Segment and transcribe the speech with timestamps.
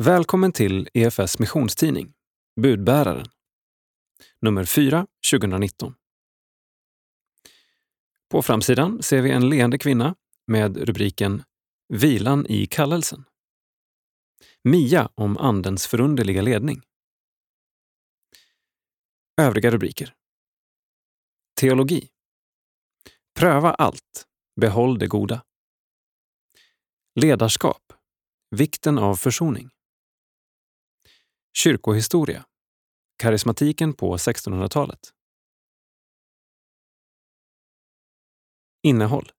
[0.00, 2.14] Välkommen till EFS missionstidning,
[2.60, 3.26] Budbäraren.
[4.40, 5.94] Nummer 4, 2019.
[8.28, 10.14] På framsidan ser vi en leende kvinna
[10.46, 11.42] med rubriken
[11.88, 13.24] Vilan i kallelsen.
[14.64, 16.82] Mia om Andens förunderliga ledning.
[19.40, 20.14] Övriga rubriker.
[21.60, 22.08] Teologi.
[23.38, 24.26] Pröva allt.
[24.60, 25.44] Behåll det goda.
[27.14, 27.92] Ledarskap.
[28.50, 29.70] Vikten av försoning.
[31.52, 32.46] Kyrkohistoria.
[33.16, 35.12] Karismatiken på 1600-talet.
[38.82, 39.32] Innehåll.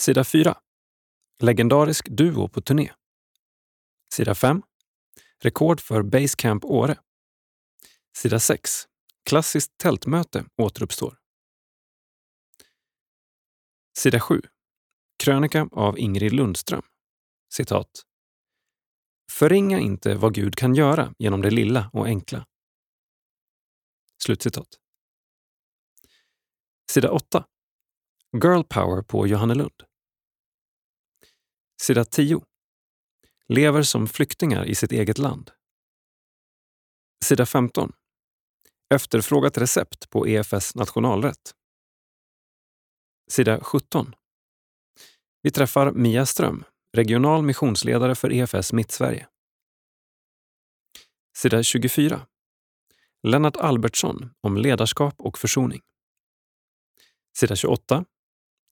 [0.00, 0.58] Sida 4.
[1.38, 2.92] Legendarisk duo på turné.
[4.12, 4.62] Sida 5.
[5.38, 6.98] Rekord för Basecamp Åre.
[8.16, 8.70] Sida 6.
[9.24, 11.18] Klassiskt tältmöte återuppstår.
[13.98, 14.42] Sida 7.
[15.18, 16.82] Krönika av Ingrid Lundström.
[17.52, 18.02] Citat.
[19.30, 22.46] Förringa inte vad Gud kan göra genom det lilla och enkla.
[24.22, 24.68] Slutcitat.
[26.90, 27.46] Sida 8.
[28.42, 29.82] Girl power på Johannelund.
[31.82, 32.42] Sida 10.
[33.48, 35.50] Lever som flyktingar i sitt eget land.
[37.24, 37.92] Sida 15.
[38.94, 41.54] Efterfrågat recept på EFS nationalrätt.
[43.30, 44.14] Sida 17.
[45.42, 46.64] Vi träffar Mia Ström,
[46.96, 49.28] regional missionsledare för EFS Mittsverige.
[51.36, 52.26] Sida 24.
[53.22, 55.82] Lennart Albertsson om ledarskap och försoning.
[57.38, 58.04] Sida 28.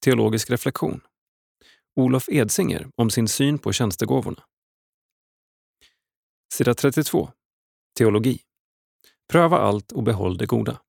[0.05, 1.01] Teologisk reflektion.
[1.97, 4.45] Olof Edsinger om sin syn på tjänstegåvorna.
[6.53, 7.31] Sida 32.
[7.99, 8.41] Teologi.
[9.29, 10.81] Pröva allt och behåll det goda.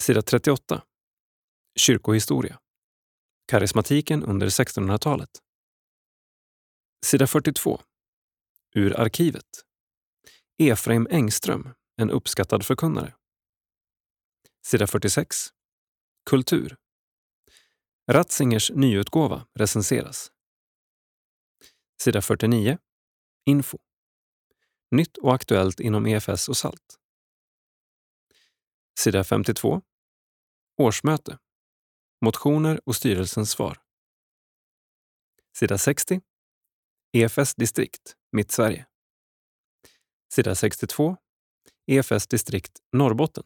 [0.00, 0.82] Sida 38.
[1.78, 2.58] Kyrkohistoria.
[3.52, 5.30] Karismatiken under 1600-talet.
[7.06, 7.80] Sida 42.
[8.74, 9.64] Ur arkivet.
[10.58, 13.14] Efraim Engström, en uppskattad förkunnare.
[14.66, 15.36] Sida 46.
[16.30, 16.76] Kultur.
[18.10, 20.32] Ratzingers nyutgåva recenseras.
[22.02, 22.78] Sida 49.
[23.46, 23.78] Info.
[24.90, 26.98] Nytt och aktuellt inom EFS och SALT.
[28.98, 29.82] Sida 52.
[30.76, 31.38] Årsmöte.
[32.24, 33.82] Motioner och styrelsens svar.
[35.56, 36.20] Sida 60.
[37.12, 38.86] EFS distrikt, Mittsverige.
[40.34, 41.16] Sida 62.
[41.86, 43.44] EFS distrikt Norrbotten.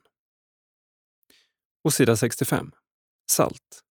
[1.85, 2.73] Och sida 65.
[3.31, 3.85] Salt.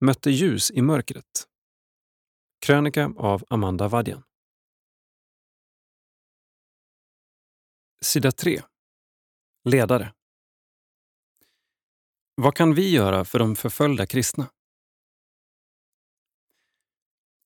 [0.00, 1.48] Mötte ljus i mörkret.
[2.66, 4.22] Krönika av Amanda Vadjan.
[8.00, 8.62] Sida 3.
[9.64, 10.14] Ledare.
[12.36, 14.46] Vad kan vi göra för de förföljda kristna?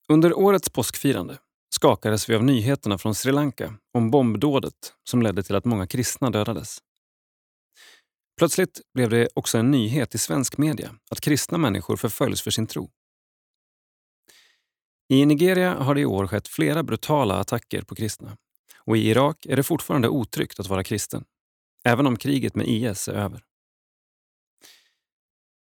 [0.09, 1.39] Under årets påskfirande
[1.75, 6.31] skakades vi av nyheterna från Sri Lanka om bombdådet som ledde till att många kristna
[6.31, 6.79] dödades.
[8.39, 12.67] Plötsligt blev det också en nyhet i svensk media att kristna människor förföljs för sin
[12.67, 12.91] tro.
[15.09, 18.37] I Nigeria har det i år skett flera brutala attacker på kristna
[18.77, 21.25] och i Irak är det fortfarande otryggt att vara kristen,
[21.85, 23.48] även om kriget med IS är över.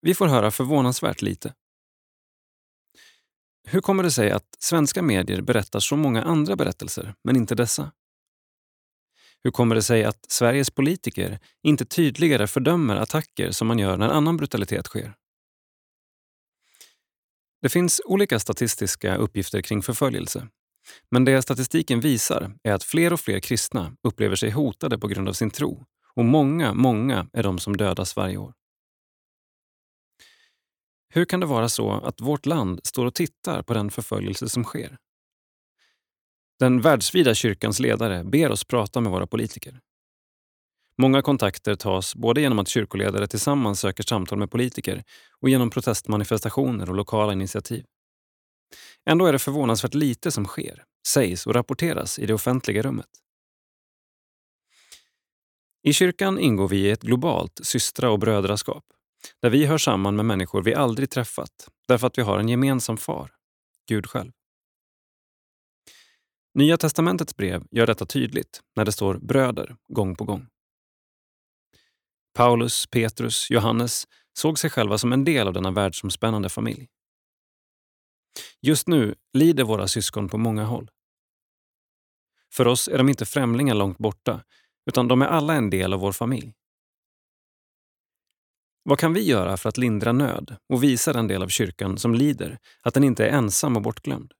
[0.06, 1.54] Vi får höra förvånansvärt lite.
[3.68, 7.92] Hur kommer det sig att svenska medier berättar så många andra berättelser, men inte dessa?
[9.44, 14.08] Hur kommer det sig att Sveriges politiker inte tydligare fördömer attacker som man gör när
[14.08, 15.14] annan brutalitet sker?
[17.62, 20.48] Det finns olika statistiska uppgifter kring förföljelse.
[21.10, 25.28] Men det statistiken visar är att fler och fler kristna upplever sig hotade på grund
[25.28, 28.54] av sin tro och många, många är de som dödas varje år.
[31.16, 34.64] Hur kan det vara så att vårt land står och tittar på den förföljelse som
[34.64, 34.98] sker?
[36.58, 39.80] Den världsvida kyrkans ledare ber oss prata med våra politiker.
[40.98, 45.04] Många kontakter tas både genom att kyrkoledare tillsammans söker samtal med politiker
[45.40, 47.84] och genom protestmanifestationer och lokala initiativ.
[49.04, 53.10] Ändå är det förvånansvärt lite som sker, sägs och rapporteras i det offentliga rummet.
[55.82, 58.84] I kyrkan ingår vi i ett globalt systra och brödraskap
[59.42, 62.96] där vi hör samman med människor vi aldrig träffat därför att vi har en gemensam
[62.96, 63.32] far,
[63.88, 64.32] Gud själv.
[66.54, 70.48] Nya testamentets brev gör detta tydligt när det står bröder gång på gång.
[72.34, 74.06] Paulus, Petrus, Johannes
[74.38, 76.88] såg sig själva som en del av denna världsomspännande familj.
[78.60, 80.90] Just nu lider våra syskon på många håll.
[82.52, 84.44] För oss är de inte främlingar långt borta,
[84.86, 86.54] utan de är alla en del av vår familj.
[88.88, 92.14] Vad kan vi göra för att lindra nöd och visa den del av kyrkan som
[92.14, 94.32] lider att den inte är ensam och bortglömd?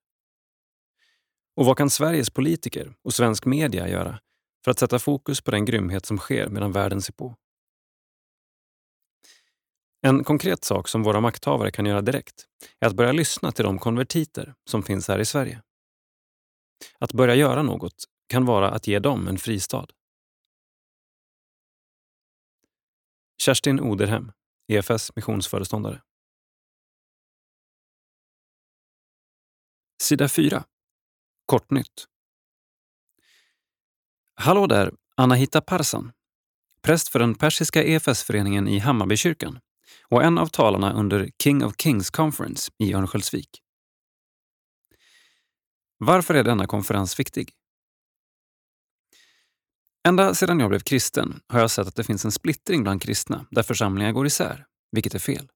[1.56, 4.20] Och vad kan Sveriges politiker och svensk media göra
[4.64, 7.37] för att sätta fokus på den grymhet som sker medan världen ser på?
[10.02, 12.46] En konkret sak som våra makthavare kan göra direkt
[12.81, 15.62] är att börja lyssna till de konvertiter som finns här i Sverige.
[16.98, 19.87] Att börja göra något kan vara att ge dem en fristad.
[23.38, 24.32] Kerstin Oderhem,
[24.69, 26.03] EFS missionsföreståndare.
[30.03, 30.65] Sida 4.
[31.47, 32.07] Kortnytt.
[34.35, 36.13] Hallå där, Anahita Parsan.
[36.83, 39.59] Präst för den persiska EFS-föreningen i Hammarbykyrkan
[40.09, 43.63] och en av talarna under King of Kings Conference i Örnsköldsvik.
[45.99, 47.53] Varför är denna konferens viktig?
[50.06, 53.47] Ända sedan jag blev kristen har jag sett att det finns en splittring bland kristna
[53.50, 55.49] där församlingar går isär, vilket är fel.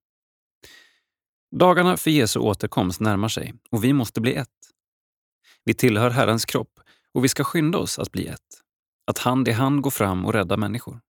[1.56, 4.49] Dagarna för Jesu återkomst närmar sig och vi måste bli ett.
[5.64, 6.81] Vi tillhör Herrens kropp
[7.14, 8.62] och vi ska skynda oss att bli ett.
[9.06, 11.00] Att hand i hand gå fram och rädda människor.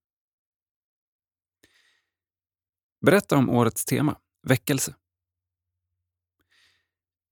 [3.06, 4.18] Berätta om årets tema,
[4.48, 4.96] väckelse.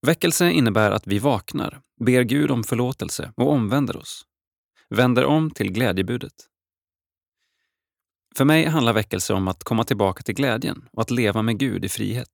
[0.07, 4.25] Väckelse innebär att vi vaknar, ber Gud om förlåtelse och omvänder oss.
[4.89, 6.49] Vänder om till glädjebudet.
[8.35, 11.85] För mig handlar väckelse om att komma tillbaka till glädjen och att leva med Gud
[11.85, 12.31] i frihet.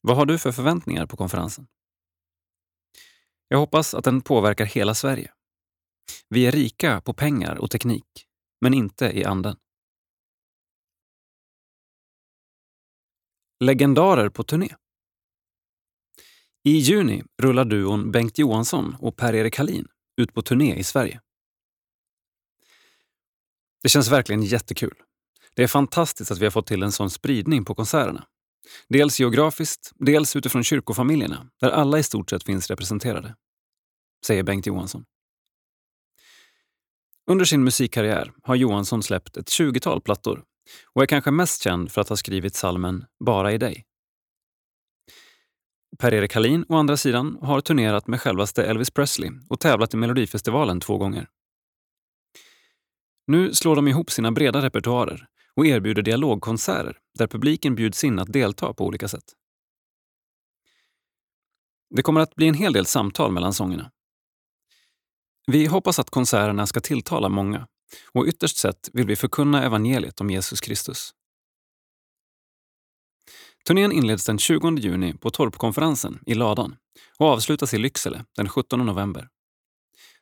[0.00, 1.66] Vad har du för förväntningar på konferensen?
[3.48, 5.32] Jag hoppas att den påverkar hela Sverige.
[6.28, 8.26] Vi är rika på pengar och teknik,
[8.60, 9.56] men inte i anden.
[13.60, 14.76] Legendarer på turné.
[16.64, 19.86] I juni rullar duon Bengt Johansson och Per-Erik Hallin
[20.16, 21.20] ut på turné i Sverige.
[23.82, 24.94] Det känns verkligen jättekul.
[25.56, 28.24] Det är fantastiskt att vi har fått till en sån spridning på konserterna.
[28.88, 33.36] Dels geografiskt, dels utifrån kyrkofamiljerna, där alla i stort sett finns representerade.
[34.26, 35.04] Säger Bengt Johansson.
[37.30, 40.44] Under sin musikkarriär har Johansson släppt ett tjugotal plattor
[40.92, 43.84] och är kanske mest känd för att ha skrivit salmen Bara i dig.
[45.98, 50.80] Per-Erik Hallin, å andra sidan, har turnerat med självaste Elvis Presley och tävlat i Melodifestivalen
[50.80, 51.28] två gånger.
[53.26, 58.32] Nu slår de ihop sina breda repertoarer och erbjuder dialogkonserter där publiken bjuds in att
[58.32, 59.24] delta på olika sätt.
[61.90, 63.90] Det kommer att bli en hel del samtal mellan sångerna.
[65.46, 67.66] Vi hoppas att konserterna ska tilltala många
[68.12, 71.14] och ytterst sett vill vi förkunna evangeliet om Jesus Kristus.
[73.66, 76.76] Turnén inleds den 20 juni på Torpkonferensen i Ladan
[77.18, 79.28] och avslutas i Lycksele den 17 november.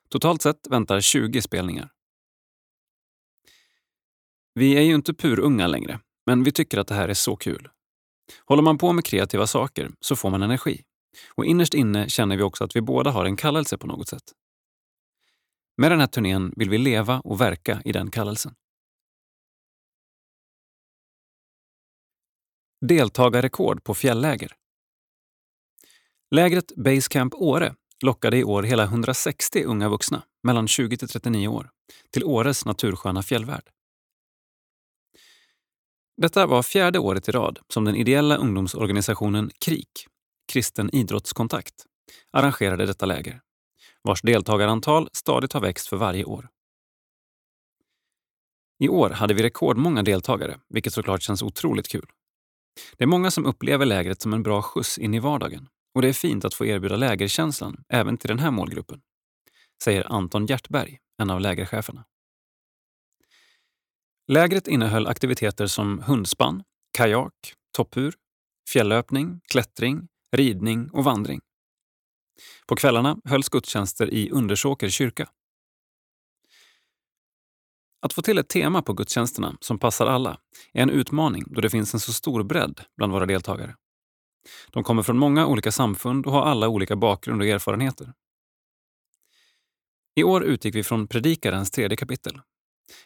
[0.08, 1.90] Totalt sett väntar 20 spelningar.
[4.54, 7.68] Vi är ju inte purunga längre, men vi tycker att det här är så kul.
[8.44, 10.82] Håller man på med kreativa saker så får man energi.
[11.34, 14.32] Och innerst inne känner vi också att vi båda har en kallelse på något sätt.
[15.76, 18.54] Med den här turnén vill vi leva och verka i den kallelsen.
[22.80, 24.56] Deltagarrekord på fjällläger.
[26.30, 27.74] Lägret Basecamp Åre
[28.04, 31.70] lockade i år hela 160 unga vuxna mellan 20 till 39 år
[32.12, 33.70] till Åres natursköna fjällvärld.
[36.16, 40.06] Detta var fjärde året i rad som den ideella ungdomsorganisationen KRIK,
[40.52, 41.86] Kristen idrottskontakt,
[42.32, 43.40] arrangerade detta läger
[44.02, 46.48] vars deltagarantal stadigt har växt för varje år.
[48.78, 52.06] I år hade vi rekordmånga deltagare, vilket såklart känns otroligt kul.
[52.96, 56.08] Det är många som upplever lägret som en bra skjuts in i vardagen och det
[56.08, 59.00] är fint att få erbjuda lägerkänslan även till den här målgruppen,
[59.84, 62.04] säger Anton Hjärtberg, en av lägercheferna.
[64.28, 66.62] Lägret innehöll aktiviteter som hundspann,
[66.96, 68.14] kajak, toppur,
[68.72, 71.40] fjällöpning, klättring, ridning och vandring.
[72.66, 75.28] På kvällarna hölls gudstjänster i Undersåker kyrka.
[78.00, 80.40] Att få till ett tema på gudstjänsterna som passar alla
[80.72, 83.76] är en utmaning då det finns en så stor bredd bland våra deltagare.
[84.70, 88.12] De kommer från många olika samfund och har alla olika bakgrund och erfarenheter.
[90.14, 92.40] I år utgick vi från Predikarens tredje kapitel.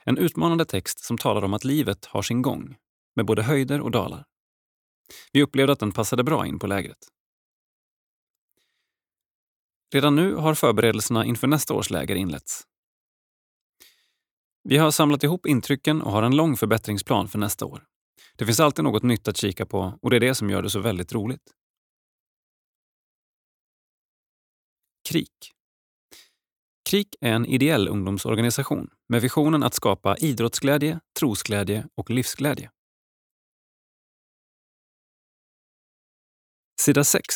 [0.04, 2.76] En utmanande text som talar om att livet har sin gång,
[3.16, 4.24] med både höjder och dalar.
[5.32, 6.98] Vi upplevde att den passade bra in på lägret.
[9.92, 12.64] Redan nu har förberedelserna inför nästa års läger inletts.
[14.64, 17.84] Vi har samlat ihop intrycken och har en lång förbättringsplan för nästa år.
[18.36, 20.70] Det finns alltid något nytt att kika på och det är det som gör det
[20.70, 21.50] så väldigt roligt.
[25.08, 25.54] KRIK
[26.90, 32.70] KRIK är en ideell ungdomsorganisation med visionen att skapa idrottsglädje, trosglädje och livsglädje.
[36.80, 37.34] Sida 6.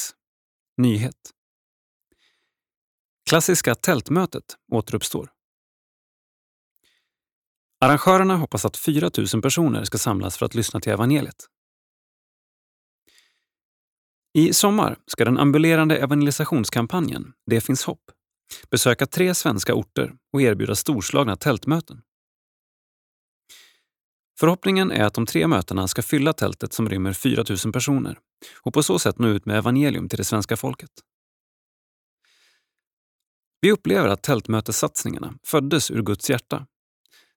[0.77, 1.31] Nyhet.
[3.31, 5.38] Klassiska tältmötet återuppstår.
[7.81, 11.47] Arrangörerna hoppas att 4 000 personer ska samlas för att lyssna till evangeliet.
[14.35, 18.11] I sommar ska den ambulerande evangelisationskampanjen Det finns hopp
[18.71, 22.03] besöka tre svenska orter och erbjuda storslagna tältmöten.
[24.41, 28.19] Förhoppningen är att de tre mötena ska fylla tältet som rymmer 4 000 personer
[28.63, 30.91] och på så sätt nå ut med evangelium till det svenska folket.
[33.61, 36.67] Vi upplever att tältmötessatsningarna föddes ur Guds hjärta,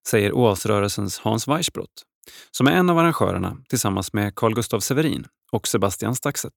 [0.08, 2.04] säger Oasrörelsens Hans Weissbrott,
[2.52, 6.54] som är en av arrangörerna tillsammans med Carl Gustav Severin och Sebastian Staxet.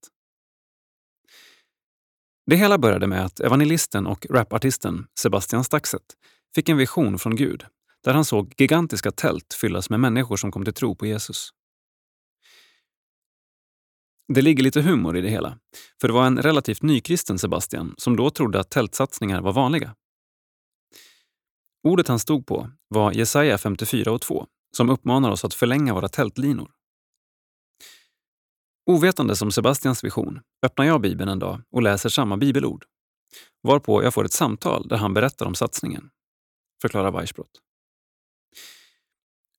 [2.46, 6.02] Det hela började med att evangelisten och rapartisten Sebastian Staxet
[6.54, 7.64] fick en vision från Gud
[8.04, 11.50] där han såg gigantiska tält fyllas med människor som kom till tro på Jesus.
[14.28, 15.58] Det ligger lite humor i det hela,
[16.00, 19.94] för det var en relativt nykristen Sebastian som då trodde att tältsatsningar var vanliga.
[21.84, 26.08] Ordet han stod på var Jesaja 54 och 2 som uppmanar oss att förlänga våra
[26.08, 26.70] tältlinor.
[28.90, 32.84] Ovetande som Sebastians vision öppnar jag Bibeln en dag och läser samma bibelord,
[33.62, 36.10] varpå jag får ett samtal där han berättar om satsningen,
[36.82, 37.60] förklarar Weissbrott.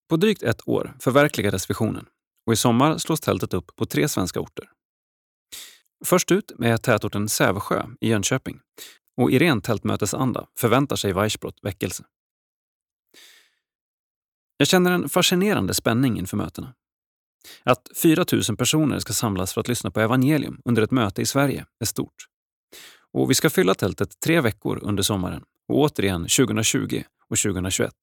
[0.10, 2.06] På drygt ett år förverkligades visionen
[2.48, 4.70] och i sommar slås tältet upp på tre svenska orter.
[6.06, 8.60] Först ut är tätorten Sävsjö i Jönköping
[9.18, 12.04] och i ren tältmötesanda förväntar sig Weissbrott väckelse.
[14.58, 16.74] Jag känner en fascinerande spänning inför mötena.
[17.64, 21.26] Att 4 000 personer ska samlas för att lyssna på evangelium under ett möte i
[21.26, 22.26] Sverige är stort.
[23.12, 27.94] Och vi ska fylla tältet tre veckor under sommaren och återigen 2020 och 2021.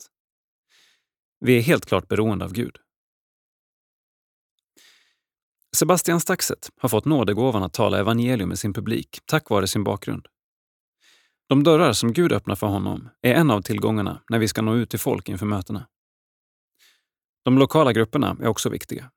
[1.41, 2.77] Vi är helt klart beroende av Gud.
[5.77, 10.27] Sebastian Staxet har fått nådegåvan att tala evangelium med sin publik tack vare sin bakgrund.
[11.49, 14.75] De dörrar som Gud öppnar för honom är en av tillgångarna när vi ska nå
[14.75, 15.87] ut till folk inför mötena.
[17.45, 19.11] De lokala grupperna är också viktiga.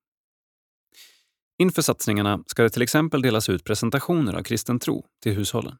[1.58, 5.78] Inför satsningarna ska det till exempel delas ut presentationer av kristen tro till hushållen.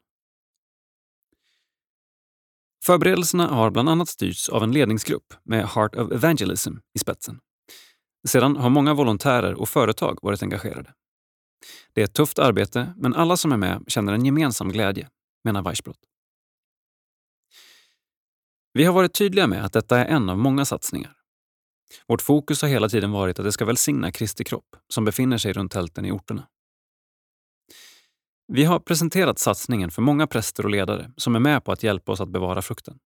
[2.84, 7.40] Förberedelserna har bland annat styrts av en ledningsgrupp med Heart of Evangelism i spetsen.
[8.28, 10.94] Sedan har många volontärer och företag varit engagerade.
[11.92, 15.08] Det är ett tufft arbete, men alla som är med känner en gemensam glädje,
[15.44, 16.00] menar Weissbrott.
[18.72, 21.16] Vi har varit tydliga med att detta är en av många satsningar.
[22.06, 25.52] Vårt fokus har hela tiden varit att det ska välsigna Kristi kropp som befinner sig
[25.52, 26.48] runt tälten i orterna.
[28.48, 32.12] Vi har presenterat satsningen för många präster och ledare som är med på att hjälpa
[32.12, 32.98] oss att bevara frukten.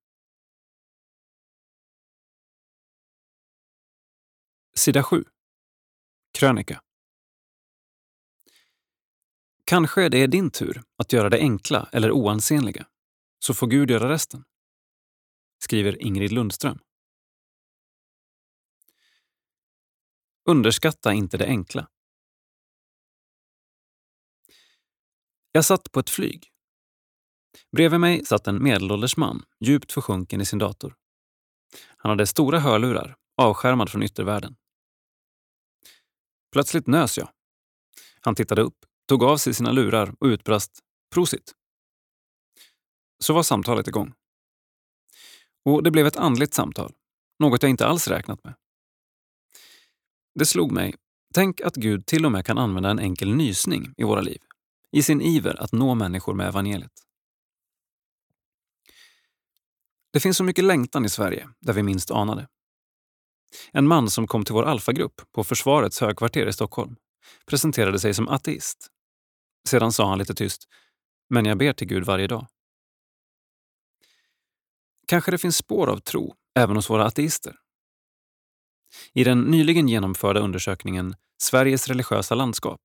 [4.77, 5.25] Sida 7.
[6.39, 6.83] Krönika.
[9.65, 12.87] Kanske det är din tur att göra det enkla eller oansenliga,
[13.39, 14.45] så får Gud göra resten.
[15.63, 16.79] Skriver Ingrid Lundström.
[20.45, 21.89] Underskatta inte det enkla.
[25.53, 26.51] Jag satt på ett flyg.
[27.73, 30.97] Bredvid mig satt en medelålders man, djupt försjunken i sin dator.
[31.97, 34.57] Han hade stora hörlurar, avskärmad från yttervärlden.
[36.53, 37.29] Plötsligt nös jag.
[38.21, 40.81] Han tittade upp, tog av sig sina lurar och utbrast
[41.15, 41.55] “Prosit!”.
[43.19, 44.15] Så var samtalet igång.
[45.65, 46.95] Och det blev ett andligt samtal,
[47.39, 48.55] något jag inte alls räknat med.
[50.35, 50.95] Det slog mig,
[51.35, 54.39] tänk att Gud till och med kan använda en enkel nysning i våra liv,
[54.93, 56.93] i sin iver att nå människor med evangeliet.
[60.13, 62.49] Det finns så mycket längtan i Sverige där vi minst anade.
[63.73, 66.97] En man som kom till vår alfagrupp på Försvarets högkvarter i Stockholm
[67.47, 68.89] presenterade sig som ateist.
[69.69, 70.69] Sedan sa han lite tyst,
[71.31, 72.47] men jag ber till Gud varje dag.
[75.07, 77.57] Kanske det finns spår av tro även hos våra ateister.
[79.15, 82.81] I den nyligen genomförda undersökningen Sveriges religiösa landskap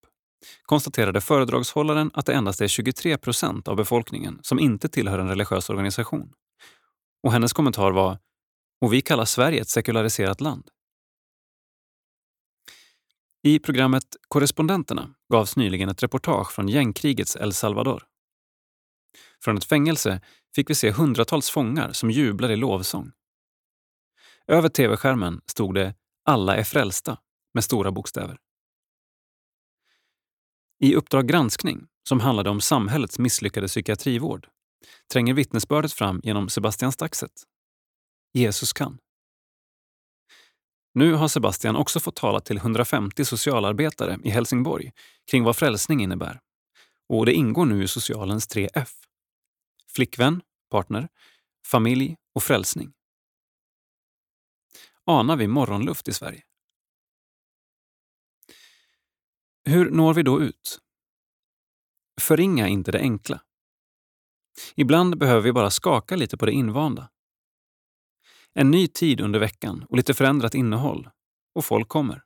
[0.64, 5.70] konstaterade föredragshållaren att det endast är 23 procent av befolkningen som inte tillhör en religiös
[5.70, 6.32] organisation.
[7.24, 8.20] Och hennes kommentar var
[8.82, 10.70] “Och vi kallar Sverige ett sekulariserat land”.
[13.44, 18.04] I programmet Korrespondenterna gavs nyligen ett reportage från gängkrigets El Salvador.
[19.44, 20.22] Från ett fängelse
[20.56, 23.12] fick vi se hundratals fångar som jublar i lovsång.
[24.48, 27.18] Över tv-skärmen stod det “Alla är frälsta”
[27.54, 28.38] med stora bokstäver.
[30.80, 34.48] I Uppdrag granskning, som handlade om samhällets misslyckade psykiatrivård,
[35.14, 37.32] tränger vittnesbördet fram genom Sebastian Staxet.
[38.34, 38.98] Jesus kan.
[40.94, 44.92] Nu har Sebastian också fått tala till 150 socialarbetare i Helsingborg
[45.32, 46.40] kring vad frälsning innebär.
[47.10, 48.90] Och det ingår nu i socialens tre F.
[49.92, 51.08] Flickvän, partner,
[51.66, 52.94] familj och frälsning.
[55.06, 56.44] Anar vi morgonluft i Sverige?
[59.64, 60.80] Hur når vi då ut?
[62.22, 63.42] Förringa inte det enkla.
[64.76, 67.10] Ibland behöver vi bara skaka lite på det invanda.
[68.54, 71.10] En ny tid under veckan och lite förändrat innehåll.
[71.56, 72.24] Och folk kommer.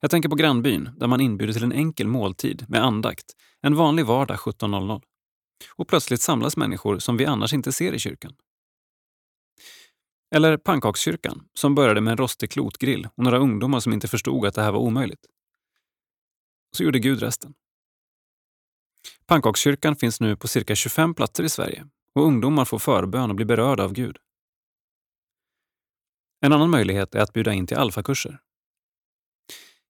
[0.00, 4.06] Jag tänker på grannbyn där man inbjuder till en enkel måltid med andakt en vanlig
[4.06, 5.02] vardag 17.00.
[5.74, 8.34] Och plötsligt samlas människor som vi annars inte ser i kyrkan.
[10.34, 14.54] Eller pannkakskyrkan som började med en rostig klotgrill och några ungdomar som inte förstod att
[14.54, 15.26] det här var omöjligt.
[16.76, 17.54] Så gjorde Gud resten.
[19.26, 23.46] Pannkakskyrkan finns nu på cirka 25 platser i Sverige och ungdomar får förbön och blir
[23.46, 24.16] berörda av Gud.
[26.40, 28.40] En annan möjlighet är att bjuda in till alfakurser.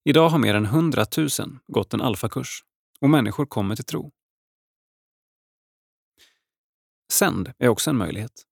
[0.04, 1.28] Idag har mer än 100 000
[1.66, 2.64] gått en alfakurs
[3.00, 4.12] och människor kommer till tro.
[7.12, 8.46] Sänd är också en möjlighet.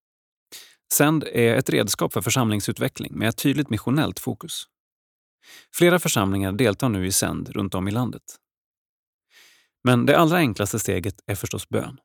[0.92, 4.64] Sänd är ett redskap för församlingsutveckling med ett tydligt missionellt fokus.
[5.74, 8.22] Flera församlingar deltar nu i Sänd runt om i landet.
[9.84, 12.00] Men det allra enklaste steget är förstås bön.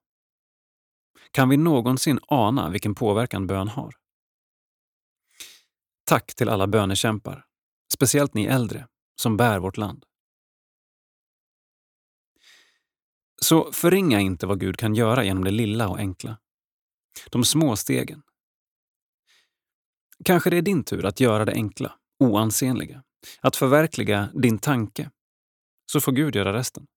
[1.32, 3.94] Kan vi någonsin ana vilken påverkan bön har?
[6.06, 7.46] Tack till alla bönekämpar,
[7.94, 8.88] speciellt ni äldre,
[9.22, 10.06] som bär vårt land.
[13.42, 16.38] Så förringa inte vad Gud kan göra genom det lilla och enkla.
[17.30, 18.24] De små stegen.
[20.24, 23.03] Kanske det är din tur att göra det enkla, oansenliga,
[23.41, 25.12] att förverkliga din tanke.
[25.91, 26.88] Så får Gud göra resten.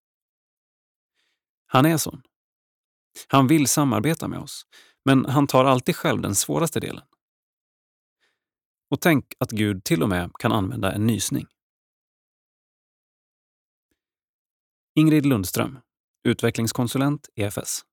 [1.66, 2.22] Han är sån.
[3.28, 4.66] Han vill samarbeta med oss,
[5.04, 7.04] men han tar alltid själv den svåraste delen.
[8.90, 11.46] Och tänk att Gud till och med kan använda en nysning.
[14.94, 15.78] Ingrid Lundström,
[16.24, 17.84] utvecklingskonsulent EFS.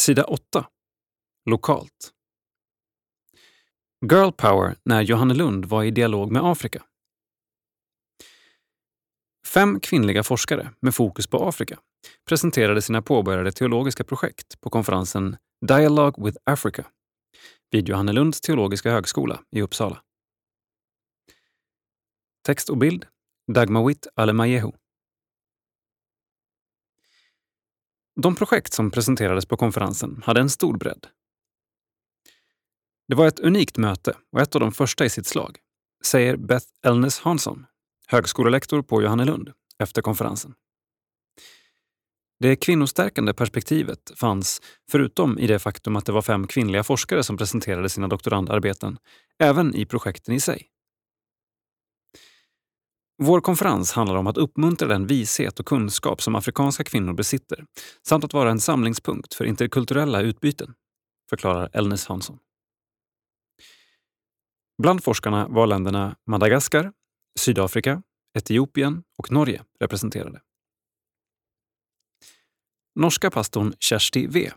[0.00, 0.66] Sida 8.
[1.50, 2.12] Lokalt.
[4.10, 6.84] Girl Power när Johannelund var i dialog med Afrika.
[9.46, 11.78] Fem kvinnliga forskare med fokus på Afrika
[12.28, 15.36] presenterade sina påbörjade teologiska projekt på konferensen
[15.66, 16.84] Dialogue with Africa
[17.70, 20.02] vid Johannelunds teologiska högskola i Uppsala.
[22.46, 23.06] Text och bild
[23.52, 24.72] Dagmawit Alemayehu.
[28.22, 31.06] De projekt som presenterades på konferensen hade en stor bredd.
[33.08, 35.58] Det var ett unikt möte och ett av de första i sitt slag,
[36.04, 37.66] säger Beth Elnes Hansson,
[38.06, 40.54] högskolelektor på Johannelund, efter konferensen.
[42.40, 47.36] Det kvinnostärkande perspektivet fanns, förutom i det faktum att det var fem kvinnliga forskare som
[47.36, 48.98] presenterade sina doktorandarbeten,
[49.38, 50.69] även i projekten i sig.
[53.22, 57.64] Vår konferens handlar om att uppmuntra den vishet och kunskap som afrikanska kvinnor besitter
[58.06, 60.74] samt att vara en samlingspunkt för interkulturella utbyten,
[61.30, 62.38] förklarar Elnis Hansson.
[64.82, 66.92] Bland forskarna var länderna Madagaskar,
[67.38, 68.02] Sydafrika,
[68.38, 70.40] Etiopien och Norge representerade.
[72.94, 74.50] Norska pastorn Kersti V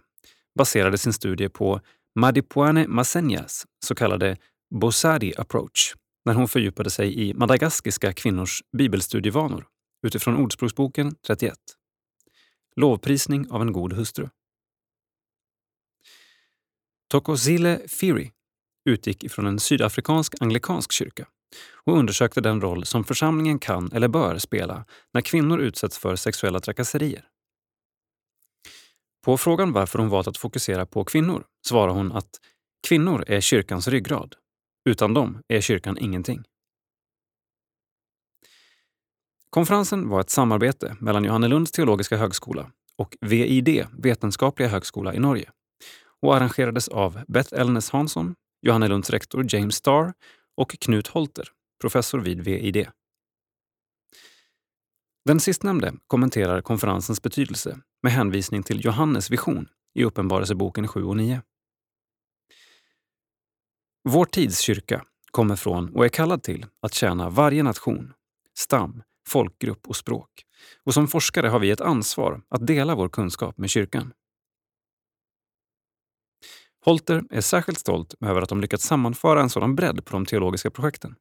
[0.58, 1.82] baserade sin studie på
[2.19, 4.38] Madipuane Masenjas så kallade
[4.76, 9.67] Bosadi approach när hon fördjupade sig i madagaskiska kvinnors bibelstudievanor
[10.07, 11.57] utifrån Ordspråksboken 31.
[12.75, 14.29] Lovprisning av en god hustru.
[17.07, 18.31] Tokozile Firi
[18.89, 21.27] utgick ifrån en sydafrikansk anglikansk kyrka
[21.86, 26.59] och undersökte den roll som församlingen kan eller bör spela när kvinnor utsätts för sexuella
[26.59, 27.27] trakasserier.
[29.23, 32.39] På frågan varför hon valt att fokusera på kvinnor svarar hon att
[32.88, 34.36] kvinnor är kyrkans ryggrad.
[34.86, 36.43] Utan dem är kyrkan ingenting.
[39.50, 45.52] Konferensen var ett samarbete mellan Johannelunds teologiska högskola och VID, Vetenskapliga högskola i Norge
[46.22, 50.13] och arrangerades av Beth Elnes Hansson, Johannelunds rektor James Starr
[50.58, 51.48] och Knut Holter,
[51.82, 52.88] professor vid VID.
[55.26, 61.41] Den sistnämnde kommenterar konferensens betydelse med hänvisning till Johannes vision i Uppenbarelseboken 7 och 9.
[64.10, 68.13] Vår tids kyrka kommer från och är kallad till att tjäna varje nation,
[68.58, 70.30] stam, folkgrupp och språk.
[70.84, 74.13] Och som forskare har vi ett ansvar att dela vår kunskap med kyrkan.
[76.86, 80.72] Holter är särskilt stolt över att de lyckats sammanföra en sådan bredd på de teologiska
[80.72, 81.16] projekten.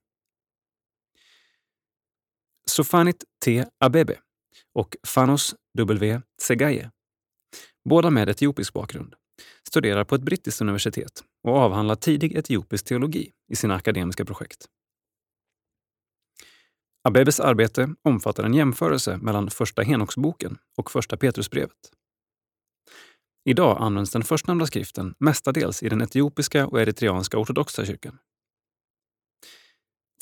[2.67, 3.65] Sofanit T.
[3.79, 4.19] Abebe
[4.75, 6.21] och Fanos W.
[6.43, 6.91] Segaye,
[7.85, 9.15] båda med etiopisk bakgrund,
[9.69, 14.67] studerar på ett brittiskt universitet och avhandlar tidig etiopisk teologi i sina akademiska projekt.
[17.05, 21.93] Abebes arbete omfattar en jämförelse mellan Första Henoksboken och Första Petrusbrevet.
[23.45, 28.19] Idag används den förstnämnda skriften mestadels i den etiopiska och eritreanska ortodoxa kyrkan.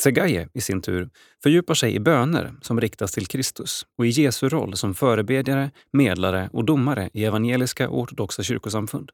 [0.00, 1.10] Tsegaye i sin tur
[1.42, 6.50] fördjupar sig i böner som riktas till Kristus och i Jesu roll som förebedjare, medlare
[6.52, 9.10] och domare i evangeliska och ortodoxa kyrkosamfund.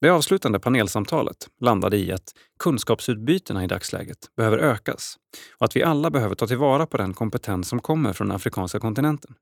[0.00, 5.16] Det avslutande panelsamtalet landade i att kunskapsutbytena i dagsläget behöver ökas
[5.58, 8.80] och att vi alla behöver ta tillvara på den kompetens som kommer från den afrikanska
[8.80, 9.34] kontinenten.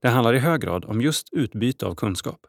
[0.00, 2.46] Det handlar i hög grad om just utbyte av kunskap.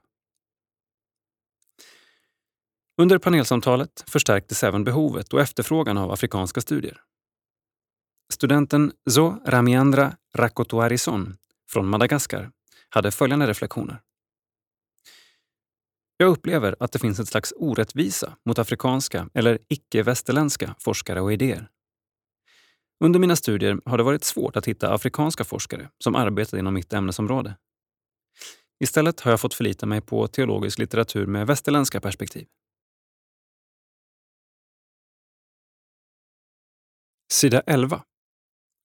[3.02, 7.02] Under panelsamtalet förstärktes även behovet och efterfrågan av afrikanska studier.
[8.34, 11.38] Studenten Zo Ramiandra Rakotoarison
[11.70, 12.52] från Madagaskar
[12.90, 14.02] hade följande reflektioner.
[16.18, 21.70] Jag upplever att det finns ett slags orättvisa mot afrikanska eller icke-västerländska forskare och idéer.
[23.04, 26.94] Under mina studier har det varit svårt att hitta afrikanska forskare som arbetar inom mitt
[26.94, 27.56] ämnesområde.
[28.80, 32.48] Istället har jag fått förlita mig på teologisk litteratur med västerländska perspektiv.
[37.34, 38.04] Sida 11.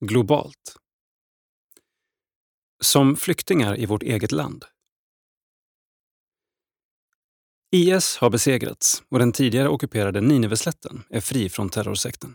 [0.00, 0.76] Globalt.
[2.80, 4.64] Som flyktingar i vårt eget land.
[7.70, 12.34] IS har besegrats och den tidigare ockuperade Nineveslätten är fri från terrorsekten.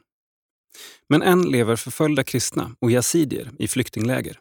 [1.09, 4.39] Men än lever förföljda kristna och yazidier i flyktingläger.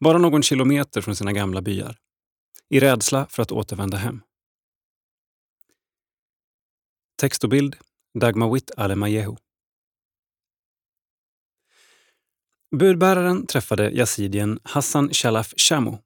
[0.00, 1.98] Bara någon kilometer från sina gamla byar.
[2.68, 4.20] I rädsla för att återvända hem.
[7.20, 7.76] Text och bild
[8.18, 9.36] Dagmawit Alemayehu.
[12.76, 15.98] Budbäraren träffade yazidien Hassan Shalaf Shamu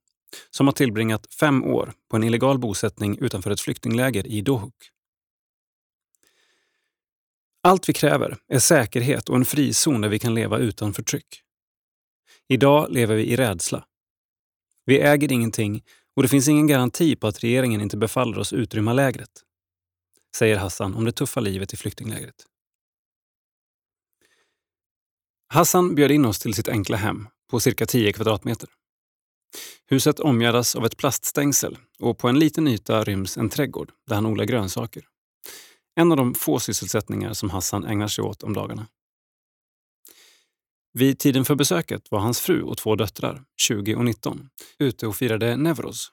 [0.51, 4.75] som har tillbringat fem år på en illegal bosättning utanför ett flyktingläger i Dohuk.
[7.63, 11.43] Allt vi kräver är säkerhet och en frizon där vi kan leva utan förtryck.
[12.49, 13.85] Idag lever vi i rädsla.
[14.85, 15.83] Vi äger ingenting
[16.17, 19.43] och det finns ingen garanti på att regeringen inte befaller oss utrymma lägret,
[20.37, 22.47] säger Hassan om det tuffa livet i flyktinglägret.
[25.49, 28.69] Hassan bjöd in oss till sitt enkla hem på cirka 10 kvadratmeter.
[29.87, 34.27] Huset omgärdas av ett plaststängsel och på en liten yta ryms en trädgård där han
[34.27, 35.03] odlar grönsaker.
[35.95, 38.87] En av de få sysselsättningar som Hassan ägnar sig åt om dagarna.
[40.93, 45.17] Vid tiden för besöket var hans fru och två döttrar, 20 och 19, ute och
[45.17, 46.09] firade Nevroz,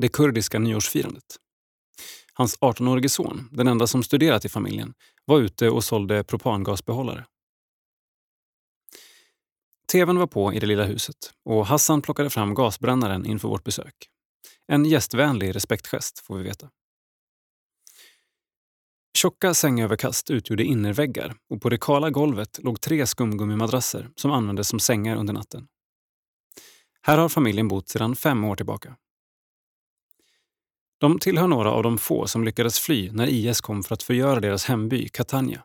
[0.00, 1.36] det kurdiska nyårsfirandet.
[2.34, 7.26] Hans 18-årige son, den enda som studerat i familjen, var ute och sålde propangasbehållare.
[9.90, 13.94] TVn var på i det lilla huset och Hassan plockade fram gasbrännaren inför vårt besök.
[14.66, 16.70] En gästvänlig respektgest, får vi veta.
[19.18, 24.80] Tjocka sängöverkast utgjorde innerväggar och på det kala golvet låg tre skumgummimadrasser som användes som
[24.80, 25.66] sängar under natten.
[27.02, 28.96] Här har familjen bott sedan fem år tillbaka.
[31.00, 34.40] De tillhör några av de få som lyckades fly när IS kom för att förgöra
[34.40, 35.64] deras hemby Catania,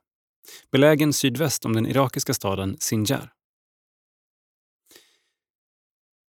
[0.71, 3.34] belägen sydväst om den irakiska staden Sinjar.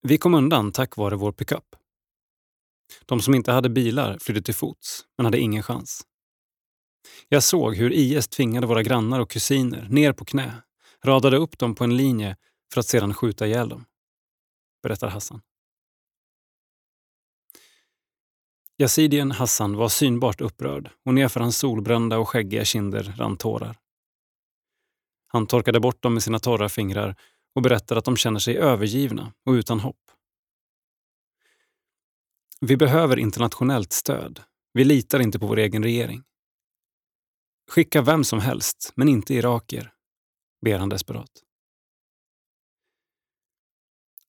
[0.05, 1.75] Vi kom undan tack vare vår pickup.
[3.05, 6.01] De som inte hade bilar flydde till fots, men hade ingen chans.
[7.29, 10.63] Jag såg hur IS tvingade våra grannar och kusiner ner på knä,
[11.03, 12.37] radade upp dem på en linje
[12.73, 13.85] för att sedan skjuta ihjäl dem,
[14.83, 15.41] berättar Hassan.
[18.77, 23.77] Yazidien Hassan var synbart upprörd och nerför hans solbrända och skäggiga kinder rann tårar.
[25.27, 27.15] Han torkade bort dem med sina torra fingrar
[27.55, 30.11] och berättar att de känner sig övergivna och utan hopp.
[32.61, 34.41] Vi behöver internationellt stöd.
[34.73, 36.23] Vi litar inte på vår egen regering.
[37.71, 39.93] Skicka vem som helst, men inte irakier,
[40.65, 41.31] ber han desperat.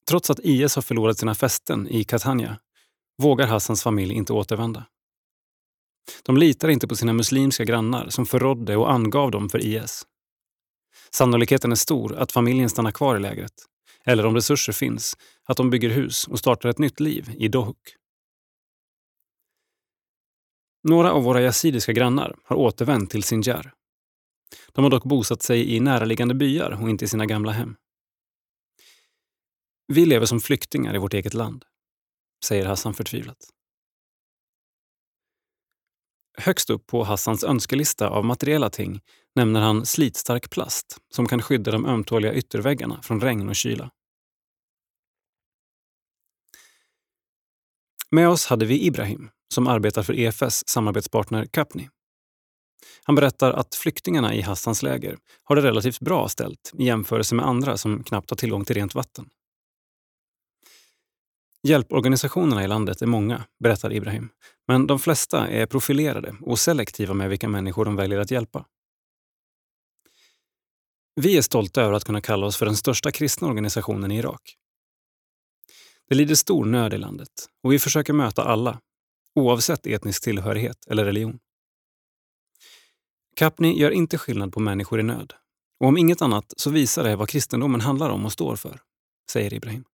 [0.08, 2.60] Trots att IS har förlorat sina fästen i Catania
[3.22, 4.86] vågar Hassans familj inte återvända.
[6.22, 10.06] De litar inte på sina muslimska grannar som förrådde och angav dem för IS.
[11.14, 13.52] Sannolikheten är stor att familjen stannar kvar i lägret.
[14.04, 17.96] Eller om resurser finns, att de bygger hus och startar ett nytt liv i Dohuk.
[20.88, 23.72] Några av våra yazidiska grannar har återvänt till Sinjar.
[24.72, 27.76] De har dock bosatt sig i näraliggande byar och inte i sina gamla hem.
[29.86, 31.64] Vi lever som flyktingar i vårt eget land,
[32.44, 33.38] säger Hassan förtvivlat.
[36.38, 39.00] Högst upp på Hassans önskelista av materiella ting
[39.34, 43.90] nämner han slitstark plast som kan skydda de ömtåliga ytterväggarna från regn och kyla.
[48.10, 51.88] Med oss hade vi Ibrahim som arbetar för EFS samarbetspartner Capni.
[53.02, 57.46] Han berättar att flyktingarna i Hassans läger har det relativt bra ställt i jämförelse med
[57.46, 59.28] andra som knappt har tillgång till rent vatten.
[61.62, 64.28] Hjälporganisationerna i landet är många, berättar Ibrahim,
[64.68, 68.64] men de flesta är profilerade och selektiva med vilka människor de väljer att hjälpa.
[71.16, 74.56] Vi är stolta över att kunna kalla oss för den största kristna organisationen i Irak.
[76.08, 78.80] Det lider stor nöd i landet och vi försöker möta alla,
[79.34, 81.38] oavsett etnisk tillhörighet eller religion.
[83.36, 85.32] Kapni gör inte skillnad på människor i nöd.
[85.80, 88.80] Och om inget annat så visar det vad kristendomen handlar om och står för,
[89.30, 89.84] säger Ibrahim.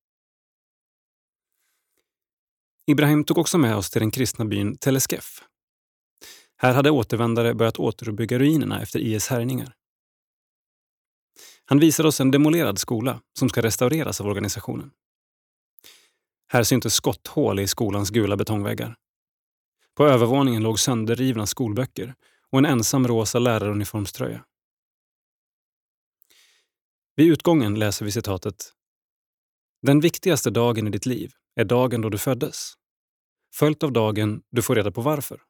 [2.87, 5.43] Ibrahim tog också med oss till den kristna byn Teleskef.
[6.57, 9.75] Här hade återvändare börjat återuppbygga ruinerna efter IS härjningar.
[11.71, 14.91] Han visar oss en demolerad skola som ska restaureras av organisationen.
[16.53, 18.97] Här syntes skotthål i skolans gula betongväggar.
[19.95, 22.15] På övervåningen låg sönderrivna skolböcker
[22.51, 24.45] och en ensam rosa läraruniformströja.
[27.17, 28.73] Vid utgången läser vi citatet
[29.83, 32.73] Den viktigaste dagen i ditt liv är dagen då du föddes,
[33.55, 35.41] följt av dagen du får reda på varför.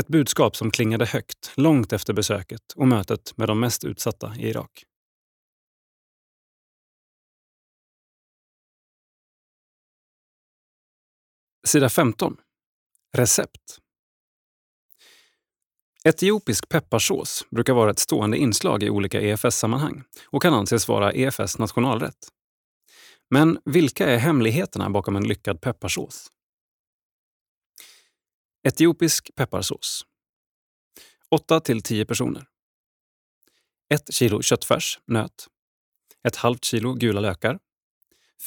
[0.00, 4.48] Ett budskap som klingade högt långt efter besöket och mötet med de mest utsatta i
[4.48, 4.84] Irak.
[11.66, 12.36] Sida 15.
[13.16, 13.78] Recept.
[16.04, 21.58] Etiopisk pepparsås brukar vara ett stående inslag i olika EFS-sammanhang och kan anses vara EFS
[21.58, 22.28] nationalrätt.
[23.30, 26.30] Men vilka är hemligheterna bakom en lyckad pepparsås?
[28.68, 30.02] Etiopisk pepparsås.
[31.30, 32.46] 8-10 personer.
[33.94, 35.48] 1 kilo köttfärs, nöt.
[36.28, 37.58] Ett halvt kilo gula lökar.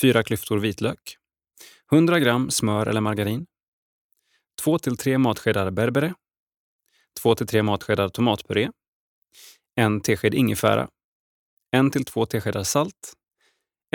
[0.02, 1.18] 4 klyftor vitlök.
[1.92, 3.46] 100 gram smör eller margarin.
[4.64, 6.14] 2-3 matskedar berbere
[7.18, 8.72] 2-3 matskedar tomatpuré,
[9.76, 10.90] en tesked ingefära,
[11.76, 13.14] 1-2 teskedar salt,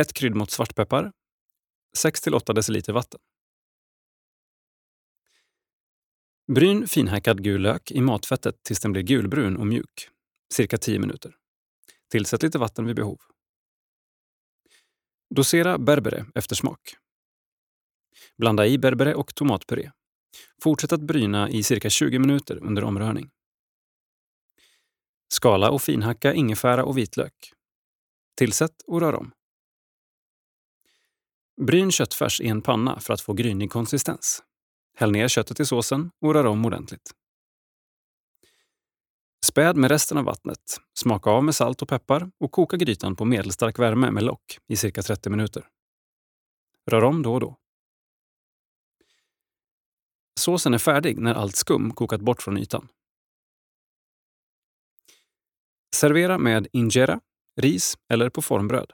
[0.00, 1.12] ett kryddmått svartpeppar,
[2.04, 3.20] 6-8 deciliter vatten.
[6.54, 10.08] Bryn finhackad gul lök i matfettet tills den blir gulbrun och mjuk,
[10.54, 11.36] cirka 10 minuter.
[12.10, 13.18] Tillsätt lite vatten vid behov.
[15.34, 16.80] Dosera berbere efter smak.
[18.38, 19.90] Blanda i berbere och tomatpuré.
[20.62, 23.30] Fortsätt att bryna i cirka 20 minuter under omrörning.
[25.28, 27.52] Skala och finhacka ingefära och vitlök.
[28.36, 29.32] Tillsätt och rör om.
[31.62, 34.42] Bryn köttfärs i en panna för att få grynig konsistens.
[34.94, 37.10] Häll ner köttet i såsen och rör om ordentligt.
[39.44, 43.24] Späd med resten av vattnet, smaka av med salt och peppar och koka grytan på
[43.24, 45.68] medelstark värme med lock i cirka 30 minuter.
[46.90, 47.56] Rör om då och då.
[50.40, 52.88] Såsen är färdig när allt skum kokat bort från ytan.
[55.94, 57.20] Servera med injera,
[57.60, 58.92] ris eller på formbröd.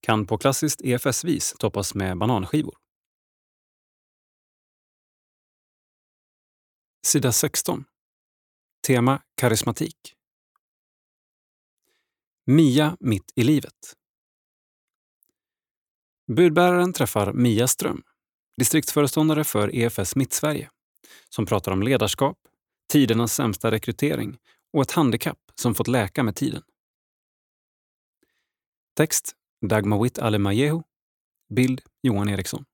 [0.00, 2.74] Kan på klassiskt EFS-vis toppas med bananskivor.
[7.08, 7.84] Sida 16.
[8.86, 10.14] Tema karismatik.
[12.46, 13.96] Mia mitt i livet.
[16.32, 18.02] Budbäraren träffar Mia Ström,
[18.56, 20.70] distriktsföreståndare för EFS Mittsverige,
[21.28, 22.38] som pratar om ledarskap,
[22.92, 24.38] tidernas sämsta rekrytering
[24.72, 26.62] och ett handikapp som fått läka med tiden.
[28.96, 29.34] Text
[29.66, 30.82] Dagmawit Alemayehu.
[31.54, 32.64] Bild Johan Eriksson.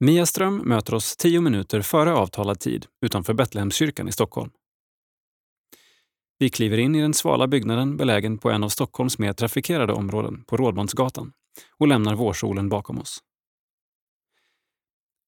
[0.00, 4.50] Mia Ström möter oss tio minuter före avtalad tid utanför Betlehemskyrkan i Stockholm.
[6.38, 10.44] Vi kliver in i den svala byggnaden belägen på en av Stockholms mer trafikerade områden
[10.44, 11.32] på Rådmansgatan
[11.78, 13.18] och lämnar vårsolen bakom oss.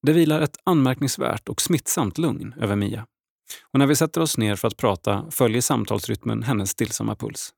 [0.07, 3.07] Det vilar ett anmärkningsvärt och smittsamt lugn över Mia.
[3.73, 7.53] Och när vi sätter oss ner för att prata följer samtalsrytmen hennes stillsamma puls.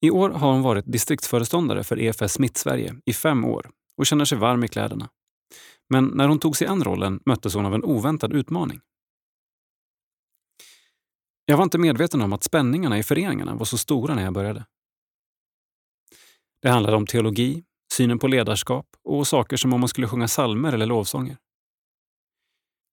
[0.00, 4.38] I år har hon varit distriktsföreståndare för EFS Mittsverige i fem år och känner sig
[4.38, 5.10] varm i kläderna.
[5.88, 8.80] Men när hon tog sig an rollen möttes hon av en oväntad utmaning.
[11.44, 14.66] Jag var inte medveten om att spänningarna i föreningarna var så stora när jag började.
[16.62, 20.72] Det handlade om teologi, synen på ledarskap och saker som om man skulle sjunga salmer
[20.72, 21.38] eller lovsånger.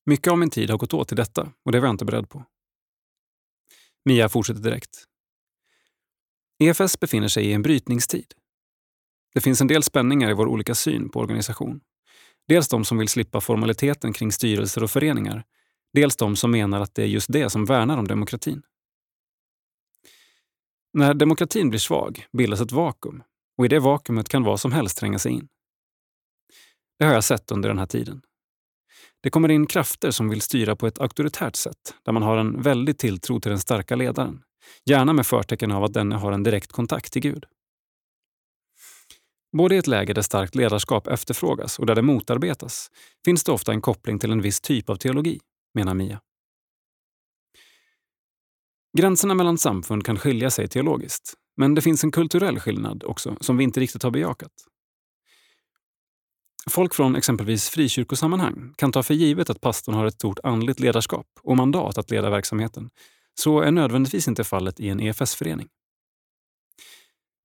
[0.05, 2.29] Mycket av min tid har gått åt till detta och det var jag inte beredd
[2.29, 2.45] på.
[4.05, 5.05] Mia fortsätter direkt.
[6.59, 8.33] EFS befinner sig i en brytningstid.
[9.33, 11.81] Det finns en del spänningar i vår olika syn på organisation.
[12.47, 15.43] Dels de som vill slippa formaliteten kring styrelser och föreningar.
[15.93, 18.61] Dels de som menar att det är just det som värnar om demokratin.
[20.93, 23.23] När demokratin blir svag bildas ett vakuum
[23.57, 25.47] och i det vakuumet kan vad som helst tränga sig in.
[26.99, 28.21] Det har jag sett under den här tiden.
[29.23, 32.61] Det kommer in krafter som vill styra på ett auktoritärt sätt, där man har en
[32.61, 34.41] väldig tilltro till den starka ledaren.
[34.85, 37.45] Gärna med förtecken av att denne har en direkt kontakt till Gud.
[39.57, 42.91] Både i ett läge där starkt ledarskap efterfrågas och där det motarbetas
[43.25, 45.39] finns det ofta en koppling till en viss typ av teologi,
[45.73, 46.21] menar Mia.
[48.97, 53.57] Gränserna mellan samfund kan skilja sig teologiskt, men det finns en kulturell skillnad också som
[53.57, 54.51] vi inte riktigt har bejakat.
[56.69, 61.27] Folk från exempelvis frikyrkosammanhang kan ta för givet att pastorn har ett stort andligt ledarskap
[61.41, 62.89] och mandat att leda verksamheten.
[63.39, 65.67] Så är nödvändigtvis inte fallet i en EFS-förening.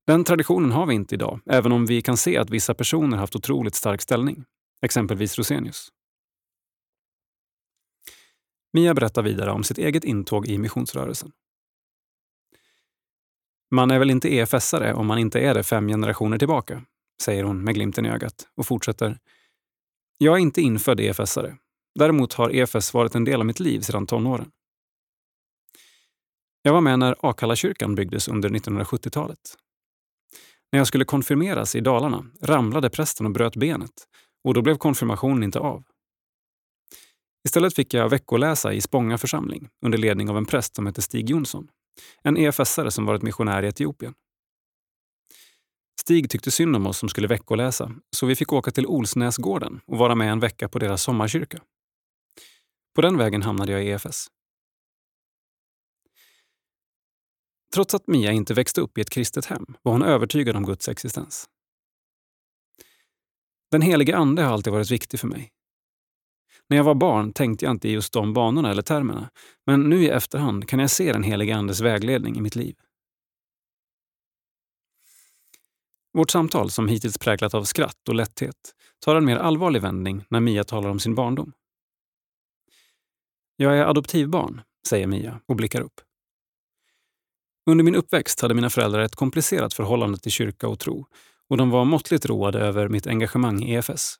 [0.06, 3.36] Den traditionen har vi inte idag, även om vi kan se att vissa personer haft
[3.36, 4.44] otroligt stark ställning.
[4.82, 5.88] Exempelvis Rosenius.
[8.72, 11.32] Mia berättar vidare om sitt eget intåg i missionsrörelsen.
[13.70, 16.82] Man är väl inte EFS-are om man inte är det fem generationer tillbaka,
[17.22, 19.18] säger hon med glimten i ögat och fortsätter.
[20.18, 21.56] Jag är inte infödd EFS-are.
[21.98, 24.50] Däremot har EFS varit en del av mitt liv sedan tonåren.
[26.62, 29.56] Jag var med när Akalla-kyrkan byggdes under 1970-talet.
[30.72, 34.06] När jag skulle konfirmeras i Dalarna ramlade prästen och bröt benet
[34.44, 35.84] och då blev konfirmationen inte av.
[37.44, 41.30] Istället fick jag veckoläsa i Spånga församling under ledning av en präst som hette Stig
[41.30, 41.68] Jonsson.
[42.22, 44.14] En EFS-are som varit missionär i Etiopien.
[46.00, 49.98] Stig tyckte synd om oss som skulle veckoläsa, så vi fick åka till Olsnäsgården och
[49.98, 51.58] vara med en vecka på deras sommarkyrka.
[52.94, 54.26] På den vägen hamnade jag i EFS.
[57.76, 60.88] Trots att Mia inte växte upp i ett kristet hem var hon övertygad om Guds
[60.88, 61.48] existens.
[63.70, 65.52] Den helige Ande har alltid varit viktig för mig.
[66.68, 69.30] När jag var barn tänkte jag inte i just de banorna eller termerna,
[69.66, 72.76] men nu i efterhand kan jag se den helige Andes vägledning i mitt liv.
[76.12, 80.40] Vårt samtal, som hittills präglat av skratt och lätthet, tar en mer allvarlig vändning när
[80.40, 81.52] Mia talar om sin barndom.
[83.56, 86.05] Jag är adoptivbarn, säger Mia och blickar upp.
[87.70, 91.06] Under min uppväxt hade mina föräldrar ett komplicerat förhållande till kyrka och tro
[91.48, 94.16] och de var måttligt roade över mitt engagemang i EFS.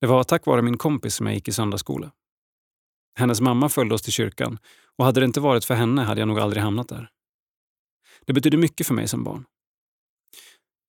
[0.00, 2.12] Det var tack vare min kompis som jag gick i söndagsskola.
[3.18, 4.58] Hennes mamma följde oss till kyrkan
[4.96, 7.10] och hade det inte varit för henne hade jag nog aldrig hamnat där.
[8.26, 9.44] Det betydde mycket för mig som barn.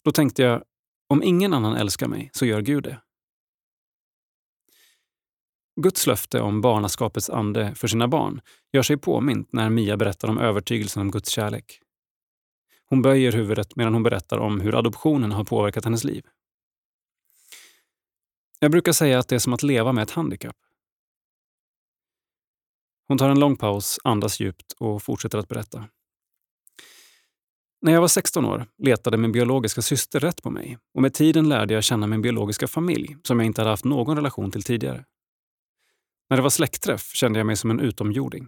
[0.03, 0.63] Då tänkte jag,
[1.09, 3.01] om ingen annan älskar mig så gör Gud det.
[5.81, 8.41] Guds löfte om barnaskapets ande för sina barn
[8.73, 11.81] gör sig påmint när Mia berättar om övertygelsen om Guds kärlek.
[12.89, 16.25] Hon böjer huvudet medan hon berättar om hur adoptionen har påverkat hennes liv.
[18.59, 20.55] Jag brukar säga att det är som att leva med ett handikapp.
[23.07, 25.85] Hon tar en lång paus, andas djupt och fortsätter att berätta.
[27.81, 31.49] När jag var 16 år letade min biologiska syster rätt på mig och med tiden
[31.49, 35.05] lärde jag känna min biologiska familj som jag inte hade haft någon relation till tidigare.
[36.29, 38.47] När det var släktträff kände jag mig som en utomjording.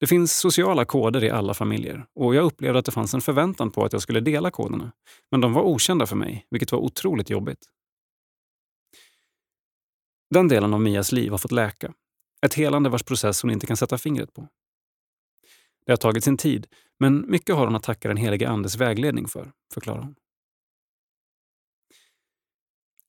[0.00, 3.70] Det finns sociala koder i alla familjer och jag upplevde att det fanns en förväntan
[3.70, 4.92] på att jag skulle dela koderna.
[5.30, 7.66] Men de var okända för mig, vilket var otroligt jobbigt.
[10.30, 11.92] Den delen av Mias liv har fått läka.
[12.46, 14.48] Ett helande vars process hon inte kan sätta fingret på.
[15.86, 16.66] Det har tagit sin tid,
[17.00, 20.14] men mycket har hon att tacka den helige Andes vägledning för, förklarar hon.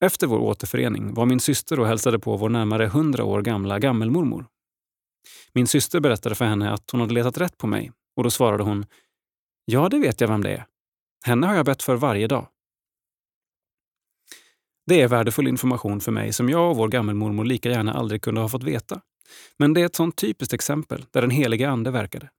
[0.04, 4.46] Efter vår återförening var min syster och hälsade på vår närmare hundra år gamla gammelmormor.
[5.52, 8.62] Min syster berättade för henne att hon hade letat rätt på mig och då svarade
[8.62, 8.86] hon
[9.64, 10.66] Ja, det vet jag vem det är.
[11.26, 12.48] Henne har jag bett för varje dag.
[14.86, 18.40] Det är värdefull information för mig som jag och vår gammelmormor lika gärna aldrig kunde
[18.40, 19.00] ha fått veta.
[19.58, 22.30] Men det är ett sånt typiskt exempel där den heliga ande verkade.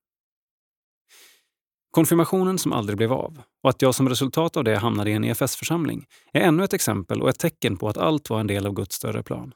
[1.95, 5.23] Konfirmationen som aldrig blev av och att jag som resultat av det hamnade i en
[5.23, 8.73] EFS-församling är ännu ett exempel och ett tecken på att allt var en del av
[8.73, 9.53] Guds större plan.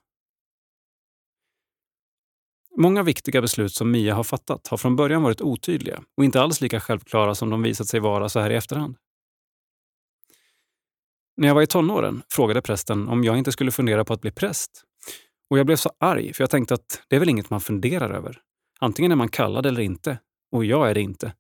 [2.77, 6.61] Många viktiga beslut som Mia har fattat har från början varit otydliga och inte alls
[6.61, 8.97] lika självklara som de visat sig vara så här i efterhand.
[11.37, 14.31] När jag var i tonåren frågade prästen om jag inte skulle fundera på att bli
[14.31, 14.83] präst.
[15.49, 18.09] Och jag blev så arg, för jag tänkte att det är väl inget man funderar
[18.09, 18.41] över.
[18.79, 20.19] Antingen är man kallad eller inte.
[20.51, 21.33] Och jag är det inte.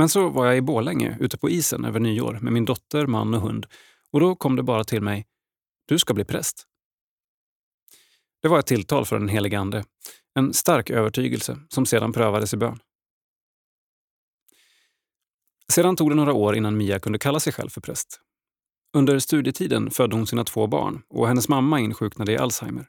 [0.00, 3.34] Men så var jag i Bålänge, ute på isen över nyår med min dotter, man
[3.34, 3.66] och hund.
[4.10, 5.26] Och då kom det bara till mig,
[5.86, 6.66] du ska bli präst.
[8.42, 9.84] Det var ett tilltal för den helige Ande.
[10.34, 12.78] En stark övertygelse som sedan prövades i bön.
[15.72, 18.20] Sedan tog det några år innan Mia kunde kalla sig själv för präst.
[18.96, 22.88] Under studietiden födde hon sina två barn och hennes mamma insjuknade i Alzheimer.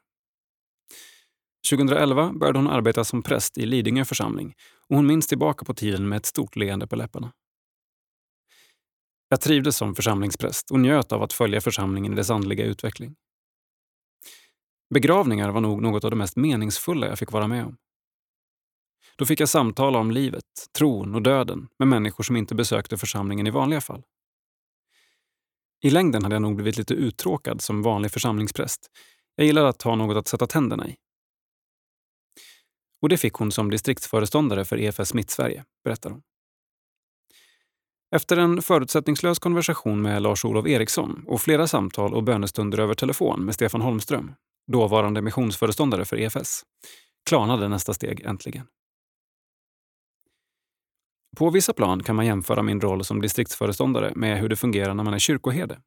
[1.69, 4.53] 2011 började hon arbeta som präst i Lidingö församling
[4.87, 7.31] och hon minns tillbaka på tiden med ett stort leende på läpparna.
[9.29, 13.15] Jag trivdes som församlingspräst och njöt av att följa församlingen i dess andliga utveckling.
[14.93, 17.77] Begravningar var nog något av det mest meningsfulla jag fick vara med om.
[19.15, 20.43] Då fick jag samtala om livet,
[20.77, 24.03] tron och döden med människor som inte besökte församlingen i vanliga fall.
[25.83, 28.87] I längden hade jag nog blivit lite uttråkad som vanlig församlingspräst.
[29.35, 30.95] Jag gillade att ha något att sätta tänderna i.
[33.01, 36.21] Och det fick hon som distriktsföreståndare för EFS Mittsverige, berättar hon.
[38.15, 43.55] Efter en förutsättningslös konversation med Lars-Olof Eriksson och flera samtal och bönestunder över telefon med
[43.55, 44.33] Stefan Holmström,
[44.71, 46.63] dåvarande missionsföreståndare för EFS,
[47.29, 48.67] klarnade nästa steg äntligen.
[51.37, 55.03] På vissa plan kan man jämföra min roll som distriktsföreståndare med hur det fungerar när
[55.03, 55.79] man är kyrkoherde.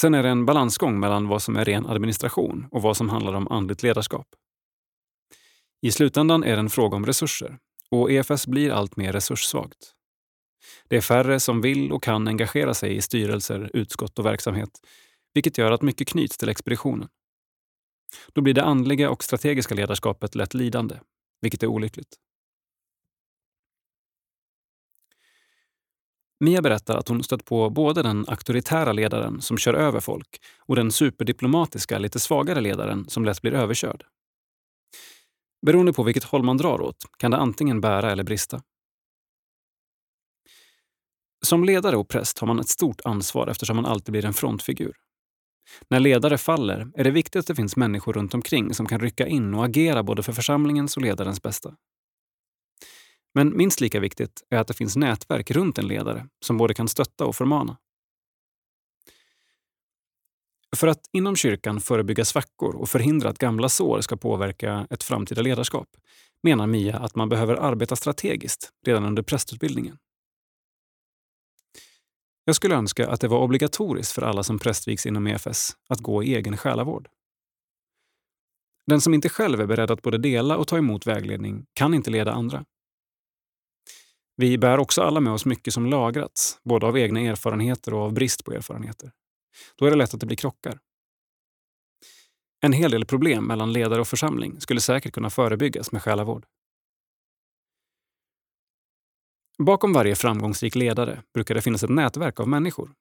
[0.00, 3.32] Sen är det en balansgång mellan vad som är ren administration och vad som handlar
[3.32, 4.26] om andligt ledarskap.
[5.82, 7.58] I slutändan är det en fråga om resurser
[7.90, 9.94] och EFS blir allt mer resurssvagt.
[10.88, 14.70] Det är färre som vill och kan engagera sig i styrelser, utskott och verksamhet,
[15.34, 17.08] vilket gör att mycket knyts till expeditionen.
[18.32, 20.98] Då blir det andliga och strategiska ledarskapet lätt lidande,
[21.40, 22.16] vilket är olyckligt.
[26.44, 30.76] Mia berättar att hon stött på både den auktoritära ledaren som kör över folk och
[30.76, 34.04] den superdiplomatiska, lite svagare ledaren som lätt blir överkörd.
[35.66, 38.62] Beroende på vilket håll man drar åt kan det antingen bära eller brista.
[41.42, 44.96] Som ledare och präst har man ett stort ansvar eftersom man alltid blir en frontfigur.
[45.88, 49.26] När ledare faller är det viktigt att det finns människor runt omkring som kan rycka
[49.26, 51.74] in och agera både för församlingens och ledarens bästa.
[53.34, 56.88] Men minst lika viktigt är att det finns nätverk runt en ledare som både kan
[56.88, 57.76] stötta och förmana.
[60.76, 65.42] För att inom kyrkan förebygga svackor och förhindra att gamla sår ska påverka ett framtida
[65.42, 65.88] ledarskap
[66.42, 69.98] menar Mia att man behöver arbeta strategiskt redan under prästutbildningen.
[72.44, 76.22] Jag skulle önska att det var obligatoriskt för alla som prästvigs inom EFS att gå
[76.22, 77.08] i egen själavård.
[78.86, 82.10] Den som inte själv är beredd att både dela och ta emot vägledning kan inte
[82.10, 82.64] leda andra.
[84.36, 88.12] Vi bär också alla med oss mycket som lagrats, både av egna erfarenheter och av
[88.12, 89.12] brist på erfarenheter.
[89.76, 90.78] Då är det lätt att det blir krockar.
[92.60, 96.46] En hel del problem mellan ledare och församling skulle säkert kunna förebyggas med själavård.
[99.58, 102.94] Bakom varje framgångsrik ledare brukar det finnas ett nätverk av människor,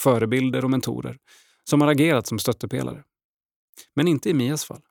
[0.00, 1.18] förebilder och mentorer,
[1.64, 3.04] som har agerat som stöttepelare.
[3.94, 4.82] Men inte i Mias fall.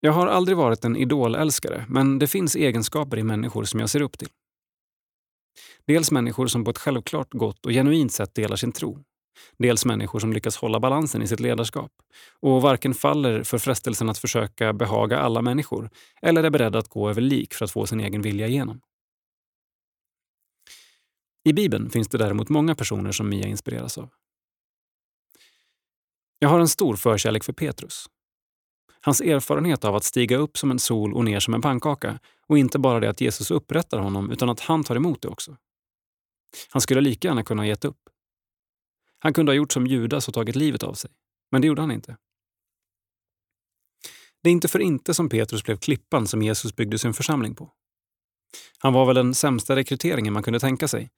[0.00, 4.02] Jag har aldrig varit en idolälskare, men det finns egenskaper i människor som jag ser
[4.02, 4.28] upp till.
[5.86, 9.04] Dels människor som på ett självklart gott och genuint sätt delar sin tro.
[9.58, 11.92] Dels människor som lyckas hålla balansen i sitt ledarskap
[12.40, 15.90] och varken faller för frestelsen att försöka behaga alla människor
[16.22, 18.80] eller är beredda att gå över lik för att få sin egen vilja igenom.
[21.44, 24.10] I Bibeln finns det däremot många personer som Mia inspireras av.
[26.38, 28.06] Jag har en stor förkärlek för Petrus.
[29.00, 32.58] Hans erfarenhet av att stiga upp som en sol och ner som en pannkaka och
[32.58, 35.56] inte bara det att Jesus upprättar honom utan att han tar emot det också.
[36.70, 38.00] Han skulle lika gärna kunna ha gett upp.
[39.18, 41.10] Han kunde ha gjort som Judas och tagit livet av sig,
[41.50, 42.16] men det gjorde han inte.
[44.42, 47.72] Det är inte för inte som Petrus blev klippan som Jesus byggde sin församling på.
[48.78, 51.10] Han var väl den sämsta rekryteringen man kunde tänka sig,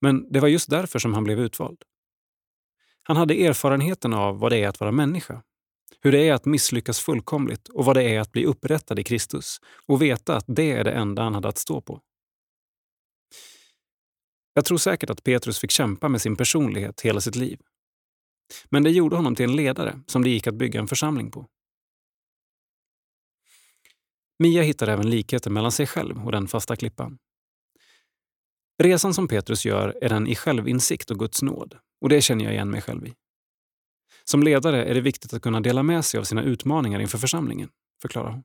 [0.00, 1.82] men det var just därför som han blev utvald.
[3.02, 5.42] Han hade erfarenheten av vad det är att vara människa.
[6.00, 9.60] Hur det är att misslyckas fullkomligt och vad det är att bli upprättad i Kristus
[9.86, 12.00] och veta att det är det enda han hade att stå på.
[14.54, 17.60] Jag tror säkert att Petrus fick kämpa med sin personlighet hela sitt liv.
[18.70, 21.46] Men det gjorde honom till en ledare som det gick att bygga en församling på.
[24.38, 27.18] Mia hittar även likheter mellan sig själv och den fasta klippan.
[28.82, 31.78] Resan som Petrus gör är den i självinsikt och Guds nåd.
[32.00, 33.14] Och det känner jag igen mig själv i.
[34.30, 37.68] Som ledare är det viktigt att kunna dela med sig av sina utmaningar inför församlingen,
[38.02, 38.42] förklarar hon.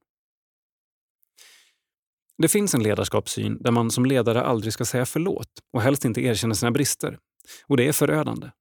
[2.38, 6.22] Det finns en ledarskapssyn där man som ledare aldrig ska säga förlåt och helst inte
[6.22, 7.20] erkänna sina brister.
[7.66, 8.52] Och det är förödande.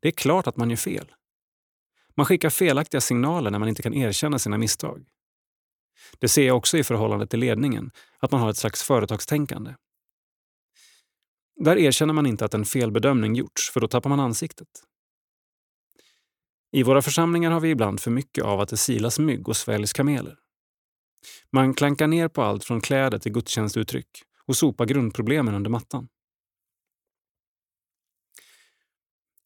[0.00, 1.12] Det är klart att man gör fel.
[2.16, 5.06] Man skickar felaktiga signaler när man inte kan erkänna sina misstag.
[6.18, 9.74] Det ser jag också i förhållande till ledningen, att man har ett slags företagstänkande.
[11.56, 14.68] Där erkänner man inte att en felbedömning gjorts, för då tappar man ansiktet.
[16.72, 19.92] I våra församlingar har vi ibland för mycket av att det silas mygg och sväljs
[19.92, 20.36] kameler.
[21.52, 26.08] Man klankar ner på allt från kläder till gudstjänstuttryck och sopar grundproblemen under mattan.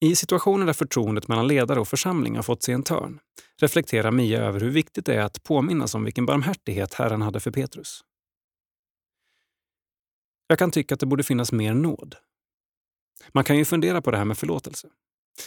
[0.00, 3.20] I situationer där förtroendet mellan ledare och församling har fått sig en törn
[3.60, 7.50] reflekterar Mia över hur viktigt det är att påminnas om vilken barmhärtighet Herren hade för
[7.50, 8.00] Petrus.
[10.46, 12.16] Jag kan tycka att det borde finnas mer nåd.
[13.32, 14.88] Man kan ju fundera på det här med förlåtelse.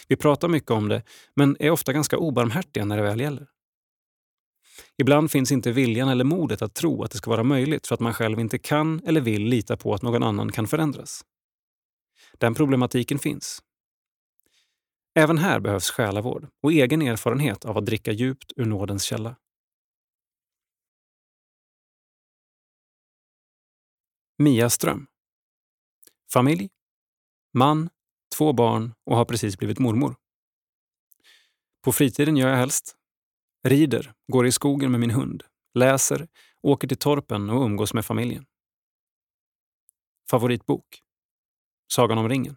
[0.07, 1.03] Vi pratar mycket om det,
[1.35, 3.47] men är ofta ganska obarmhärtiga när det väl gäller.
[4.97, 7.99] Ibland finns inte viljan eller modet att tro att det ska vara möjligt för att
[7.99, 11.25] man själv inte kan eller vill lita på att någon annan kan förändras.
[12.37, 13.61] Den problematiken finns.
[15.15, 19.35] Även här behövs själavård och egen erfarenhet av att dricka djupt ur nådens källa.
[24.37, 25.07] Mia Ström.
[26.33, 26.69] Familj,
[27.53, 27.89] man,
[28.37, 30.15] två barn och har precis blivit mormor.
[31.83, 32.95] På fritiden gör jag helst
[33.63, 36.27] rider, går i skogen med min hund, läser,
[36.61, 38.45] åker till torpen och umgås med familjen.
[40.29, 41.01] Favoritbok?
[41.91, 42.55] Sagan om ringen.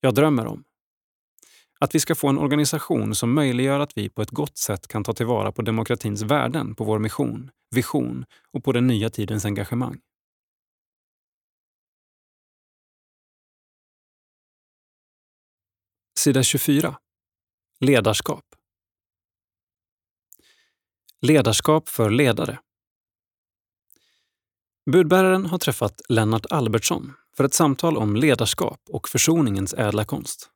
[0.00, 0.64] Jag drömmer om
[1.80, 5.04] att vi ska få en organisation som möjliggör att vi på ett gott sätt kan
[5.04, 10.00] ta tillvara på demokratins värden, på vår mission, vision och på den nya tidens engagemang.
[16.24, 16.98] Sida 24.
[17.80, 18.44] Ledarskap.
[21.20, 22.60] Ledarskap för ledare.
[24.90, 30.50] Budbäraren har träffat Lennart Albertsson för ett samtal om ledarskap och försoningens ädla konst.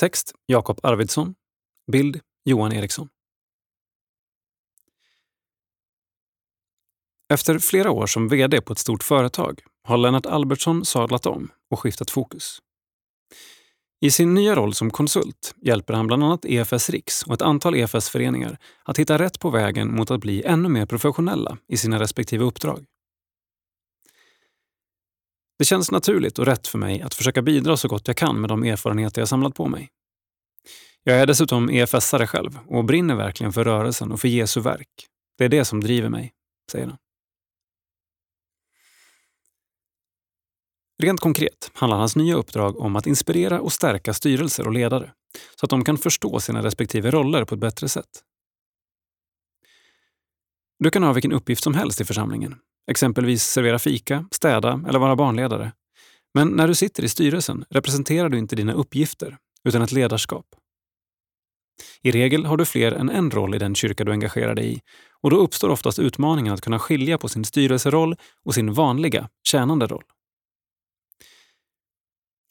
[0.00, 1.34] Text Jakob Arvidsson.
[1.92, 3.08] Bild Johan Eriksson.
[7.28, 11.80] Efter flera år som VD på ett stort företag har Lennart Albertsson sadlat om och
[11.80, 12.62] skiftat fokus.
[14.00, 17.74] I sin nya roll som konsult hjälper han bland annat EFS Riks och ett antal
[17.74, 22.44] EFS-föreningar att hitta rätt på vägen mot att bli ännu mer professionella i sina respektive
[22.44, 22.84] uppdrag.
[25.58, 28.50] Det känns naturligt och rätt för mig att försöka bidra så gott jag kan med
[28.50, 29.88] de erfarenheter jag samlat på mig.
[31.02, 34.88] Jag är dessutom EFS-are själv och brinner verkligen för rörelsen och för Jesu verk.
[35.38, 36.32] Det är det som driver mig,
[36.72, 36.96] säger han.
[41.02, 45.12] Rent konkret handlar hans nya uppdrag om att inspirera och stärka styrelser och ledare
[45.60, 48.22] så att de kan förstå sina respektive roller på ett bättre sätt.
[50.78, 52.54] Du kan ha vilken uppgift som helst i församlingen,
[52.90, 55.72] exempelvis servera fika, städa eller vara barnledare.
[56.34, 60.46] Men när du sitter i styrelsen representerar du inte dina uppgifter, utan ett ledarskap.
[62.02, 64.80] I regel har du fler än en roll i den kyrka du engagerar dig i
[65.20, 69.86] och då uppstår oftast utmaningen att kunna skilja på sin styrelseroll och sin vanliga, tjänande
[69.86, 70.04] roll.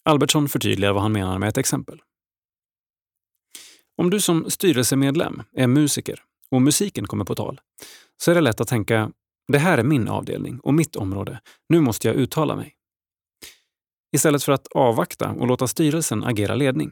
[0.10, 2.02] Albertsson förtydligar vad han menar med ett exempel.
[3.98, 7.62] Om du som styrelsemedlem är musiker och musiken kommer på tal
[8.18, 9.12] så är det lätt att tänka
[9.48, 11.42] det här är min avdelning och mitt område.
[11.70, 12.76] Nu måste jag uttala mig.
[14.16, 16.92] Istället för att avvakta och låta styrelsen agera ledning.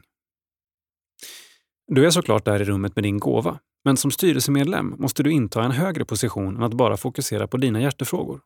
[1.86, 5.62] Du är såklart där i rummet med din gåva, men som styrelsemedlem måste du inta
[5.62, 8.40] en högre position än att bara fokusera på dina hjärtefrågor.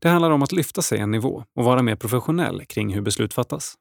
[0.00, 3.34] Det handlar om att lyfta sig en nivå och vara mer professionell kring hur beslut
[3.34, 3.74] fattas.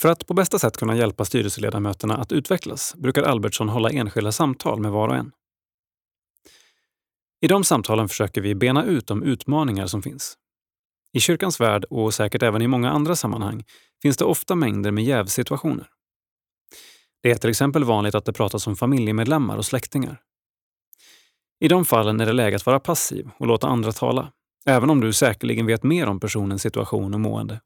[0.00, 4.80] För att på bästa sätt kunna hjälpa styrelseledamöterna att utvecklas brukar Albertsson hålla enskilda samtal
[4.80, 5.32] med var och en.
[7.40, 10.36] I de samtalen försöker vi bena ut de utmaningar som finns.
[11.12, 13.64] I kyrkans värld och säkert även i många andra sammanhang
[14.02, 15.88] finns det ofta mängder med jävsituationer.
[17.22, 20.22] Det är till exempel vanligt att det pratas om familjemedlemmar och släktingar.
[21.60, 24.32] I de fallen är det läge att vara passiv och låta andra tala,
[24.66, 27.60] även om du säkerligen vet mer om personens situation och mående.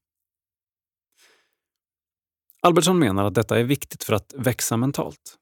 [2.62, 5.36] Albertsson menar att detta är viktigt för att växa mentalt.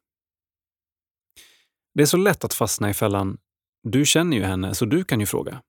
[1.94, 3.38] Det är så lätt att fastna i fällan
[3.82, 5.62] “du känner ju henne så du kan ju fråga.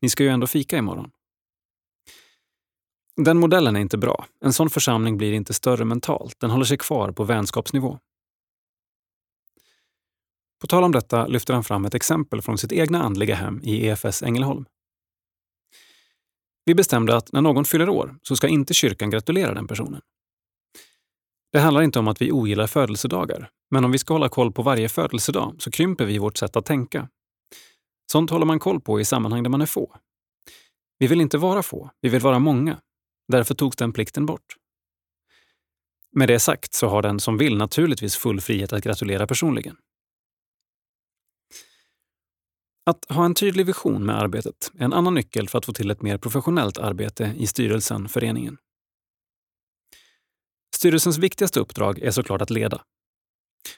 [0.00, 1.10] Ni ska ju ändå fika imorgon”.
[3.16, 4.26] Den modellen är inte bra.
[4.40, 7.98] En sån församling blir inte större mentalt, den håller sig kvar på vänskapsnivå.
[10.60, 13.86] På tal om detta lyfter han fram ett exempel från sitt egna andliga hem i
[13.86, 14.64] EFS Ängelholm.
[16.64, 20.00] Vi bestämde att när någon fyller år så ska inte kyrkan gratulera den personen.
[21.52, 24.62] Det handlar inte om att vi ogillar födelsedagar, men om vi ska hålla koll på
[24.62, 27.08] varje födelsedag så krymper vi vårt sätt att tänka.
[28.12, 29.96] Sånt håller man koll på i sammanhang där man är få.
[30.98, 32.80] Vi vill inte vara få, vi vill vara många.
[33.28, 34.56] Därför togs den plikten bort.
[36.12, 39.76] Med det sagt så har den som vill naturligtvis full frihet att gratulera personligen.
[42.86, 45.90] Att ha en tydlig vision med arbetet är en annan nyckel för att få till
[45.90, 48.58] ett mer professionellt arbete i styrelsen, föreningen.
[50.76, 52.84] Styrelsens viktigaste uppdrag är såklart att leda.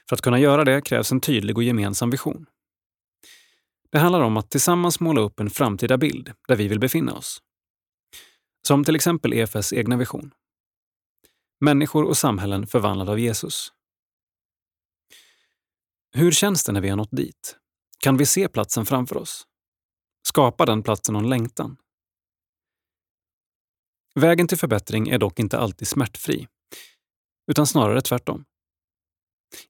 [0.09, 2.45] För att kunna göra det krävs en tydlig och gemensam vision.
[3.91, 7.41] Det handlar om att tillsammans måla upp en framtida bild där vi vill befinna oss.
[8.67, 10.31] Som till exempel EFS egna vision.
[11.59, 13.73] Människor och samhällen förvandlade av Jesus.
[16.11, 17.57] Hur känns det när vi har nått dit?
[17.99, 19.47] Kan vi se platsen framför oss?
[20.27, 21.77] Skapar den platsen någon längtan?
[24.15, 26.47] Vägen till förbättring är dock inte alltid smärtfri,
[27.51, 28.45] utan snarare tvärtom.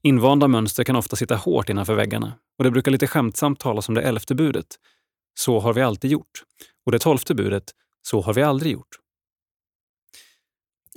[0.02, 3.96] Invanda mönster kan ofta sitta hårt innanför väggarna och det brukar lite skämtsamt talas om
[3.96, 4.80] det elfte budet.
[5.40, 6.44] Så har vi alltid gjort.
[6.86, 7.72] Och det tolfte budet.
[8.02, 9.00] Så har vi aldrig gjort.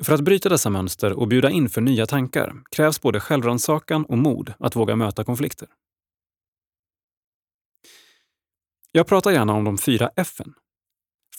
[0.03, 4.19] För att bryta dessa mönster och bjuda in för nya tankar krävs både självrannsakan och
[4.19, 5.69] mod att våga möta konflikter.
[8.93, 10.55] Jag pratar gärna om de fyra F-en.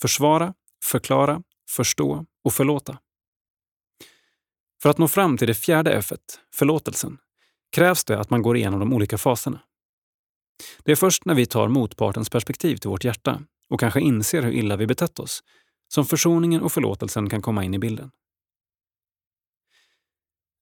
[0.01, 2.99] Försvara, förklara, förstå och förlåta.
[4.81, 6.11] För att nå fram till det fjärde F,
[6.53, 7.17] förlåtelsen,
[7.71, 9.61] krävs det att man går igenom de olika faserna.
[10.83, 14.51] Det är först när vi tar motpartens perspektiv till vårt hjärta och kanske inser hur
[14.51, 15.43] illa vi betett oss
[15.87, 18.11] som försoningen och förlåtelsen kan komma in i bilden.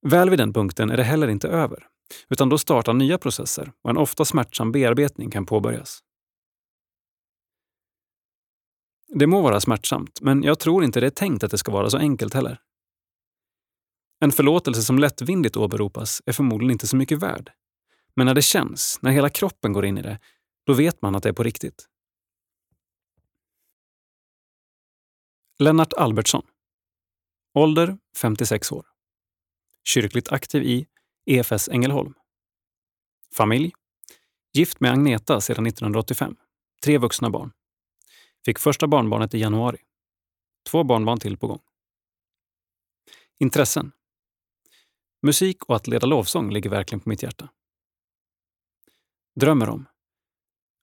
[0.07, 1.87] Väl vid den punkten är det heller inte över,
[2.29, 6.03] utan då startar nya processer och en ofta smärtsam bearbetning kan påbörjas.
[9.13, 11.89] Det må vara smärtsamt, men jag tror inte det är tänkt att det ska vara
[11.89, 12.61] så enkelt heller.
[14.19, 17.51] En förlåtelse som lättvindigt åberopas är förmodligen inte så mycket värd.
[18.15, 20.19] Men när det känns, när hela kroppen går in i det,
[20.65, 21.87] då vet man att det är på riktigt.
[25.59, 26.45] Lennart Albertsson.
[27.53, 28.85] Ålder 56 år.
[29.83, 30.87] Kyrkligt aktiv i
[31.25, 32.13] EFS Ängelholm.
[33.35, 33.71] Familj.
[34.53, 36.35] Gift med Agneta sedan 1985.
[36.83, 37.51] Tre vuxna barn.
[38.49, 39.77] Fick första barnbarnet i januari.
[40.69, 41.61] Två barnbarn till på gång.
[43.39, 43.91] Intressen.
[45.21, 47.49] Musik och att leda lovsång ligger verkligen på mitt hjärta.
[49.35, 49.85] Drömmer om.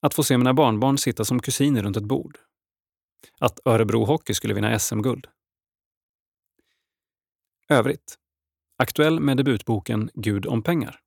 [0.00, 2.38] Att få se mina barnbarn sitta som kusiner runt ett bord.
[3.38, 5.26] Att Örebro Hockey skulle vinna SM-guld.
[7.68, 8.18] Övrigt.
[8.76, 11.00] Aktuell med debutboken Gud om pengar.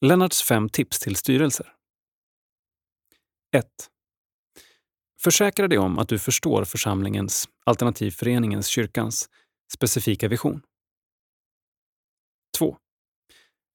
[0.00, 1.77] Lennarts fem tips till styrelser.
[3.52, 3.66] 1.
[5.20, 9.30] Försäkra dig om att du förstår församlingens, alternativföreningens, kyrkans
[9.72, 10.62] specifika vision.
[12.58, 12.78] 2.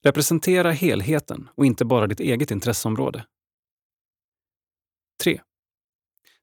[0.04, 3.26] Representera helheten och inte bara ditt eget intresseområde.
[5.24, 5.42] 3.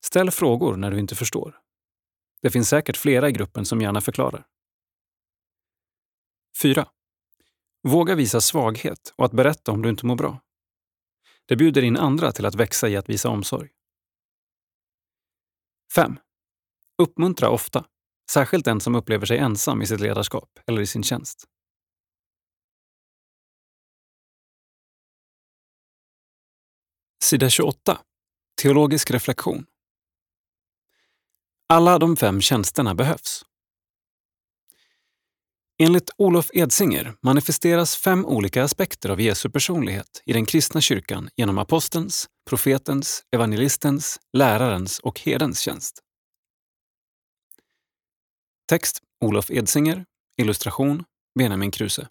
[0.05, 1.59] Ställ frågor när du inte förstår.
[2.43, 4.47] Det finns säkert flera i gruppen som gärna förklarar.
[6.63, 6.89] 4.
[7.83, 10.41] Våga visa svaghet och att berätta om du inte mår bra.
[11.51, 13.71] Det bjuder in andra till att växa i att visa omsorg.
[15.95, 16.19] 5.
[17.03, 17.85] Uppmuntra ofta,
[18.31, 21.45] särskilt den som upplever sig ensam i sitt ledarskap eller i sin tjänst.
[27.25, 28.01] Sida 28.
[28.63, 29.67] Teologisk reflektion.
[31.69, 33.45] Alla de fem tjänsterna behövs.
[35.83, 41.59] Enligt Olof Edsinger manifesteras fem olika aspekter av Jesu personlighet i den kristna kyrkan genom
[41.59, 46.01] apostelns, profetens, evangelistens, lärarens och herdens tjänst.
[48.69, 50.05] Text Olof Edsinger.
[50.41, 51.05] Illustration
[51.39, 52.09] Benjamin Kruse.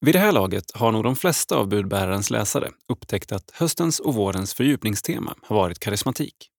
[0.00, 4.14] Vid det här laget har nog de flesta av budbärarens läsare upptäckt att höstens och
[4.14, 6.50] vårens fördjupningstema har varit karismatik.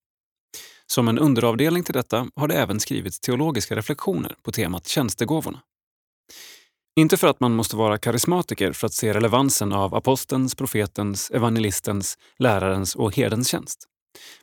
[0.91, 5.61] Som en underavdelning till detta har det även skrivits teologiska reflektioner på temat tjänstegåvorna.
[6.99, 12.17] Inte för att man måste vara karismatiker för att se relevansen av apostelns, profetens, evangelistens,
[12.37, 13.85] lärarens och herdens tjänst.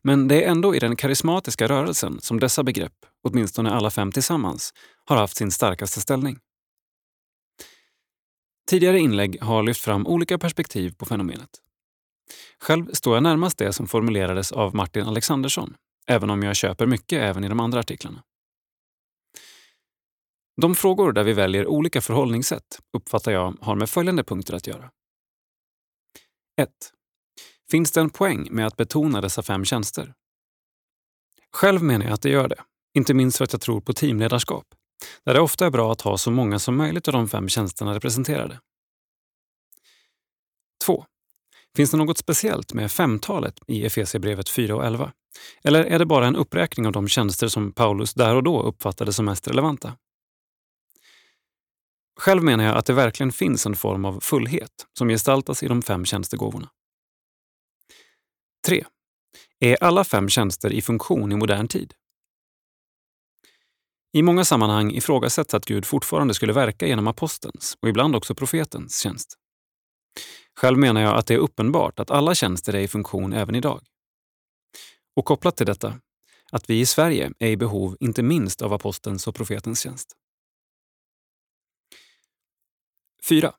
[0.03, 4.75] Men det är ändå i den karismatiska rörelsen som dessa begrepp, åtminstone alla fem tillsammans,
[5.05, 6.39] har haft sin starkaste ställning.
[8.71, 11.51] Tidigare inlägg har lyft fram olika perspektiv på fenomenet.
[12.61, 15.75] Själv står jag närmast det som formulerades av Martin Alexandersson,
[16.07, 18.23] även om jag köper mycket även i de andra artiklarna.
[20.61, 24.91] De frågor där vi väljer olika förhållningssätt uppfattar jag har med följande punkter att göra.
[26.61, 26.71] 1.
[27.71, 30.15] Finns det en poäng med att betona dessa fem tjänster?
[31.53, 34.67] Själv menar jag att det gör det, inte minst för att jag tror på teamledarskap,
[35.25, 37.95] där det ofta är bra att ha så många som möjligt av de fem tjänsterna
[37.95, 38.61] representerade.
[40.85, 41.05] 2.
[41.77, 45.13] Finns det något speciellt med femtalet i Efesierbrevet 4 och 11?
[45.65, 49.13] Eller är det bara en uppräkning av de tjänster som Paulus där och då uppfattade
[49.13, 49.97] som mest relevanta?
[52.21, 55.83] Själv menar jag att det verkligen finns en form av fullhet som gestaltas i de
[55.83, 56.69] fem tjänstegåvorna.
[58.67, 58.85] 3.
[59.61, 61.95] Är alla fem tjänster i funktion i modern tid?
[64.13, 69.01] I många sammanhang ifrågasätts att Gud fortfarande skulle verka genom apostelns och ibland också profetens
[69.03, 69.39] tjänst.
[70.57, 73.81] Själv menar jag att det är uppenbart att alla tjänster är i funktion även idag.
[75.17, 76.01] Och kopplat till detta,
[76.53, 80.17] att vi i Sverige är i behov inte minst av apostelns och profetens tjänst.
[83.29, 83.53] 4.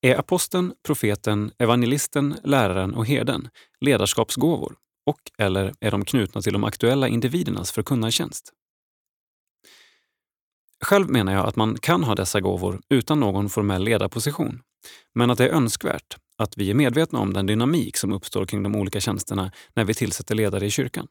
[0.00, 3.48] Är aposteln, profeten, evangelisten, läraren och herden
[3.80, 8.52] ledarskapsgåvor och eller är de knutna till de aktuella individernas förkunnartjänst?
[10.84, 14.62] Själv menar jag att man kan ha dessa gåvor utan någon formell ledarposition,
[15.14, 18.62] men att det är önskvärt att vi är medvetna om den dynamik som uppstår kring
[18.62, 21.06] de olika tjänsterna när vi tillsätter ledare i kyrkan.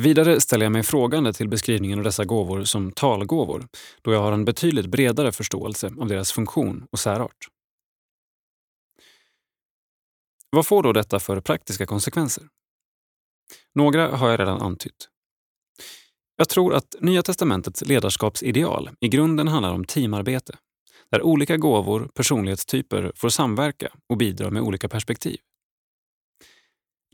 [0.00, 3.66] Vidare ställer jag mig frågande till beskrivningen av dessa gåvor som talgåvor,
[4.02, 7.48] då jag har en betydligt bredare förståelse av deras funktion och särart.
[10.50, 12.48] Vad får då detta för praktiska konsekvenser?
[13.74, 15.08] Några har jag redan antytt.
[16.36, 20.56] Jag tror att Nya testamentets ledarskapsideal i grunden handlar om teamarbete,
[21.12, 25.36] där olika gåvor, personlighetstyper får samverka och bidra med olika perspektiv.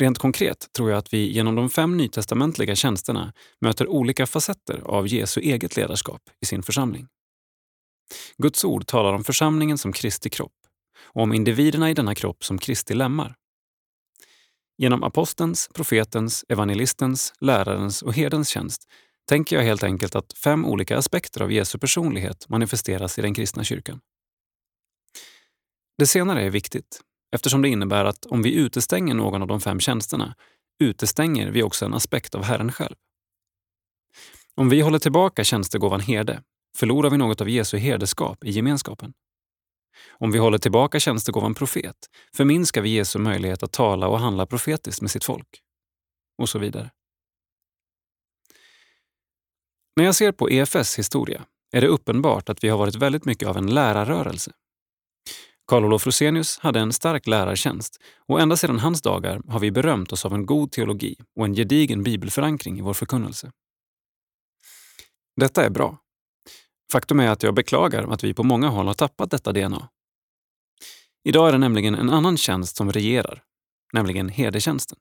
[0.01, 5.09] Rent konkret tror jag att vi genom de fem nytestamentliga tjänsterna möter olika facetter av
[5.09, 7.07] Jesu eget ledarskap i sin församling.
[8.37, 10.57] Guds ord talar om församlingen som Kristi kropp
[11.03, 13.35] och om individerna i denna kropp som Kristi lemmar.
[14.77, 18.89] Genom apostelns, profetens, evangelistens, lärarens och herdens tjänst
[19.29, 23.65] tänker jag helt enkelt att fem olika aspekter av Jesu personlighet manifesteras i den kristna
[23.65, 24.01] kyrkan.
[25.99, 27.01] Det senare är viktigt
[27.35, 30.35] eftersom det innebär att om vi utestänger någon av de fem tjänsterna
[30.81, 32.95] utestänger vi också en aspekt av Herren själv.
[34.55, 36.43] Om vi håller tillbaka tjänstegåvan herde
[36.77, 39.13] förlorar vi något av Jesu herdeskap i gemenskapen.
[40.11, 41.97] Om vi håller tillbaka tjänstegåvan profet
[42.37, 45.63] förminskar vi Jesu möjlighet att tala och handla profetiskt med sitt folk.
[46.39, 46.91] Och så vidare.
[49.99, 53.49] När jag ser på EFS historia är det uppenbart att vi har varit väldigt mycket
[53.49, 54.53] av en lärarrörelse.
[55.67, 60.13] Karl Olof Rosenius hade en stark lärartjänst och ända sedan hans dagar har vi berömt
[60.13, 63.53] oss av en god teologi och en gedigen bibelförankring i vår förkunnelse.
[65.37, 65.99] Detta är bra.
[66.93, 69.89] Faktum är att jag beklagar att vi på många håll har tappat detta DNA.
[71.25, 73.43] Idag är det nämligen en annan tjänst som regerar,
[73.93, 74.99] nämligen herdetjänsten.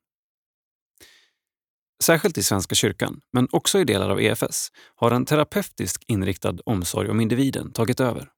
[2.03, 7.09] Särskilt i Svenska kyrkan, men också i delar av EFS, har en terapeutisk inriktad omsorg
[7.09, 8.29] om individen tagit över.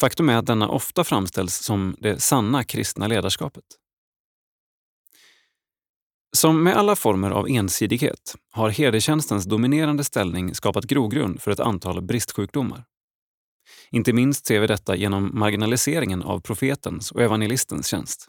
[0.00, 3.64] Faktum är att denna ofta framställs som det sanna kristna ledarskapet.
[6.36, 12.02] Som med alla former av ensidighet har herdetjänstens dominerande ställning skapat grogrund för ett antal
[12.02, 12.84] bristsjukdomar.
[13.90, 18.28] Inte minst ser vi detta genom marginaliseringen av profetens och evangelistens tjänst.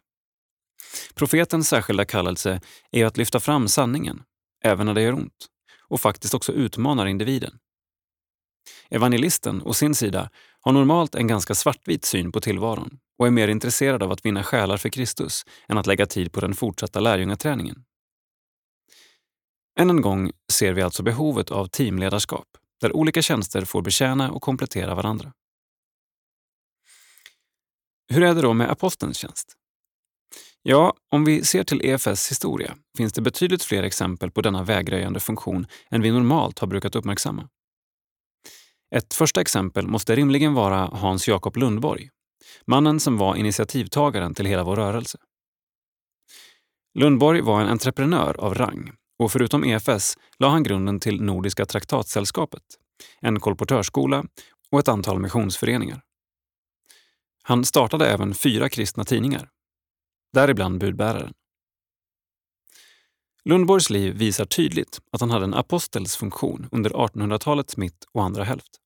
[1.16, 4.24] Profetens särskilda kallelse är att lyfta fram sanningen,
[4.64, 5.48] även när det gör ont,
[5.88, 7.60] och faktiskt också utmanar individen.
[8.90, 10.30] Evangelisten, å sin sida,
[10.62, 14.44] har normalt en ganska svartvit syn på tillvaron och är mer intresserad av att vinna
[14.44, 17.84] själar för Kristus än att lägga tid på den fortsatta lärjungaträningen.
[19.80, 22.48] Än en gång ser vi alltså behovet av teamledarskap,
[22.82, 25.34] där olika tjänster får betjäna och komplettera varandra.
[28.08, 29.59] Hur är det då med apostelns tjänst?
[30.64, 35.20] Ja, om vi ser till EFS historia finns det betydligt fler exempel på denna vägröjande
[35.20, 37.50] funktion än vi normalt har brukat uppmärksamma.
[38.96, 42.10] Ett första exempel måste rimligen vara Hans Jakob Lundborg,
[42.66, 45.18] mannen som var initiativtagaren till hela vår rörelse.
[47.00, 52.64] Lundborg var en entreprenör av rang och förutom EFS la han grunden till Nordiska traktatsällskapet,
[53.22, 54.24] en kolportörsskola
[54.72, 56.02] och ett antal missionsföreningar.
[57.44, 59.50] Han startade även fyra kristna tidningar,
[60.34, 61.34] däribland Budbäraren.
[63.46, 68.44] Lundborgs liv visar tydligt att han hade en apostels funktion under 1800-talets mitt och andra
[68.44, 68.80] hälft.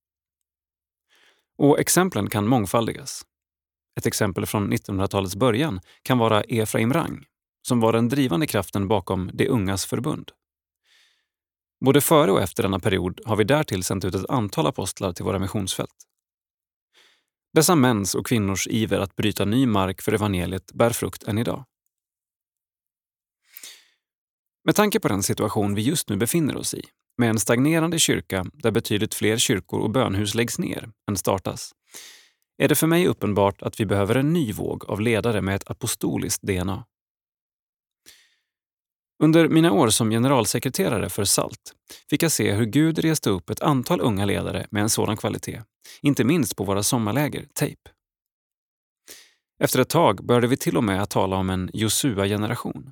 [1.57, 3.25] Och exemplen kan mångfaldigas.
[3.97, 7.25] Ett exempel från 1900-talets början kan vara Efraim Rang,
[7.67, 10.31] som var den drivande kraften bakom De ungas förbund.
[11.85, 15.25] Både före och efter denna period har vi därtill sänt ut ett antal apostlar till
[15.25, 15.95] våra missionsfält.
[17.53, 21.65] Dessa mäns och kvinnors iver att bryta ny mark för evangeliet bär frukt än idag.
[24.65, 26.81] Med tanke på den situation vi just nu befinner oss i,
[27.17, 31.71] med en stagnerande kyrka där betydligt fler kyrkor och bönhus läggs ner än startas,
[32.57, 35.69] är det för mig uppenbart att vi behöver en ny våg av ledare med ett
[35.69, 36.85] apostoliskt DNA.
[39.19, 41.73] Under mina år som generalsekreterare för SALT
[42.09, 45.63] fick jag se hur Gud reste upp ett antal unga ledare med en sådan kvalitet,
[46.01, 47.91] inte minst på våra sommarläger, TAPE.
[49.59, 52.91] Efter ett tag började vi till och med att tala om en Josua-generation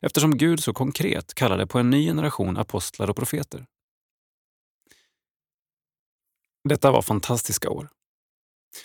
[0.00, 3.66] eftersom Gud så konkret kallade på en ny generation apostlar och profeter.
[6.68, 7.88] Detta var fantastiska år.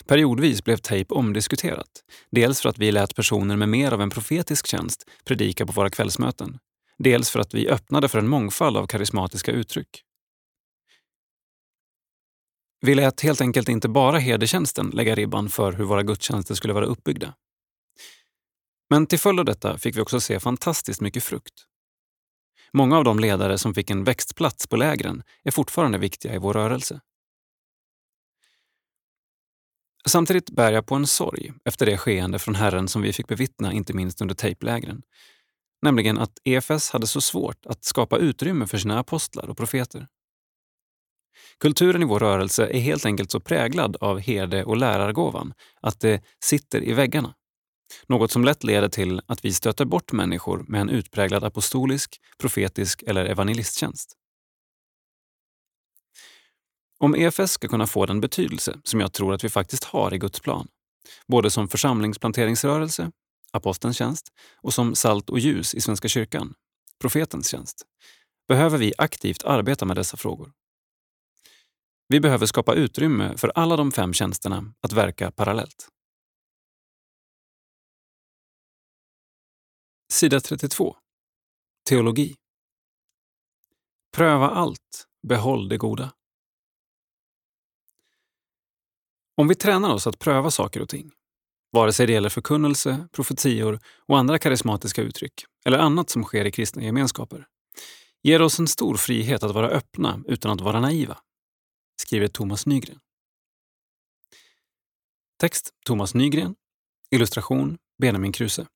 [0.06, 2.04] Periodvis blev Tape omdiskuterat.
[2.30, 5.90] Dels för att vi lät personer med mer av en profetisk tjänst predika på våra
[5.90, 6.58] kvällsmöten.
[7.02, 10.02] Dels för att vi öppnade för en mångfald av karismatiska uttryck.
[12.80, 16.84] Vi lät helt enkelt inte bara herdetjänsten lägga ribban för hur våra gudstjänster skulle vara
[16.84, 17.34] uppbyggda.
[18.90, 21.54] Men till följd av detta fick vi också se fantastiskt mycket frukt.
[22.72, 26.54] Många av de ledare som fick en växtplats på lägren är fortfarande viktiga i vår
[26.54, 27.00] rörelse.
[30.06, 33.72] Samtidigt bär jag på en sorg efter det skeende från Herren som vi fick bevittna
[33.72, 35.02] inte minst under tejplägren.
[35.82, 40.08] Nämligen att EFS hade så svårt att skapa utrymme för sina apostlar och profeter.
[41.58, 46.22] Kulturen i vår rörelse är helt enkelt så präglad av herde och lärargåvan att det
[46.44, 47.34] sitter i väggarna.
[48.06, 53.02] Något som lätt leder till att vi stöter bort människor med en utpräglad apostolisk, profetisk
[53.06, 54.16] eller evangelisttjänst.
[56.98, 60.18] Om EFS ska kunna få den betydelse som jag tror att vi faktiskt har i
[60.18, 60.68] Guds plan,
[61.26, 63.10] både som församlingsplanteringsrörelse,
[63.52, 66.54] apostelns tjänst, och som salt och ljus i Svenska kyrkan,
[67.00, 67.82] profetens tjänst,
[68.48, 70.52] behöver vi aktivt arbeta med dessa frågor.
[72.08, 75.88] Vi behöver skapa utrymme för alla de fem tjänsterna att verka parallellt.
[80.12, 80.96] Sida 32.
[81.88, 82.36] Teologi.
[84.16, 86.12] Pröva allt, behåll det goda.
[89.36, 91.12] Om vi tränar oss att pröva saker och ting,
[91.72, 96.52] vare sig det gäller förkunnelse, profetior och andra karismatiska uttryck eller annat som sker i
[96.52, 97.46] kristna gemenskaper,
[98.22, 101.18] ger oss en stor frihet att vara öppna utan att vara naiva,
[102.02, 102.98] skriver Thomas Nygren.
[105.40, 106.54] Text Thomas Nygren.
[107.10, 108.66] Illustration Benjamin Kruse.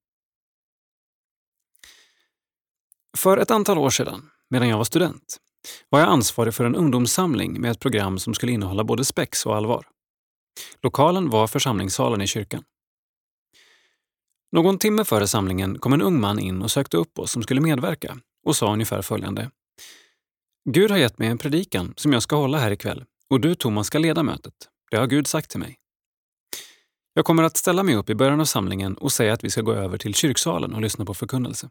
[3.17, 5.37] För ett antal år sedan, medan jag var student,
[5.89, 9.57] var jag ansvarig för en ungdomssamling med ett program som skulle innehålla både spex och
[9.57, 9.87] allvar.
[10.83, 12.65] Lokalen var församlingssalen i kyrkan.
[14.55, 17.61] Någon timme före samlingen kom en ung man in och sökte upp oss som skulle
[17.61, 19.51] medverka och sa ungefär följande.
[20.71, 23.87] Gud har gett mig en predikan som jag ska hålla här ikväll och du Thomas
[23.87, 24.55] ska leda mötet.
[24.91, 25.77] Det har Gud sagt till mig.
[27.15, 29.61] Jag kommer att ställa mig upp i början av samlingen och säga att vi ska
[29.61, 31.69] gå över till kyrksalen och lyssna på förkunnelse.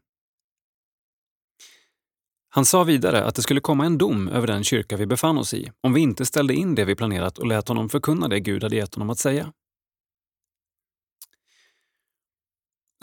[2.50, 5.54] Han sa vidare att det skulle komma en dom över den kyrka vi befann oss
[5.54, 8.64] i om vi inte ställde in det vi planerat och lät honom förkunna det Gud
[8.64, 9.54] hade gett honom att säga.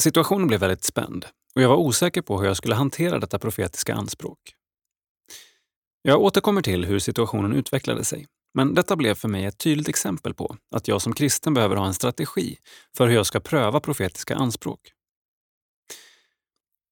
[0.00, 3.94] Situationen blev väldigt spänd och jag var osäker på hur jag skulle hantera detta profetiska
[3.94, 4.38] anspråk.
[6.02, 10.34] Jag återkommer till hur situationen utvecklade sig, men detta blev för mig ett tydligt exempel
[10.34, 12.56] på att jag som kristen behöver ha en strategi
[12.96, 14.80] för hur jag ska pröva profetiska anspråk.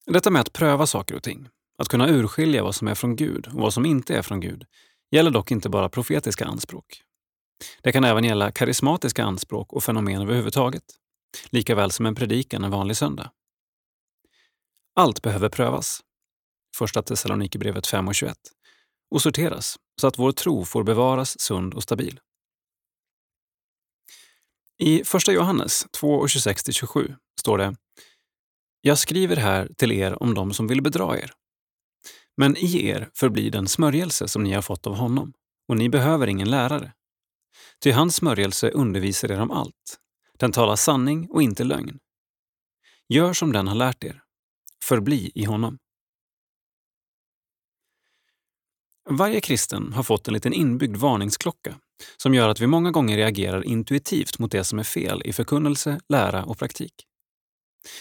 [0.06, 1.48] Detta med att pröva saker och ting
[1.78, 4.64] att kunna urskilja vad som är från Gud och vad som inte är från Gud
[5.10, 7.02] gäller dock inte bara profetiska anspråk.
[7.82, 10.84] Det kan även gälla karismatiska anspråk och fenomen överhuvudtaget,
[11.50, 13.30] lika väl som en predikan en vanlig söndag.
[14.94, 16.00] Allt behöver prövas,
[16.76, 18.36] första Thessalonikerbrevet 5 och 21,
[19.10, 22.20] och sorteras så att vår tro får bevaras sund och stabil.
[24.78, 27.76] I första Johannes 2 och 26-27 står det
[28.80, 31.32] Jag skriver här till er om dem som vill bedra er
[32.38, 35.32] men i er förblir den smörjelse som ni har fått av honom,
[35.68, 36.92] och ni behöver ingen lärare.
[37.82, 39.98] Ty hans smörjelse undervisar er om allt.
[40.38, 41.98] Den talar sanning och inte lögn.
[43.08, 44.22] Gör som den har lärt er.
[44.84, 45.78] Förbli i honom.
[49.10, 51.78] Varje kristen har fått en liten inbyggd varningsklocka
[52.16, 56.00] som gör att vi många gånger reagerar intuitivt mot det som är fel i förkunnelse,
[56.08, 56.92] lära och praktik.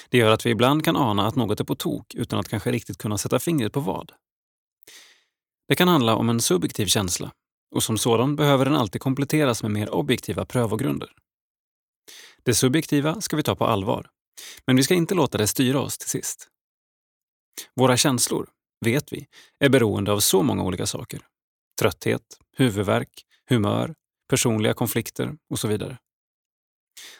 [0.09, 2.71] Det gör att vi ibland kan ana att något är på tok utan att kanske
[2.71, 4.11] riktigt kunna sätta fingret på vad.
[5.67, 7.31] Det kan handla om en subjektiv känsla
[7.75, 11.09] och som sådan behöver den alltid kompletteras med mer objektiva prövogrunder.
[12.48, 14.10] Det subjektiva ska vi ta på allvar,
[14.68, 16.48] men vi ska inte låta det styra oss till sist.
[17.76, 18.50] Våra känslor,
[18.86, 19.28] vet vi,
[19.60, 21.22] är beroende av så många olika saker.
[21.80, 22.22] Trötthet,
[22.58, 23.95] huvudvärk, humör,
[24.30, 25.98] personliga konflikter och så vidare.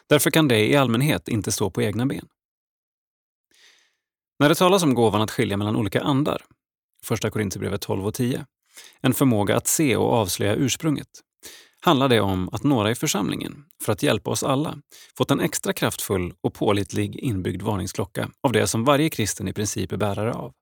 [0.06, 2.28] Därför kan det i allmänhet inte stå på egna ben.
[4.38, 6.44] När det talas om gåvan att skilja mellan olika andar
[7.04, 8.46] Första Korinthierbrevet 12 och 10,
[9.00, 11.08] en förmåga att se och avslöja ursprunget,
[11.80, 14.78] handlar det om att några i församlingen, för att hjälpa oss alla,
[15.18, 19.92] fått en extra kraftfull och pålitlig inbyggd varningsklocka av det som varje kristen i princip
[19.92, 20.52] är bärare av.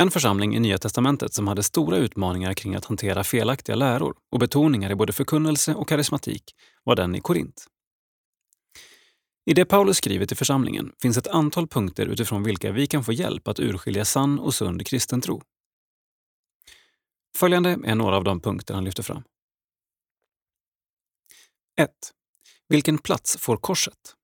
[0.00, 4.38] En församling i Nya testamentet som hade stora utmaningar kring att hantera felaktiga läror och
[4.38, 6.42] betoningar i både förkunnelse och karismatik
[6.84, 7.66] var den i Korint.
[9.50, 13.12] I det Paulus skriver till församlingen finns ett antal punkter utifrån vilka vi kan få
[13.12, 15.42] hjälp att urskilja sann och sund kristen tro.
[17.36, 19.22] Följande är några av de punkter han lyfter fram.
[21.80, 21.90] 1.
[22.68, 24.14] Vilken plats får korset?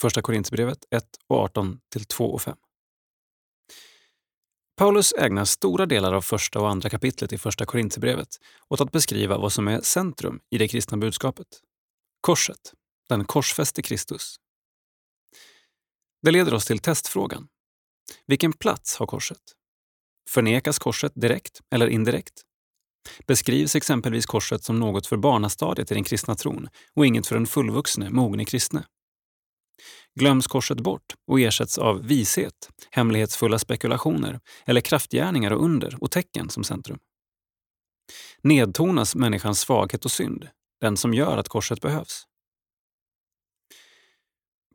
[0.00, 2.56] Första Korinthierbrevet 1 och 18 till 2 och 5.
[4.76, 8.28] Paulus ägnar stora delar av första och andra kapitlet i Första Korinthierbrevet
[8.68, 11.48] åt att beskriva vad som är centrum i det kristna budskapet.
[12.20, 12.74] Korset,
[13.08, 14.36] den korsfäste Kristus.
[16.22, 17.48] Det leder oss till testfrågan.
[18.26, 19.56] Vilken plats har korset?
[20.30, 22.42] Förnekas korset direkt eller indirekt?
[23.26, 27.46] Beskrivs exempelvis korset som något för barnastadiet i den kristna tron och inget för den
[27.46, 28.84] fullvuxne, mogne kristne?
[30.14, 36.50] Glöms korset bort och ersätts av vishet, hemlighetsfulla spekulationer eller kraftgärningar och under och tecken
[36.50, 36.98] som centrum?
[38.42, 40.48] Nedtonas människans svaghet och synd,
[40.80, 42.22] den som gör att korset behövs?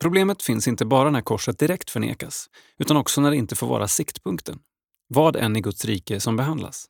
[0.00, 2.46] Problemet finns inte bara när korset direkt förnekas,
[2.78, 4.58] utan också när det inte får vara siktpunkten,
[5.12, 6.86] vad än i Guds rike som behandlas.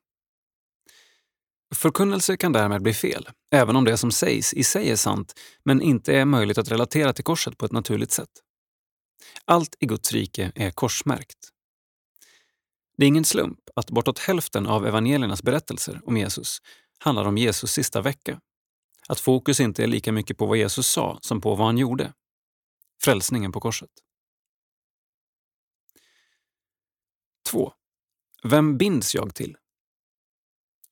[1.75, 5.81] Förkunnelse kan därmed bli fel, även om det som sägs i sig är sant men
[5.83, 8.29] inte är möjligt att relatera till korset på ett naturligt sätt.
[9.45, 11.49] Allt i Guds rike är korsmärkt.
[12.97, 16.59] Det är ingen slump att bortåt hälften av evangeliernas berättelser om Jesus
[16.99, 18.41] handlar om Jesus sista vecka.
[19.09, 22.12] Att fokus inte är lika mycket på vad Jesus sa som på vad han gjorde.
[23.03, 23.91] Frälsningen på korset.
[27.51, 27.73] 2.
[28.45, 29.57] Vem binds jag till?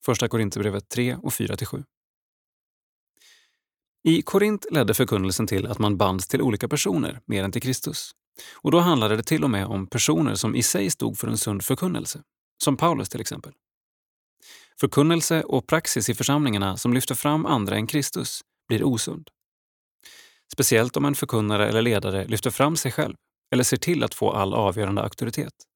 [0.04, 1.84] Första Korinthierbrevet 3 och 4-7.
[4.02, 8.10] I Korint ledde förkunnelsen till att man bands till olika personer mer än till Kristus.
[8.54, 11.38] Och då handlade det till och med om personer som i sig stod för en
[11.38, 12.22] sund förkunnelse,
[12.64, 13.52] som Paulus till exempel.
[14.80, 19.28] Förkunnelse och praxis i församlingarna som lyfter fram andra än Kristus blir osund.
[20.52, 23.14] Speciellt om en förkunnare eller ledare lyfter fram sig själv
[23.52, 25.69] eller ser till att få all avgörande auktoritet.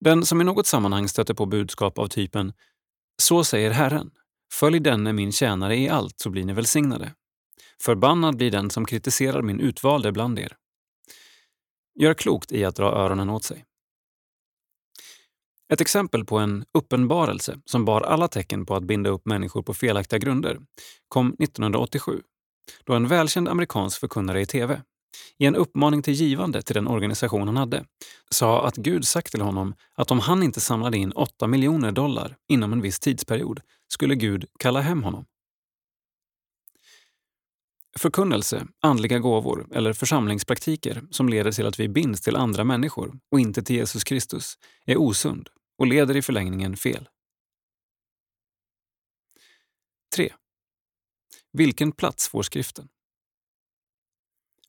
[0.00, 2.52] Den som i något sammanhang stöter på budskap av typen
[3.22, 4.10] ”Så säger Herren,
[4.52, 7.14] följ denne min tjänare i allt så blir ni välsignade.
[7.80, 10.56] Förbannad blir den som kritiserar min utvalde bland er.”
[12.00, 13.64] Gör klokt i att dra öronen åt sig.
[15.72, 19.74] Ett exempel på en uppenbarelse som bar alla tecken på att binda upp människor på
[19.74, 20.58] felaktiga grunder
[21.08, 22.22] kom 1987
[22.84, 24.82] då en välkänd amerikansk förkunnare i tv
[25.38, 27.84] i en uppmaning till givande till den organisation han hade,
[28.30, 32.36] sa att Gud sagt till honom att om han inte samlade in 8 miljoner dollar
[32.48, 35.24] inom en viss tidsperiod skulle Gud kalla hem honom.
[37.98, 43.40] Förkunnelse, andliga gåvor eller församlingspraktiker som leder till att vi binds till andra människor och
[43.40, 45.48] inte till Jesus Kristus är osund
[45.78, 47.08] och leder i förlängningen fel.
[50.16, 50.32] 3.
[51.52, 52.88] Vilken plats får skriften?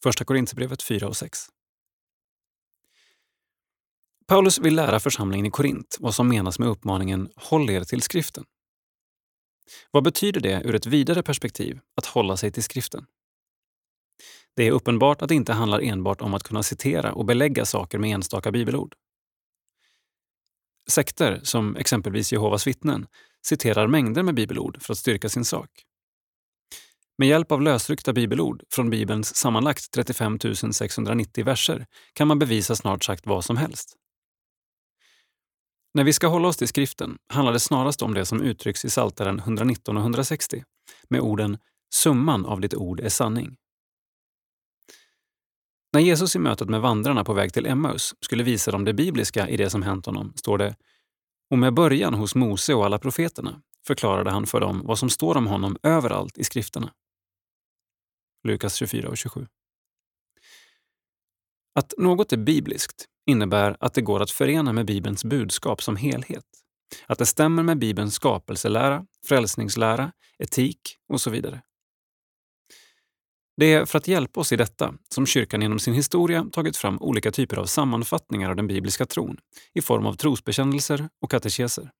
[0.03, 1.39] Första Korinthierbrevet 4 och 6.
[4.27, 8.45] Paulus vill lära församlingen i Korint vad som menas med uppmaningen “håll er till skriften”.
[9.91, 13.05] Vad betyder det ur ett vidare perspektiv att hålla sig till skriften?
[14.55, 17.97] Det är uppenbart att det inte handlar enbart om att kunna citera och belägga saker
[17.97, 18.95] med enstaka bibelord.
[20.87, 23.07] Sekter, som exempelvis Jehovas vittnen,
[23.45, 25.85] citerar mängder med bibelord för att styrka sin sak.
[27.19, 30.37] Med hjälp av lösryckta bibelord från Bibelns sammanlagt 35
[30.73, 33.95] 690 verser kan man bevisa snart sagt vad som helst.
[35.93, 38.87] När vi ska hålla oss till skriften handlar det snarast om det som uttrycks i
[38.87, 40.63] Psaltaren 119 och 160
[41.09, 41.57] med orden
[41.93, 43.55] “Summan av ditt ord är sanning”.
[45.93, 49.49] När Jesus i mötet med vandrarna på väg till Emmaus skulle visa dem det bibliska
[49.49, 50.75] i det som hänt honom står det
[51.49, 55.37] “Och med början hos Mose och alla profeterna förklarade han för dem vad som står
[55.37, 56.93] om honom överallt i skrifterna.”
[58.43, 59.47] Lukas 24 och 27.
[61.75, 66.45] Att något är bibliskt innebär att det går att förena med Bibelns budskap som helhet.
[67.07, 70.79] Att det stämmer med Bibelns skapelselära, frälsningslära, etik
[71.13, 71.61] och så vidare.
[73.57, 77.01] Det är för att hjälpa oss i detta som kyrkan genom sin historia tagit fram
[77.01, 79.37] olika typer av sammanfattningar av den bibliska tron
[79.73, 81.91] i form av trosbekännelser och katekeser.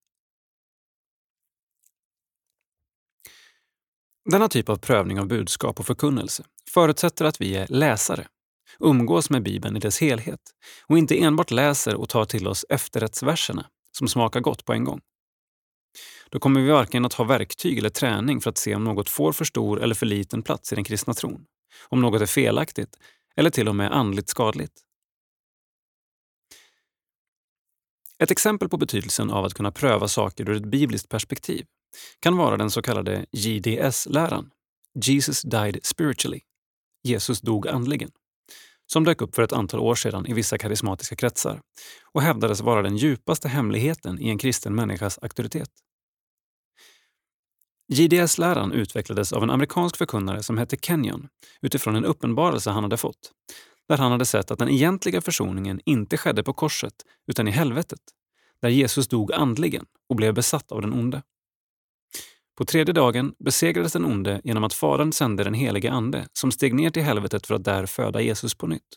[4.32, 8.28] Denna typ av prövning av budskap och förkunnelse förutsätter att vi är läsare,
[8.80, 10.40] umgås med Bibeln i dess helhet
[10.88, 13.66] och inte enbart läser och tar till oss efterrättsverserna
[13.98, 15.02] som smakar gott på en gång.
[16.30, 19.32] Då kommer vi varken att ha verktyg eller träning för att se om något får
[19.32, 21.46] för stor eller för liten plats i den kristna tron,
[21.90, 22.98] om något är felaktigt
[23.36, 24.74] eller till och med andligt skadligt.
[28.20, 31.66] Ett exempel på betydelsen av att kunna pröva saker ur ett bibliskt perspektiv
[32.20, 34.50] kan vara den så kallade JDS-läran,
[35.06, 36.40] Jesus died spiritually,
[37.04, 38.12] Jesus dog andligen,
[38.92, 41.62] som dök upp för ett antal år sedan i vissa karismatiska kretsar
[42.12, 45.70] och hävdades vara den djupaste hemligheten i en kristen människas auktoritet.
[47.94, 51.28] JDS-läran utvecklades av en amerikansk förkunnare som hette Kenyon
[51.62, 53.32] utifrån en uppenbarelse han hade fått,
[53.88, 56.94] där han hade sett att den egentliga försoningen inte skedde på korset
[57.28, 58.00] utan i helvetet,
[58.62, 61.22] där Jesus dog andligen och blev besatt av den onde.
[62.60, 66.74] På tredje dagen besegrades den onde genom att Fadern sände den helige Ande som steg
[66.74, 68.88] ner till helvetet för att där föda Jesus på nytt.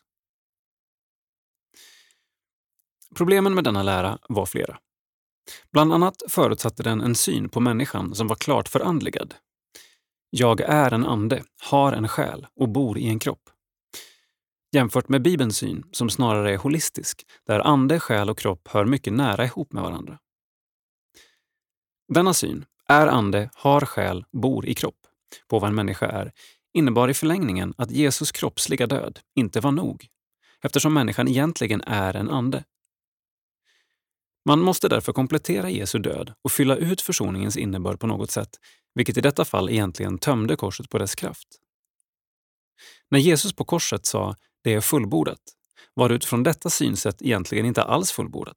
[3.14, 4.78] Problemen med denna lära var flera.
[5.72, 9.34] Bland annat förutsatte den en syn på människan som var klart förandligad.
[10.30, 13.50] Jag är en ande, har en själ och bor i en kropp.
[14.72, 19.12] Jämfört med Bibelns syn, som snarare är holistisk, där ande, själ och kropp hör mycket
[19.12, 20.18] nära ihop med varandra.
[22.14, 25.06] Denna syn, är ande, har själ, bor i kropp,
[25.48, 26.32] på vad en människa är,
[26.74, 30.06] innebar i förlängningen att Jesus kroppsliga död inte var nog,
[30.62, 32.64] eftersom människan egentligen är en ande.
[34.44, 38.50] Man måste därför komplettera Jesu död och fylla ut försoningens innebörd på något sätt,
[38.94, 41.48] vilket i detta fall egentligen tömde korset på dess kraft.
[43.10, 45.38] När Jesus på korset sa ”det är fullbordat”
[45.94, 48.56] var det utifrån detta synsätt egentligen inte alls fullbordat.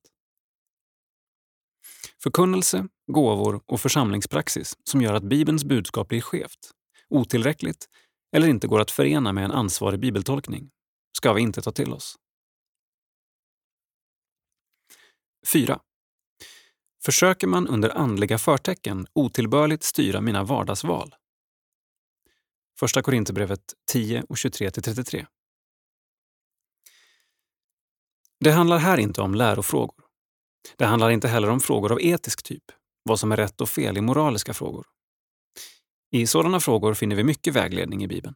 [2.25, 6.71] Förkunnelse, gåvor och församlingspraxis som gör att Bibelns budskap blir skevt,
[7.09, 7.89] otillräckligt
[8.35, 10.69] eller inte går att förena med en ansvarig bibeltolkning
[11.17, 12.15] ska vi inte ta till oss.
[15.53, 15.79] 4.
[17.03, 21.15] Försöker man under andliga förtecken otillbörligt styra mina vardagsval?
[22.79, 25.25] Första Korinthierbrevet 10 och 23-33.
[28.39, 30.04] Det handlar här inte om lärofrågor.
[30.77, 32.63] Det handlar inte heller om frågor av etisk typ,
[33.03, 34.85] vad som är rätt och fel i moraliska frågor.
[36.11, 38.35] I sådana frågor finner vi mycket vägledning i Bibeln.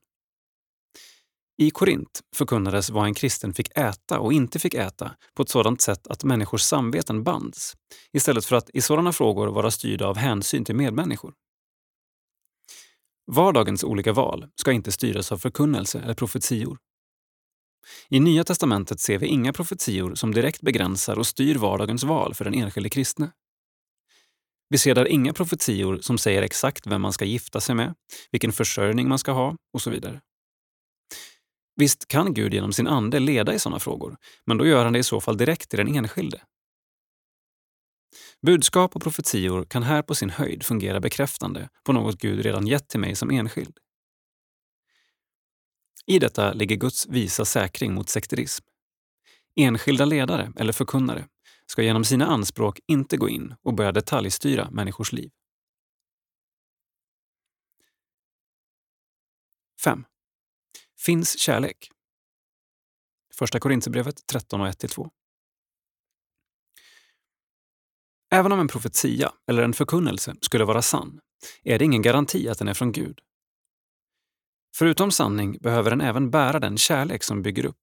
[1.62, 5.82] I Korint förkunnades vad en kristen fick äta och inte fick äta på ett sådant
[5.82, 7.74] sätt att människors samveten bands,
[8.14, 11.34] istället för att i sådana frågor vara styrda av hänsyn till medmänniskor.
[13.32, 16.78] Vardagens olika val ska inte styras av förkunnelse eller profetior.
[18.10, 22.46] I Nya testamentet ser vi inga profetior som direkt begränsar och styr vardagens val för
[22.46, 23.32] den enskilde kristne.
[24.70, 27.96] Vi ser där inga profetior som säger exakt vem man ska gifta sig med,
[28.32, 30.22] vilken försörjning man ska ha och så vidare.
[31.76, 35.00] Visst kan Gud genom sin ande leda i sådana frågor, men då gör han det
[35.00, 36.42] i så fall direkt till den enskilde.
[38.42, 42.88] Budskap och profetior kan här på sin höjd fungera bekräftande på något Gud redan gett
[42.88, 43.78] till mig som enskild.
[46.10, 48.66] I detta ligger Guds visa säkring mot sekterism.
[49.56, 51.28] Enskilda ledare eller förkunnare
[51.66, 55.32] ska genom sina anspråk inte gå in och börja detaljstyra människors liv.
[59.84, 60.06] 5.
[60.98, 61.92] Finns kärlek?
[63.36, 65.10] Första Korinthierbrevet 13 och 1-2.
[68.32, 71.20] Även om en profetia eller en förkunnelse skulle vara sann
[71.64, 73.20] är det ingen garanti att den är från Gud.
[74.76, 77.80] Förutom sanning behöver den även bära den kärlek som bygger upp.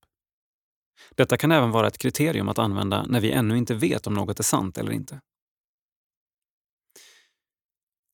[1.15, 4.39] Detta kan även vara ett kriterium att använda när vi ännu inte vet om något
[4.39, 5.21] är sant eller inte.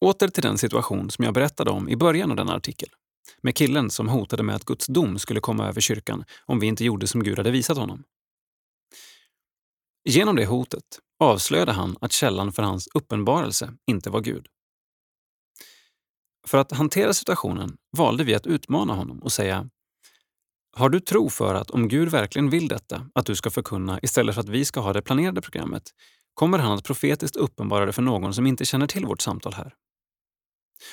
[0.04, 2.88] Åter till den situation som jag berättade om i början av denna artikel
[3.40, 6.84] med killen som hotade med att Guds dom skulle komma över kyrkan om vi inte
[6.84, 8.04] gjorde som Gud hade visat honom.
[10.04, 14.46] Genom det hotet avslöjade han att källan för hans uppenbarelse inte var Gud.
[16.46, 19.68] För att hantera situationen valde vi att utmana honom och säga
[20.76, 24.34] Har du tro för att om Gud verkligen vill detta, att du ska förkunna istället
[24.34, 25.82] för att vi ska ha det planerade programmet,
[26.34, 29.74] kommer han att profetiskt uppenbara det för någon som inte känner till vårt samtal här?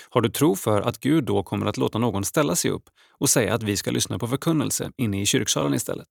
[0.10, 3.30] Har du tro för att Gud då kommer att låta någon ställa sig upp och
[3.30, 6.07] säga att vi ska lyssna på förkunnelse inne i kyrksalen istället?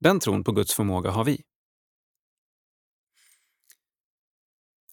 [0.00, 1.42] Den tron på Guds förmåga har vi.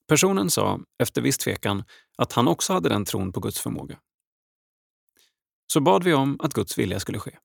[0.07, 1.83] Personen sa, efter viss tvekan,
[2.17, 3.99] att han också hade den tron på Guds förmåga.
[5.73, 7.37] Så bad vi om att Guds vilja skulle ske.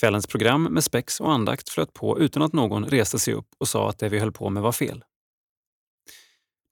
[0.00, 3.68] Kvällens program med spex och andakt flöt på utan att någon reste sig upp och
[3.68, 5.04] sa att det vi höll på med var fel.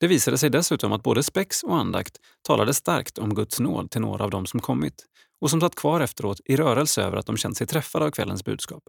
[0.01, 4.01] Det visade sig dessutom att både spex och andakt talade starkt om Guds nåd till
[4.01, 5.05] några av dem som kommit
[5.41, 8.45] och som satt kvar efteråt i rörelse över att de känt sig träffade av kvällens
[8.45, 8.83] budskap.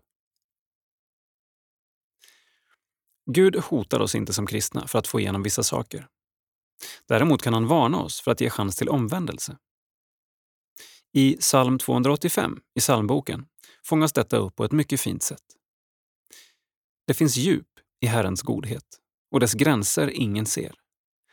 [3.31, 6.07] Gud hotar oss inte som kristna för att få igenom vissa saker.
[7.07, 9.57] Däremot kan han varna oss för att ge chans till omvändelse.
[11.13, 13.45] I psalm 285 i psalmboken
[13.83, 15.43] fångas detta upp på ett mycket fint sätt.
[17.07, 17.67] Det finns djup
[17.99, 18.99] i Herrens godhet
[19.31, 20.75] och dess gränser ingen ser.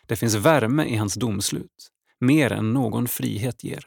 [0.06, 3.86] Det finns värme i hans domslut, mer än någon frihet ger.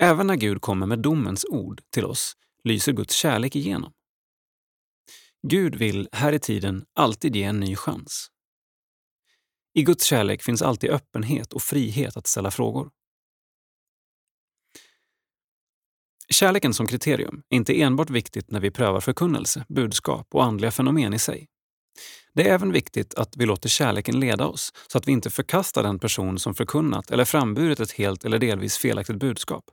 [0.00, 3.92] Även när Gud kommer med domens ord till oss lyser Guds kärlek igenom.
[5.46, 8.30] Gud vill här i tiden alltid ge en ny chans.
[9.74, 12.90] I Guds kärlek finns alltid öppenhet och frihet att ställa frågor.
[16.28, 21.14] Kärleken som kriterium är inte enbart viktigt när vi prövar förkunnelse, budskap och andliga fenomen
[21.14, 21.46] i sig.
[22.34, 25.82] Det är även viktigt att vi låter kärleken leda oss så att vi inte förkastar
[25.82, 29.64] den person som förkunnat eller framburit ett helt eller delvis felaktigt budskap.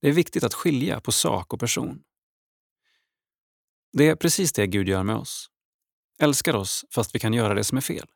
[0.00, 2.02] Det är viktigt att skilja på sak och person.
[3.98, 5.50] Det är precis det Gud gör med oss.
[6.18, 8.06] Älskar oss fast vi kan göra det som är fel.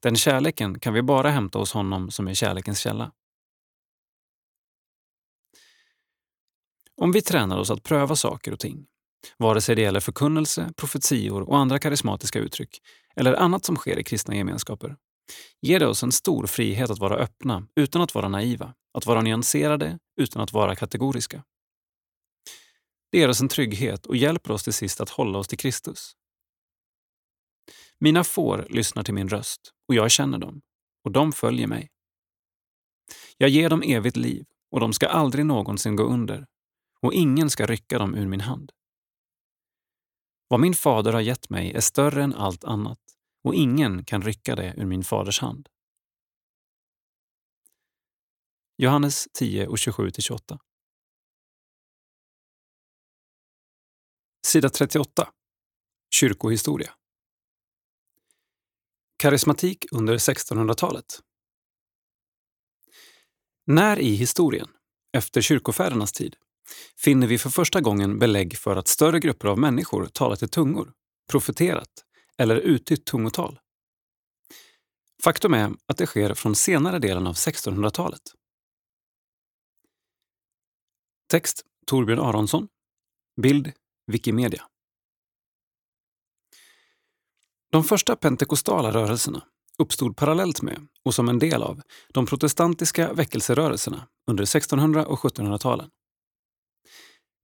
[0.00, 3.12] Den kärleken kan vi bara hämta hos honom som är kärlekens källa.
[6.96, 8.86] Om vi tränar oss att pröva saker och ting,
[9.36, 12.82] vare sig det gäller förkunnelse, profetior och andra karismatiska uttryck,
[13.16, 14.96] eller annat som sker i kristna gemenskaper,
[15.60, 19.20] ger det oss en stor frihet att vara öppna utan att vara naiva, att vara
[19.22, 21.42] nyanserade utan att vara kategoriska.
[23.10, 26.16] Det ger oss en trygghet och hjälper oss till sist att hålla oss till Kristus.
[27.98, 30.62] Mina får lyssnar till min röst och jag känner dem
[31.04, 31.90] och de följer mig.
[33.36, 36.46] Jag ger dem evigt liv och de ska aldrig någonsin gå under
[37.00, 38.72] och ingen ska rycka dem ur min hand.
[40.48, 42.98] Vad min fader har gett mig är större än allt annat
[43.44, 45.68] och ingen kan rycka det ur min faders hand.
[48.76, 50.58] Johannes 10 och 27-28.
[54.50, 55.28] Sida 38.
[56.14, 56.94] Kyrkohistoria.
[59.16, 61.20] Karismatik under 1600-talet.
[63.66, 64.68] När i historien,
[65.12, 66.36] efter kyrkofädernas tid,
[66.96, 70.92] finner vi för första gången belägg för att större grupper av människor talat i tungor,
[71.30, 72.04] profeterat
[72.38, 73.60] eller uttytt tungotal?
[75.24, 78.22] Faktum är att det sker från senare delen av 1600-talet.
[81.28, 82.68] Text Torbjörn Aronsson.
[83.42, 83.72] Bild
[84.10, 84.62] Wikimedia.
[87.72, 89.42] De första pentekostala rörelserna
[89.78, 95.90] uppstod parallellt med och som en del av de protestantiska väckelserörelserna under 1600 och 1700-talen.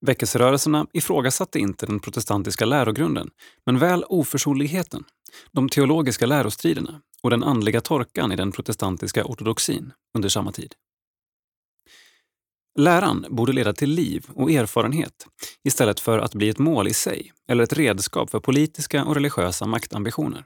[0.07, 3.31] Väckelserörelserna ifrågasatte inte den protestantiska lärogrunden,
[3.67, 5.05] men väl oförsonligheten,
[5.53, 10.75] de teologiska lärostriderna och den andliga torkan i den protestantiska ortodoxin under samma tid.
[12.77, 15.27] Läran borde leda till liv och erfarenhet
[15.65, 19.67] istället för att bli ett mål i sig eller ett redskap för politiska och religiösa
[19.67, 20.45] maktambitioner.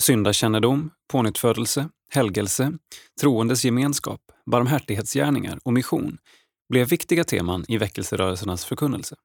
[0.00, 2.72] Syndakännedom, pånyttfödelse, helgelse,
[3.20, 6.18] troendes gemenskap, barmhärtighetsgärningar och mission
[6.68, 9.16] blev viktiga teman i väckelserörelsernas förkunnelse.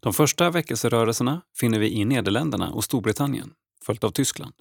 [0.00, 3.52] De första väckelserörelserna finner vi i Nederländerna och Storbritannien,
[3.84, 4.54] följt av Tyskland.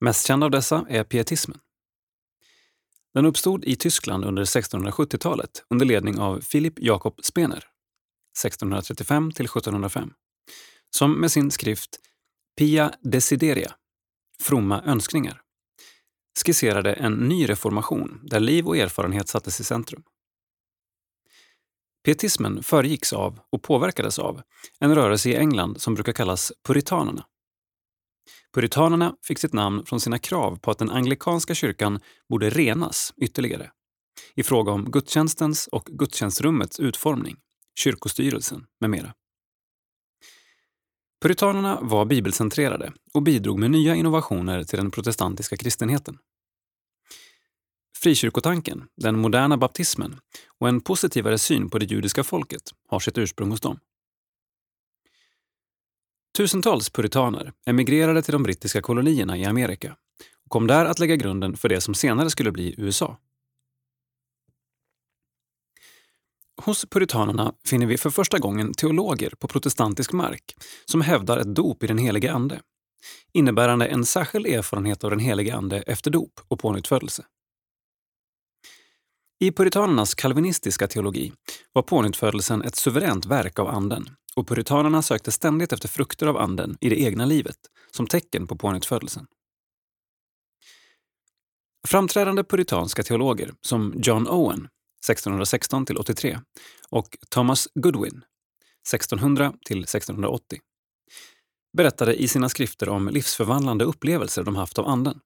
[0.00, 1.58] Mest känd av dessa är pietismen.
[3.14, 7.64] Den uppstod i Tyskland under 1670-talet under ledning av Philipp Jakob Spener,
[8.44, 10.10] 1635 1705,
[10.90, 12.00] som med sin skrift
[12.58, 13.72] Pia Desideria,
[14.42, 15.40] fromma önskningar,
[16.44, 20.02] skisserade en ny reformation där liv och erfarenhet sattes i centrum.
[22.04, 24.42] Pietismen föregicks av och påverkades av
[24.78, 27.26] en rörelse i England som brukar kallas puritanerna.
[28.54, 33.70] Puritanerna fick sitt namn från sina krav på att den anglikanska kyrkan borde renas ytterligare
[34.34, 37.36] i fråga om gudstjänstens och gudstjänstrummets utformning,
[37.78, 39.14] kyrkostyrelsen med mera.
[41.22, 46.18] Puritanerna var bibelcentrerade och bidrog med nya innovationer till den protestantiska kristenheten.
[47.98, 50.20] Frikyrkotanken, den moderna baptismen
[50.58, 53.78] och en positivare syn på det judiska folket har sitt ursprung hos dem.
[56.36, 59.96] Tusentals puritaner emigrerade till de brittiska kolonierna i Amerika
[60.44, 63.18] och kom där att lägga grunden för det som senare skulle bli USA.
[66.62, 70.54] Hos puritanerna finner vi för första gången teologer på protestantisk mark
[70.84, 72.60] som hävdar ett dop i den helige Ande,
[73.32, 77.24] innebärande en särskild erfarenhet av den helige Ande efter dop och pånyttfödelse.
[79.40, 81.32] I puritanernas kalvinistiska teologi
[81.72, 86.76] var pånyttfödelsen ett suveränt verk av Anden och puritanerna sökte ständigt efter frukter av Anden
[86.80, 87.56] i det egna livet
[87.90, 89.26] som tecken på pånyttfödelsen.
[91.88, 94.68] Framträdande puritanska teologer som John Owen
[95.08, 96.38] 1616 83
[96.88, 98.24] och Thomas Goodwin
[98.88, 100.60] 1600 1680
[101.76, 105.20] berättade i sina skrifter om livsförvandlande upplevelser de haft av Anden.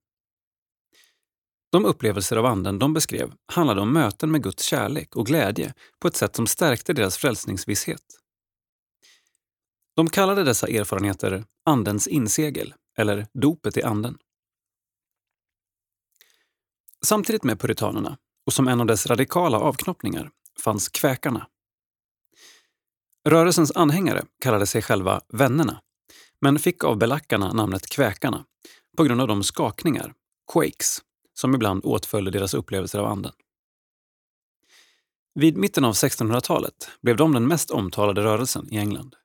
[1.72, 6.08] De upplevelser av Anden de beskrev handlade om möten med Guds kärlek och glädje på
[6.08, 8.02] ett sätt som stärkte deras frälsningsvisshet.
[9.96, 14.18] De kallade dessa erfarenheter Andens insegel, eller dopet i Anden.
[17.04, 20.30] Samtidigt med puritanerna, och som en av dess radikala avknoppningar,
[20.64, 21.48] fanns kväkarna.
[23.28, 25.82] Rörelsens anhängare kallade sig själva Vännerna,
[26.40, 28.44] men fick av belackarna namnet Kväkarna
[28.96, 30.14] på grund av de skakningar,
[30.52, 30.98] quakes,
[31.34, 33.32] som ibland åtföljde deras upplevelser av anden.
[35.34, 39.16] Vid mitten av 1600-talet blev de den mest omtalade rörelsen i England.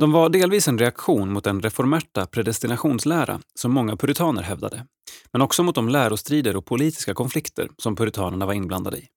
[0.00, 4.86] De var delvis en reaktion mot den reformerta predestinationslära som många puritaner hävdade,
[5.32, 9.08] men också mot de lärostrider och politiska konflikter som puritanerna var inblandade i.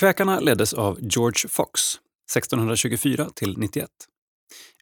[0.00, 1.80] Kväkarna leddes av George Fox,
[2.34, 3.90] 1624 till 91.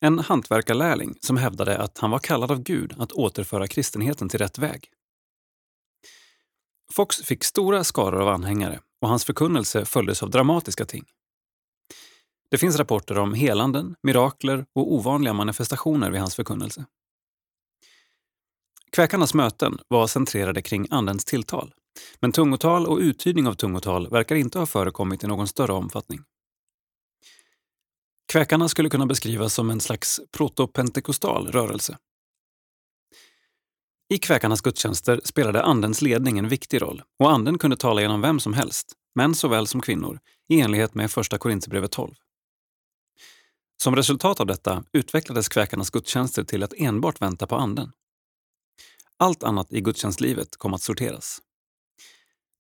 [0.01, 4.59] En hantverkarlärling som hävdade att han var kallad av Gud att återföra kristenheten till rätt
[4.59, 4.89] väg.
[6.93, 11.05] Fox fick stora skaror av anhängare och hans förkunnelse följdes av dramatiska ting.
[12.51, 16.85] Det finns rapporter om helanden, mirakler och ovanliga manifestationer vid hans förkunnelse.
[18.93, 21.75] Kväkarnas möten var centrerade kring Andens tilltal,
[22.21, 26.21] men tungotal och uttydning av tungotal verkar inte ha förekommit i någon större omfattning.
[28.33, 31.99] Kväkarna skulle kunna beskrivas som en slags protopentekostal rörelse.
[34.15, 38.41] I kväkarnas gudstjänster spelade Andens ledning en viktig roll och Anden kunde tala genom vem
[38.41, 40.19] som helst, män såväl som kvinnor,
[40.49, 42.15] i enlighet med Första Korinthierbrevet 12.
[43.83, 47.93] Som resultat av detta utvecklades kväkarnas gudstjänster till att enbart vänta på Anden.
[49.19, 51.43] Allt annat i gudstjänstlivet kom att sorteras.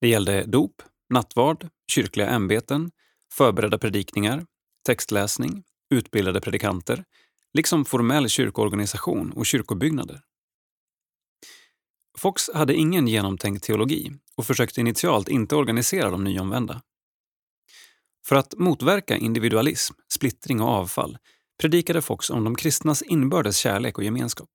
[0.00, 2.90] Det gällde dop, nattvard, kyrkliga ämbeten,
[3.32, 4.46] förberedda predikningar,
[4.86, 5.64] textläsning,
[5.94, 7.04] utbildade predikanter,
[7.54, 10.22] liksom formell kyrkoorganisation och kyrkobyggnader.
[12.18, 16.82] Fox hade ingen genomtänkt teologi och försökte initialt inte organisera de nyomvända.
[18.28, 21.18] För att motverka individualism, splittring och avfall
[21.60, 24.48] predikade Fox om de kristnas inbördes kärlek och gemenskap.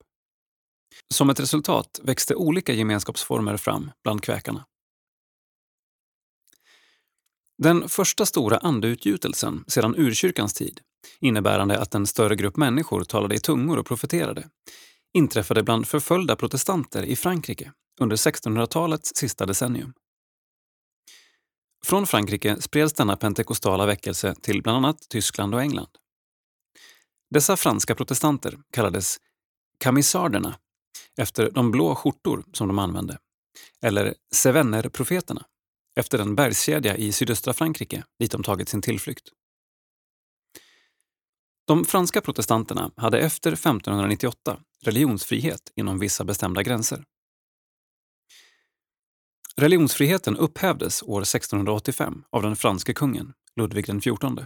[1.14, 4.66] Som ett resultat växte olika gemenskapsformer fram bland kväkarna.
[7.58, 10.80] Den första stora andeutgjutelsen sedan urkyrkans tid,
[11.20, 14.50] innebärande att en större grupp människor talade i tungor och profeterade,
[15.14, 19.94] inträffade bland förföljda protestanter i Frankrike under 1600-talets sista decennium.
[21.86, 25.90] Från Frankrike spreds denna pentekostala väckelse till bland annat Tyskland och England.
[27.30, 29.18] Dessa franska protestanter kallades
[29.78, 30.60] kamisarderna
[31.18, 33.18] efter de blå skjortor som de använde,
[33.82, 35.46] eller sevenner-profeterna
[35.96, 39.30] efter den bergskedja i sydöstra Frankrike dit de tagit sin tillflykt.
[41.68, 47.04] De franska protestanterna hade efter 1598 religionsfrihet inom vissa bestämda gränser.
[49.62, 54.46] Religionsfriheten upphävdes år 1685 av den franske kungen, Ludvig XIV.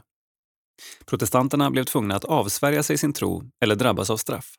[1.06, 4.56] Protestanterna blev tvungna att avsvärja sig sin tro eller drabbas av straff.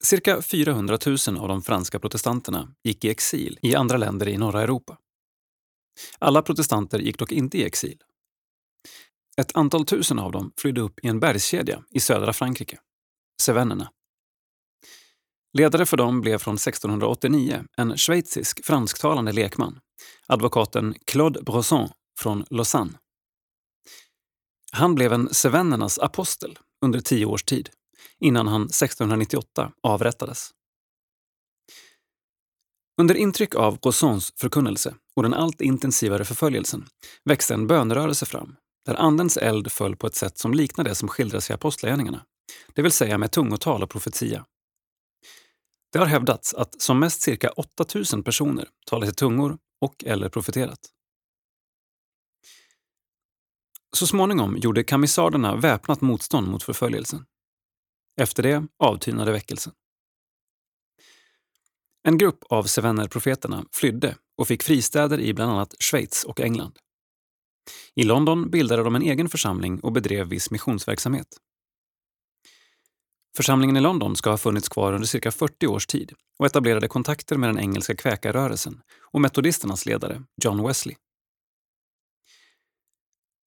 [0.00, 4.62] Cirka 400 000 av de franska protestanterna gick i exil i andra länder i norra
[4.62, 4.98] Europa.
[6.18, 7.98] Alla protestanter gick dock inte i exil.
[9.36, 12.78] Ett antal tusen av dem flydde upp i en bergskedja i södra Frankrike,
[13.42, 13.90] Cevennerna.
[15.52, 19.78] Ledare för dem blev från 1689 en schweizisk fransktalande lekman,
[20.26, 21.88] advokaten Claude Brosson
[22.20, 22.92] från Lausanne.
[24.72, 27.70] Han blev en Cevennernas apostel under tio års tid
[28.20, 30.50] innan han 1698 avrättades.
[33.00, 36.86] Under intryck av Brossons förkunnelse och den allt intensivare förföljelsen
[37.24, 38.56] växte en bönerörelse fram
[38.86, 42.24] där Andens eld föll på ett sätt som liknar det som skildras i Apostlagärningarna,
[42.74, 44.44] det vill säga med tungotal och profetia.
[45.92, 50.80] Det har hävdats att som mest cirka 8000 personer talat i tungor och eller profeterat.
[53.96, 57.24] Så småningom gjorde kamisarderna väpnat motstånd mot förföljelsen.
[58.20, 59.72] Efter det avtynade väckelsen.
[62.02, 66.78] En grupp av Sevenner-profeterna flydde och fick fristäder i bland annat Schweiz och England.
[67.94, 71.28] I London bildade de en egen församling och bedrev viss missionsverksamhet.
[73.38, 77.36] Församlingen i London ska ha funnits kvar under cirka 40 års tid och etablerade kontakter
[77.36, 78.82] med den engelska kväkarrörelsen
[79.12, 80.96] och metodisternas ledare John Wesley.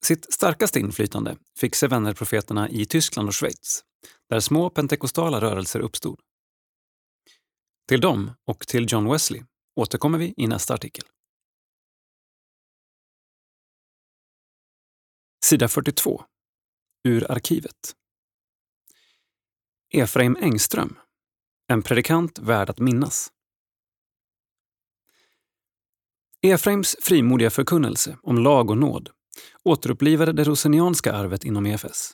[0.05, 3.83] Sitt starkaste inflytande fick Sevenner-profeterna i Tyskland och Schweiz
[4.29, 6.19] där små pentekostala rörelser uppstod.
[7.87, 9.43] Till dem och till John Wesley
[9.75, 11.05] återkommer vi i nästa artikel.
[15.45, 16.23] Sida 42.
[17.03, 17.95] Ur arkivet.
[19.93, 20.99] Efraim Engström.
[21.67, 23.31] En predikant värd att minnas.
[26.41, 29.09] Efraims frimodiga förkunnelse om lag och nåd
[29.63, 32.13] återupplivade det rosenianska arvet inom EFS.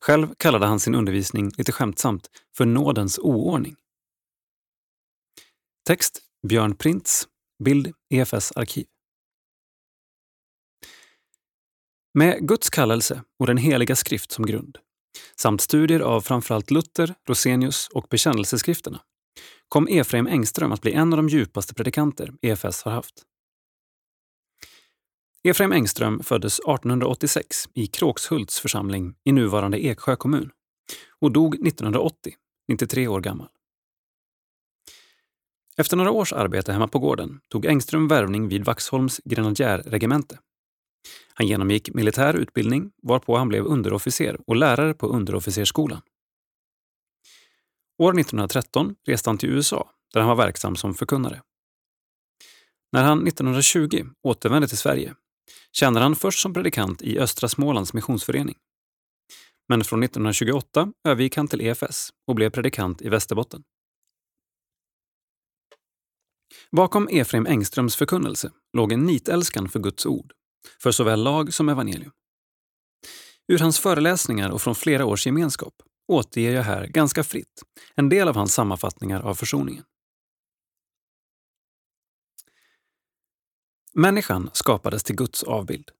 [0.00, 3.76] Själv kallade han sin undervisning lite skämtsamt för nådens oordning.
[5.86, 7.28] Text Björn Printz,
[7.64, 8.86] bild EFS arkiv.
[12.14, 14.78] Med Guds kallelse och den heliga skrift som grund
[15.36, 19.00] samt studier av framförallt Luther, Rosenius och bekännelseskrifterna
[19.68, 23.22] kom Efraim Engström att bli en av de djupaste predikanter EFS har haft.
[25.44, 30.50] Efraim Engström föddes 1886 i Kråkshults församling i nuvarande Eksjö kommun
[31.20, 32.34] och dog 1980,
[32.68, 33.48] 93 år gammal.
[35.76, 40.38] Efter några års arbete hemma på gården tog Engström värvning vid Vaxholms grenadjärregemente.
[41.34, 46.02] Han genomgick militär utbildning varpå han blev underofficer och lärare på underofficersskolan.
[47.98, 51.42] År 1913 reste han till USA där han var verksam som förkunnare.
[52.92, 55.14] När han 1920 återvände till Sverige
[55.72, 58.56] tjänade han först som predikant i Östra Smålands missionsförening.
[59.68, 63.62] Men från 1928 övergick han till EFS och blev predikant i Västerbotten.
[66.70, 70.32] Bakom Efraim Engströms förkunnelse låg en nitälskan för Guds ord,
[70.78, 72.12] för såväl lag som evangelium.
[73.48, 75.74] Ur hans föreläsningar och från flera års gemenskap
[76.08, 77.62] återger jag här ganska fritt
[77.94, 79.84] en del av hans sammanfattningar av försoningen.
[83.92, 85.90] Människan skapades till Guds avbild.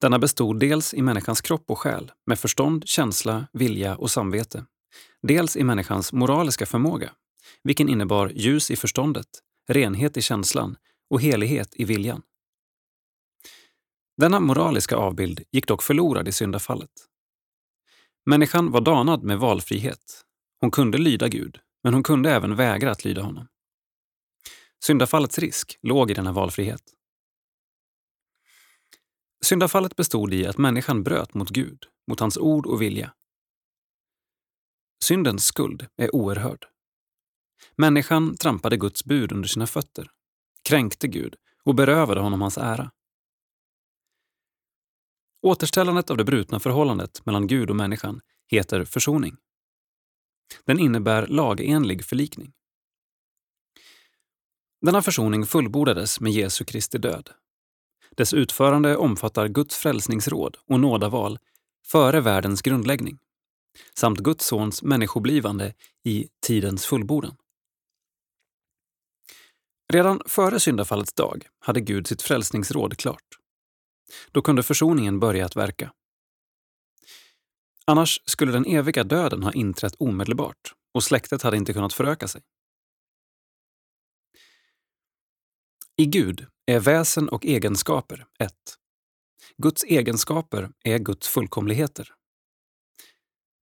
[0.00, 4.64] Denna bestod dels i människans kropp och själ med förstånd, känsla, vilja och samvete.
[5.22, 7.12] Dels i människans moraliska förmåga,
[7.62, 9.28] vilken innebar ljus i förståndet,
[9.68, 10.76] renhet i känslan
[11.10, 12.22] och helighet i viljan.
[14.20, 16.90] Denna moraliska avbild gick dock förlorad i syndafallet.
[18.26, 20.24] Människan var danad med valfrihet.
[20.60, 23.48] Hon kunde lyda Gud, men hon kunde även vägra att lyda honom.
[24.84, 26.82] Syndafallets risk låg i denna valfrihet.
[29.44, 33.14] Syndafallet bestod i att människan bröt mot Gud, mot hans ord och vilja.
[35.04, 36.66] Syndens skuld är oerhörd.
[37.76, 40.10] Människan trampade Guds bud under sina fötter,
[40.68, 41.34] kränkte Gud
[41.64, 42.90] och berövade honom hans ära.
[45.42, 49.36] Återställandet av det brutna förhållandet mellan Gud och människan heter försoning.
[50.64, 52.52] Den innebär lagenlig förlikning.
[54.80, 57.30] Denna försoning fullbordades med Jesu Kristi död.
[58.16, 61.38] Dess utförande omfattar Guds frälsningsråd och nådaval
[61.86, 63.18] före världens grundläggning
[63.94, 65.74] samt Guds sons människoblivande
[66.04, 67.36] i tidens fullbordan.
[69.92, 73.37] Redan före syndafallets dag hade Gud sitt frälsningsråd klart.
[74.32, 75.92] Då kunde försoningen börja att verka.
[77.84, 82.42] Annars skulle den eviga döden ha inträtt omedelbart och släktet hade inte kunnat föröka sig.
[85.96, 88.78] I Gud är väsen och egenskaper ett.
[89.56, 92.14] Guds egenskaper är Guds fullkomligheter.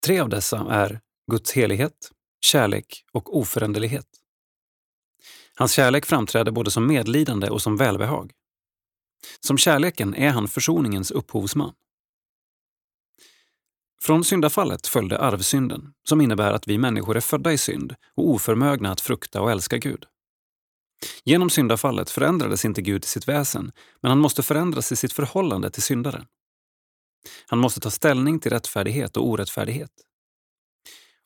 [0.06, 1.00] Tre av dessa är
[1.30, 2.10] Guds helighet,
[2.40, 4.06] kärlek och oföränderlighet.
[5.54, 8.32] Hans kärlek framträder både som medlidande och som välbehag.
[9.40, 11.72] Som kärleken är han försoningens upphovsman.
[14.02, 18.90] Från syndafallet följde arvsynden, som innebär att vi människor är födda i synd och oförmögna
[18.92, 20.04] att frukta och älska Gud.
[21.24, 25.70] Genom syndafallet förändrades inte Gud i sitt väsen, men han måste förändras i sitt förhållande
[25.70, 26.26] till syndaren.
[27.46, 29.92] Han måste ta ställning till rättfärdighet och orättfärdighet.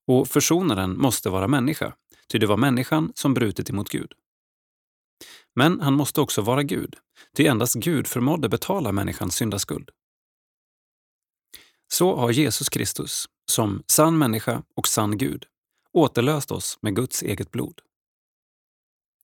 [0.07, 1.93] Och försonaren måste vara människa,
[2.33, 4.13] ty det var människan som brutit emot Gud.
[5.57, 6.97] Men han måste också vara Gud,
[7.37, 9.91] ty endast Gud förmådde betala människans syndaskuld.
[11.93, 15.47] Så har Jesus Kristus, som sann människa och sann Gud,
[15.93, 17.81] återlöst oss med Guds eget blod.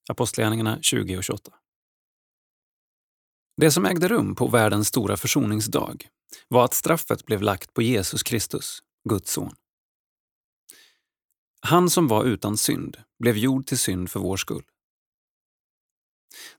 [0.09, 1.53] Apostlagärningarna 20 och 28.
[3.57, 6.09] Det som ägde rum på världens stora försoningsdag
[6.49, 9.55] var att straffet blev lagt på Jesus Kristus, Guds son.
[11.61, 14.65] Han som var utan synd blev gjord till synd för vår skull.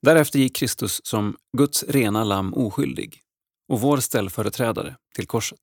[0.01, 3.21] Därefter gick Kristus som Guds rena lamm oskyldig
[3.67, 5.59] och vår ställföreträdare till korset.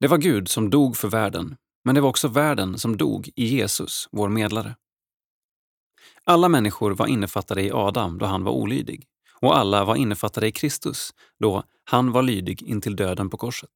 [0.00, 3.44] Det var Gud som dog för världen, men det var också världen som dog i
[3.44, 4.76] Jesus, vår medlare.
[6.24, 9.06] Alla människor var innefattade i Adam då han var olydig
[9.40, 13.70] och alla var innefattade i Kristus då han var lydig intill döden på korset.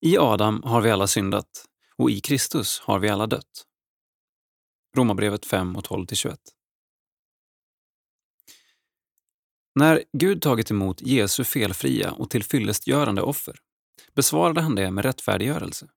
[0.00, 1.64] I Adam har vi alla syndat
[1.96, 3.67] och i Kristus har vi alla dött.
[4.98, 6.36] Romarbrevet 5 och 12-21.
[9.74, 13.56] När Gud tagit emot Jesu felfria och tillfyllestgörande offer
[14.14, 15.88] besvarade han det med rättfärdiggörelse.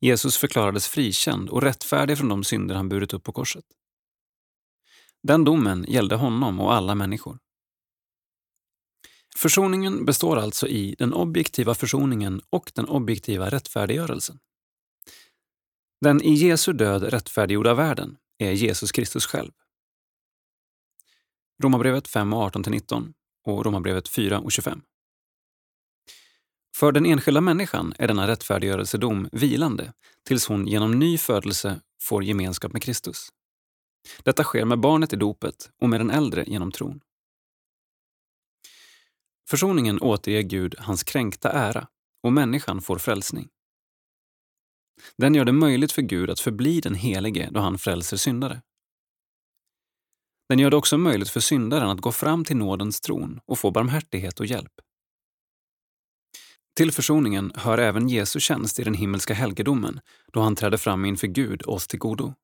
[0.00, 3.64] Jesus förklarades frikänd och rättfärdig från de synder han burit upp på korset.
[5.22, 7.38] Den domen gällde honom och alla människor.
[9.36, 14.38] Försoningen består alltså i den objektiva försoningen och den objektiva rättfärdiggörelsen.
[16.02, 19.50] Den i Jesu död rättfärdiggjorda världen är Jesus Kristus själv.
[21.62, 23.12] Romarbrevet 5 och 18-19
[23.46, 24.82] och Romarbrevet 4 och 25.
[26.76, 29.92] För den enskilda människan är denna rättfärdiggörelsedom vilande
[30.26, 33.28] tills hon genom ny födelse får gemenskap med Kristus.
[34.22, 37.00] Detta sker med barnet i dopet och med den äldre genom tron.
[39.50, 41.88] Försoningen återger Gud hans kränkta ära
[42.22, 43.48] och människan får frälsning.
[45.16, 48.62] Den gör det möjligt för Gud att förbli den helige då han frälser syndare.
[50.48, 53.70] Den gör det också möjligt för syndaren att gå fram till nådens tron och få
[53.70, 54.72] barmhärtighet och hjälp.
[56.76, 60.00] Till försoningen hör även Jesu tjänst i den himmelska helgedomen
[60.32, 62.34] då han träder fram inför Gud oss till godo.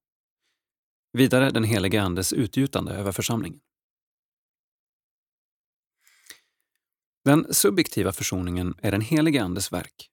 [1.13, 3.61] Vidare den helige Andes utgjutande över församlingen.
[7.25, 10.11] Den subjektiva försoningen är den helige Andes verk.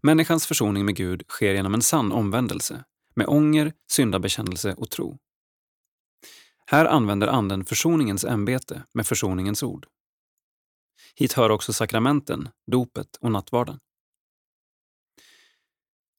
[0.00, 2.84] Människans försoning med Gud sker genom en sann omvändelse,
[3.14, 5.18] med ånger, syndabekännelse och tro.
[6.66, 9.86] Här använder Anden försoningens ämbete med försoningens ord.
[11.14, 13.78] Hit hör också sakramenten, dopet och nattvarden.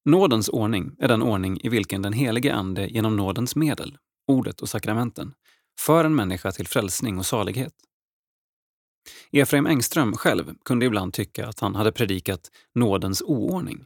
[0.06, 3.98] Nådens ordning är den ordning i vilken den helige Ande genom nådens medel,
[4.28, 5.34] ordet och sakramenten,
[5.80, 7.74] för en människa till frälsning och salighet.
[9.32, 13.86] Efraim Engström själv kunde ibland tycka att han hade predikat nådens oordning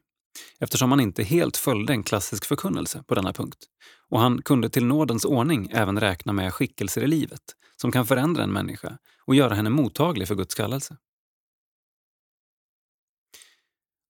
[0.59, 3.65] eftersom han inte helt följde en klassisk förkunnelse på denna punkt.
[4.09, 7.41] Och han kunde till nådens ordning även räkna med skickelser i livet
[7.81, 10.97] som kan förändra en människa och göra henne mottaglig för Guds kallelse.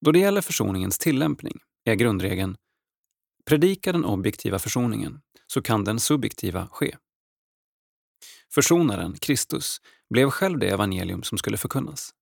[0.05, 2.57] Då det gäller försoningens tillämpning är grundregeln
[3.45, 6.97] predika den objektiva försoningen så kan den subjektiva ske.
[8.53, 9.77] Försonaren, Kristus,
[10.11, 12.13] blev själv det evangelium som skulle förkunnas.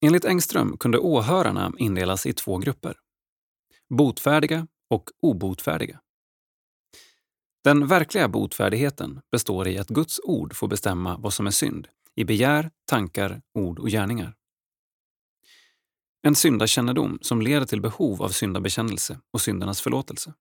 [0.00, 2.98] Enligt Engström kunde åhörarna indelas i två grupper.
[3.88, 6.00] Botfärdiga och obotfärdiga.
[7.64, 12.24] Den verkliga botfärdigheten består i att Guds ord får bestämma vad som är synd i
[12.24, 14.34] begär, tankar, ord och gärningar.
[16.22, 20.34] En syndakännedom som leder till behov av syndabekännelse och syndernas förlåtelse.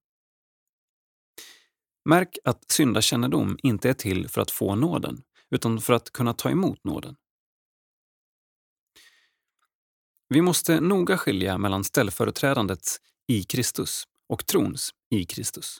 [2.06, 6.50] Märk att syndakännedom inte är till för att få nåden, utan för att kunna ta
[6.50, 7.16] emot nåden.
[10.30, 15.78] Vi måste noga skilja mellan ställföreträdandets i Kristus och trons i Kristus.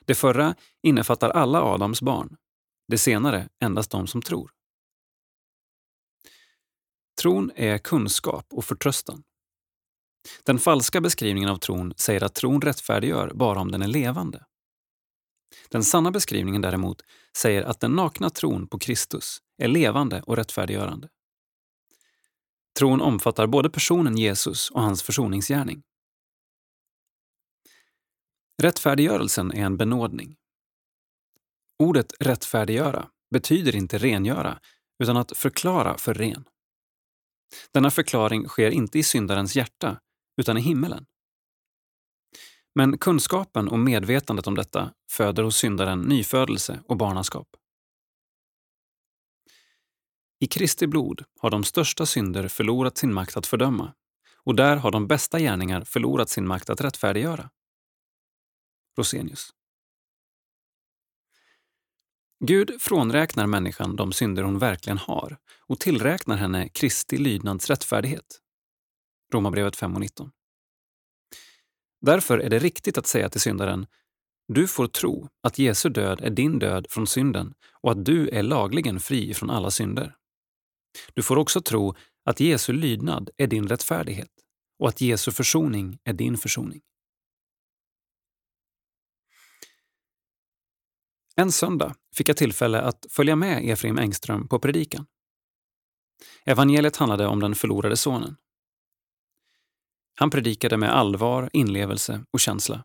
[0.00, 2.36] Det förra innefattar alla Adams barn,
[2.88, 4.50] det senare endast de som tror.
[7.20, 9.22] Tron är kunskap och förtröstan.
[10.44, 14.44] Den falska beskrivningen av tron säger att tron rättfärdiggör bara om den är levande.
[15.68, 17.02] Den sanna beskrivningen däremot
[17.36, 21.08] säger att den nakna tron på Kristus är levande och rättfärdiggörande.
[22.78, 25.82] Tron omfattar både personen Jesus och hans försoningsgärning.
[28.62, 30.36] Rättfärdiggörelsen är en benådning.
[31.78, 34.60] Ordet rättfärdiggöra betyder inte rengöra,
[35.02, 36.44] utan att förklara för ren.
[37.72, 40.00] Denna förklaring sker inte i syndarens hjärta,
[40.40, 41.06] utan i himmelen.
[42.74, 47.48] Men kunskapen och medvetandet om detta föder hos syndaren nyfödelse och barnaskap.
[50.40, 53.94] I Kristi blod har de största synder förlorat sin makt att fördöma
[54.44, 57.50] och där har de bästa gärningar förlorat sin makt att rättfärdiggöra.
[58.96, 59.50] Rosenius.
[62.44, 68.40] Gud frånräknar människan de synder hon verkligen har och tillräknar henne Kristi lydnads rättfärdighet.
[69.32, 70.30] Romarbrevet 5 och 19.
[72.00, 73.86] Därför är det riktigt att säga till syndaren
[74.48, 78.42] du får tro att Jesu död är din död från synden och att du är
[78.42, 80.16] lagligen fri från alla synder.
[81.14, 81.94] Du får också tro
[82.24, 84.30] att Jesu lydnad är din rättfärdighet
[84.78, 86.80] och att Jesu försoning är din försoning.
[91.36, 95.06] En söndag fick jag tillfälle att följa med Efraim Engström på predikan.
[96.44, 98.36] Evangeliet handlade om den förlorade sonen.
[100.20, 102.84] Han predikade med allvar, inlevelse och känsla.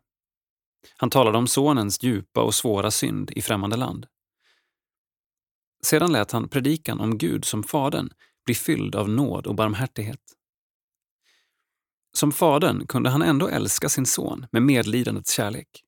[0.97, 4.07] Han talade om sonens djupa och svåra synd i främmande land.
[5.83, 8.09] Sedan lät han predikan om Gud som Fadern
[8.45, 10.19] bli fylld av nåd och barmhärtighet.
[12.17, 15.83] Som Fadern kunde han ändå älska sin son med medlidandets kärlek.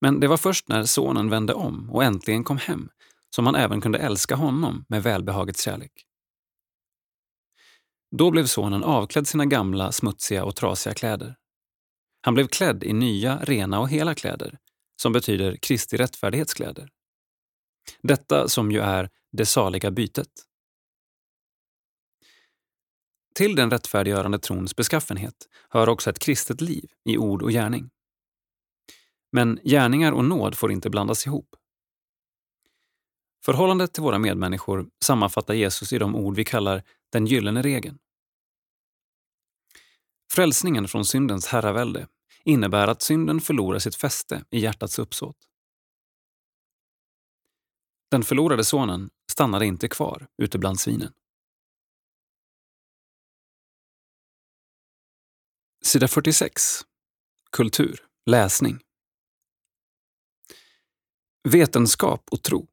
[0.00, 2.88] Men det var först när sonen vände om och äntligen kom hem
[3.30, 6.06] som han även kunde älska honom med välbehagets kärlek.
[8.18, 11.36] Då blev sonen avklädd sina gamla, smutsiga och trasiga kläder.
[12.22, 14.58] Han blev klädd i nya, rena och hela kläder,
[15.02, 16.88] som betyder Kristi rättfärdighetskläder.
[18.02, 20.28] Detta som ju är det saliga bytet.
[23.34, 27.90] Till den rättfärdiggörande trons beskaffenhet hör också ett kristet liv i ord och gärning.
[29.32, 31.56] Men gärningar och nåd får inte blandas ihop.
[33.44, 36.82] Förhållandet till våra medmänniskor sammanfattar Jesus i de ord vi kallar
[37.12, 37.98] den gyllene regeln.
[40.32, 42.08] Frälsningen från syndens herravälde
[42.44, 45.36] innebär att synden förlorar sitt fäste i hjärtats uppsåt.
[48.10, 51.12] Den förlorade sonen stannade inte kvar ute bland svinen.
[55.84, 56.62] Sida 46.
[57.50, 58.06] Kultur.
[58.26, 58.80] Läsning.
[61.48, 62.71] Vetenskap och tro.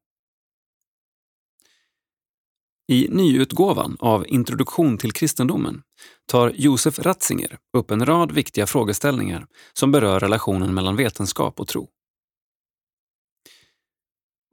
[2.90, 5.82] I nyutgåvan av Introduktion till kristendomen
[6.26, 11.90] tar Josef Ratzinger upp en rad viktiga frågeställningar som berör relationen mellan vetenskap och tro.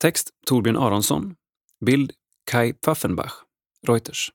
[0.02, 1.36] Text Torbjörn Aronsson.
[1.86, 3.34] Bild Kai Pfaffenbach,
[3.88, 4.32] Reuters.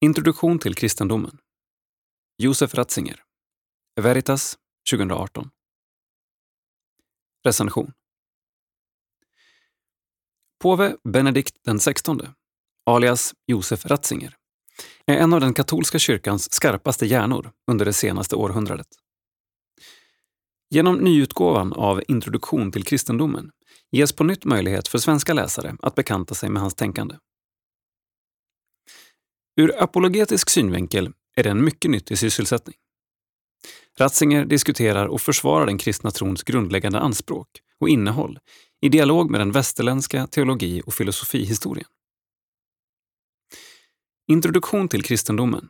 [0.00, 1.38] Introduktion till kristendomen.
[2.38, 3.22] Josef Ratzinger.
[4.00, 4.58] Veritas
[4.90, 5.50] 2018.
[7.44, 7.92] Recension.
[10.62, 12.28] Påve Benedikt XVI,
[12.86, 14.36] alias Josef Ratzinger,
[15.06, 18.86] är en av den katolska kyrkans skarpaste hjärnor under det senaste århundradet.
[20.70, 23.50] Genom nyutgåvan av Introduktion till kristendomen
[23.90, 27.14] ges på nytt möjlighet för svenska läsare att bekanta sig med hans tänkande.
[29.56, 32.76] Ur apologetisk synvinkel är det en mycket nyttig sysselsättning.
[33.98, 37.48] Ratzinger diskuterar och försvarar den kristna trons grundläggande anspråk
[37.80, 38.38] och innehåll
[38.80, 41.88] i dialog med den västerländska teologi och filosofihistorien.
[44.30, 45.68] Introduktion till kristendomen,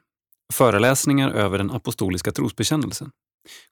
[0.52, 3.10] föreläsningar över den apostoliska trosbekännelsen,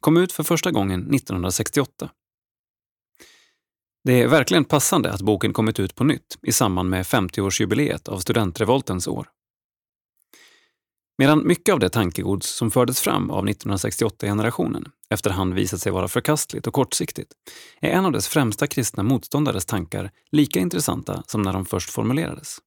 [0.00, 2.10] kom ut för första gången 1968.
[4.04, 8.18] Det är verkligen passande att boken kommit ut på nytt i samband med 50-årsjubileet av
[8.18, 9.28] studentrevoltens år.
[11.18, 16.66] Medan mycket av det tankegods som fördes fram av 1968-generationen efterhand visat sig vara förkastligt
[16.66, 17.32] och kortsiktigt,
[17.80, 22.58] är en av dess främsta kristna motståndares tankar lika intressanta som när de först formulerades.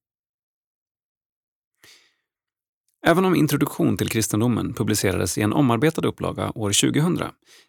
[3.06, 7.20] Även om Introduktion till kristendomen publicerades i en omarbetad upplaga år 2000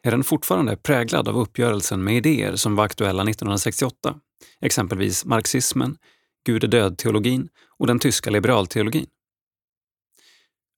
[0.02, 4.14] är den fortfarande präglad av uppgörelsen med idéer som var aktuella 1968,
[4.60, 5.96] exempelvis marxismen,
[6.46, 7.48] Gud är död-teologin
[7.78, 9.06] och den tyska liberalteologin.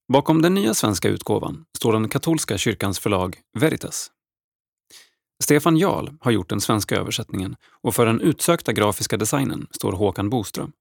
[0.07, 4.11] Bakom den nya svenska utgåvan står den katolska kyrkans förlag Veritas.
[5.43, 10.29] Stefan Jarl har gjort den svenska översättningen och för den utsökta grafiska designen står Håkan
[10.29, 10.71] Boström.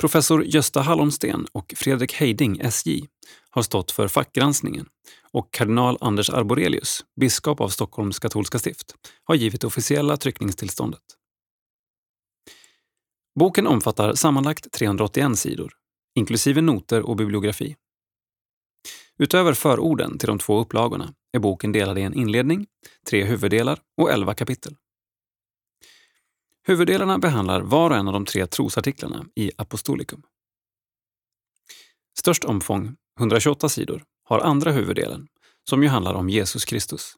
[0.00, 3.08] Professor Gösta Hallonsten och Fredrik Heiding, SJ,
[3.50, 4.86] har stått för fackgranskningen
[5.32, 8.94] och kardinal Anders Arborelius, biskop av Stockholms katolska stift,
[9.24, 11.02] har givit det officiella tryckningstillståndet.
[13.38, 15.79] Boken omfattar sammanlagt 381 sidor
[16.14, 17.76] inklusive noter och bibliografi.
[19.18, 22.66] Utöver förorden till de två upplagorna är boken delad i en inledning,
[23.10, 24.76] tre huvuddelar och elva kapitel.
[26.66, 30.22] Huvuddelarna behandlar var och en av de tre trosartiklarna i Apostolicum.
[32.18, 35.28] Störst omfång, 128 sidor, har andra huvuddelen,
[35.70, 37.14] som ju handlar om Jesus Kristus.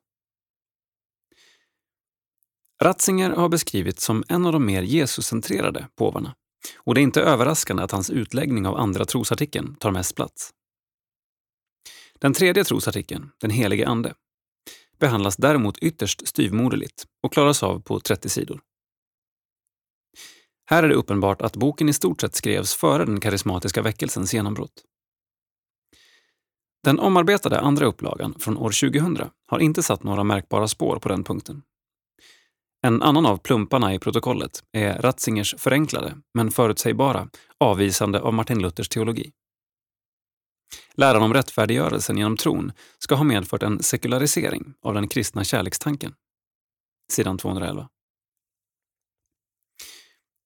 [2.82, 6.35] Ratzinger har beskrivits som en av de mer Jesuscentrerade påvarna
[6.76, 10.51] och det är inte överraskande att hans utläggning av andra trosartikeln tar mest plats.
[12.20, 14.14] Den tredje trosartikeln, den helige Ande,
[14.98, 18.60] behandlas däremot ytterst styvmoderligt och klaras av på 30 sidor.
[20.64, 24.84] Här är det uppenbart att boken i stort sett skrevs före den karismatiska väckelsens genombrott.
[26.84, 31.24] Den omarbetade andra upplagan från år 2000 har inte satt några märkbara spår på den
[31.24, 31.62] punkten.
[32.86, 37.28] En annan av plumparna i protokollet är Ratzingers förenklade, men förutsägbara,
[37.60, 39.32] avvisande av Martin Luthers teologi.
[40.94, 46.14] Läran om rättfärdiggörelsen genom tron ska ha medfört en sekularisering av den kristna kärlekstanken.
[47.12, 47.88] Sidan 211.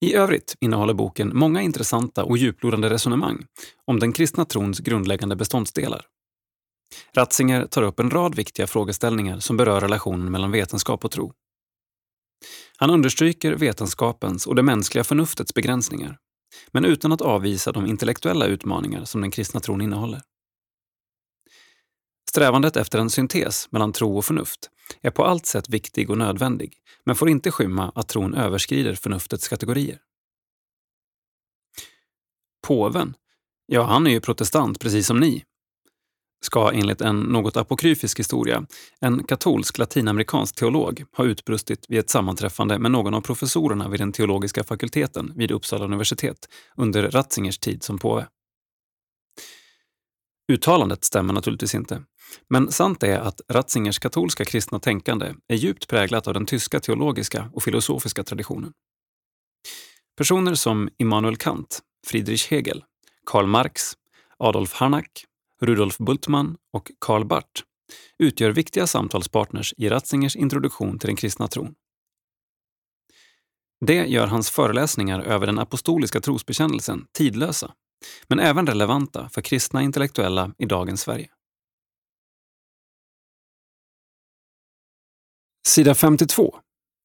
[0.01, 3.47] I övrigt innehåller boken många intressanta och djuplodande resonemang
[3.85, 6.07] om den kristna trons grundläggande beståndsdelar.
[7.13, 11.33] Ratzinger tar upp en rad viktiga frågeställningar som berör relationen mellan vetenskap och tro.
[12.77, 16.19] Han understryker vetenskapens och det mänskliga förnuftets begränsningar,
[16.73, 20.23] men utan att avvisa de intellektuella utmaningar som den kristna tron innehåller.
[22.31, 24.71] Strävandet efter en syntes mellan tro och förnuft
[25.03, 29.49] är på allt sätt viktig och nödvändig, men får inte skymma att tron överskrider förnuftets
[29.49, 29.99] kategorier.
[32.67, 33.15] Påven,
[33.67, 35.45] ja han är ju protestant precis som ni,
[36.41, 38.67] ska enligt en något apokryfisk historia
[39.01, 44.13] en katolsk latinamerikansk teolog ha utbrustit vid ett sammanträffande med någon av professorerna vid den
[44.13, 48.27] teologiska fakulteten vid Uppsala universitet under Ratzingers tid som påve.
[50.53, 52.03] Uttalandet stämmer naturligtvis inte,
[52.49, 57.51] men sant är att Ratzingers katolska kristna tänkande är djupt präglat av den tyska teologiska
[57.53, 58.73] och filosofiska traditionen.
[60.17, 62.85] Personer som Immanuel Kant, Friedrich Hegel,
[63.27, 63.93] Karl Marx,
[64.39, 65.25] Adolf Harnack
[65.63, 67.63] Rudolf Bultmann och Karl Barth
[68.19, 71.75] utgör viktiga samtalspartners i Ratzingers introduktion till den kristna tron.
[73.81, 77.75] Det gör hans föreläsningar över den apostoliska trosbekännelsen tidlösa,
[78.29, 81.31] men även relevanta för kristna intellektuella i dagens Sverige.
[85.69, 86.57] Sida 52.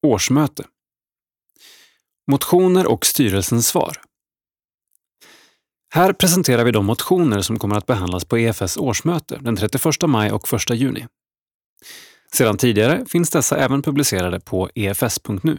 [0.07, 0.67] Årsmöte.
[2.31, 4.01] Motioner och styrelsens svar.
[5.93, 10.31] Här presenterar vi de motioner som kommer att behandlas på EFS årsmöte den 31 maj
[10.31, 11.07] och 1 juni.
[12.33, 15.57] Sedan tidigare finns dessa även publicerade på efs.nu.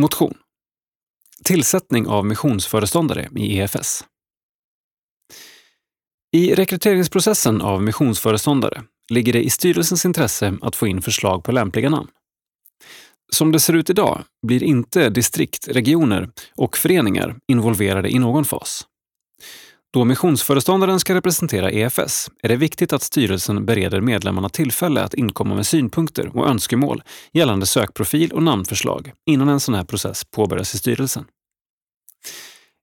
[0.00, 0.34] Motion
[1.44, 4.04] Tillsättning av missionsföreståndare i EFS.
[6.32, 11.90] I rekryteringsprocessen av missionsföreståndare ligger det i styrelsens intresse att få in förslag på lämpliga
[11.90, 12.08] namn.
[13.32, 18.86] Som det ser ut idag blir inte distrikt, regioner och föreningar involverade i någon fas.
[19.92, 25.54] Då missionsföreståndaren ska representera EFS är det viktigt att styrelsen bereder medlemmarna tillfälle att inkomma
[25.54, 27.02] med synpunkter och önskemål
[27.32, 31.24] gällande sökprofil och namnförslag innan en sån här process påbörjas i styrelsen.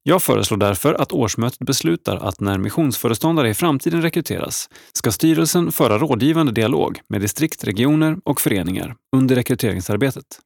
[0.10, 5.98] Jag föreslår därför att årsmötet beslutar att när missionsföreståndare i framtiden rekryteras ska styrelsen föra
[5.98, 10.40] rådgivande dialog med distrikt, regioner och föreningar under rekryteringsarbetet.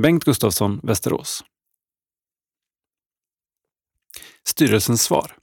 [0.00, 1.44] Bengt Gustafsson, Västerås.
[4.48, 5.36] Styrelsens svar.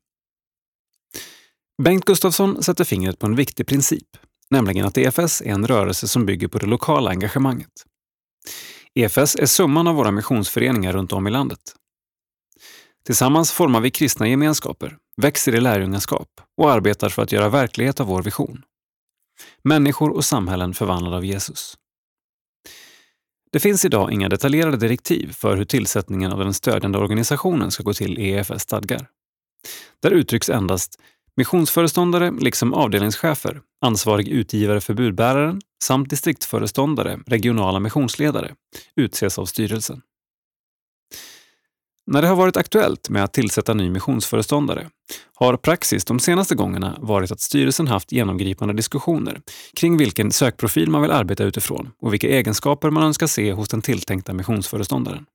[1.83, 4.17] Bengt Gustafsson sätter fingret på en viktig princip,
[4.49, 7.85] nämligen att EFS är en rörelse som bygger på det lokala engagemanget.
[8.93, 11.75] EFS är summan av våra missionsföreningar runt om i landet.
[13.05, 18.07] Tillsammans formar vi kristna gemenskaper, växer i lärjungaskap och arbetar för att göra verklighet av
[18.07, 18.63] vår vision.
[19.63, 21.77] Människor och samhällen förvandlade av Jesus.
[23.51, 27.93] Det finns idag inga detaljerade direktiv för hur tillsättningen av den stödjande organisationen ska gå
[27.93, 29.07] till i EFS stadgar.
[30.01, 30.99] Där uttrycks endast
[31.35, 38.55] missionsföreståndare liksom avdelningschefer, ansvarig utgivare för budbäraren samt distriktföreståndare, regionala missionsledare
[38.95, 40.01] utses av styrelsen.
[42.07, 44.89] När det har varit aktuellt med att tillsätta ny missionsföreståndare
[45.35, 49.41] har praxis de senaste gångerna varit att styrelsen haft genomgripande diskussioner
[49.75, 53.81] kring vilken sökprofil man vill arbeta utifrån och vilka egenskaper man önskar se hos den
[53.81, 55.25] tilltänkta missionsföreståndaren.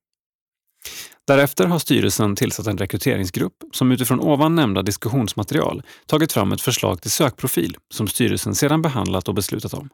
[1.27, 7.01] Därefter har styrelsen tillsatt en rekryteringsgrupp som utifrån ovan nämnda diskussionsmaterial tagit fram ett förslag
[7.01, 9.89] till sökprofil som styrelsen sedan behandlat och beslutat om.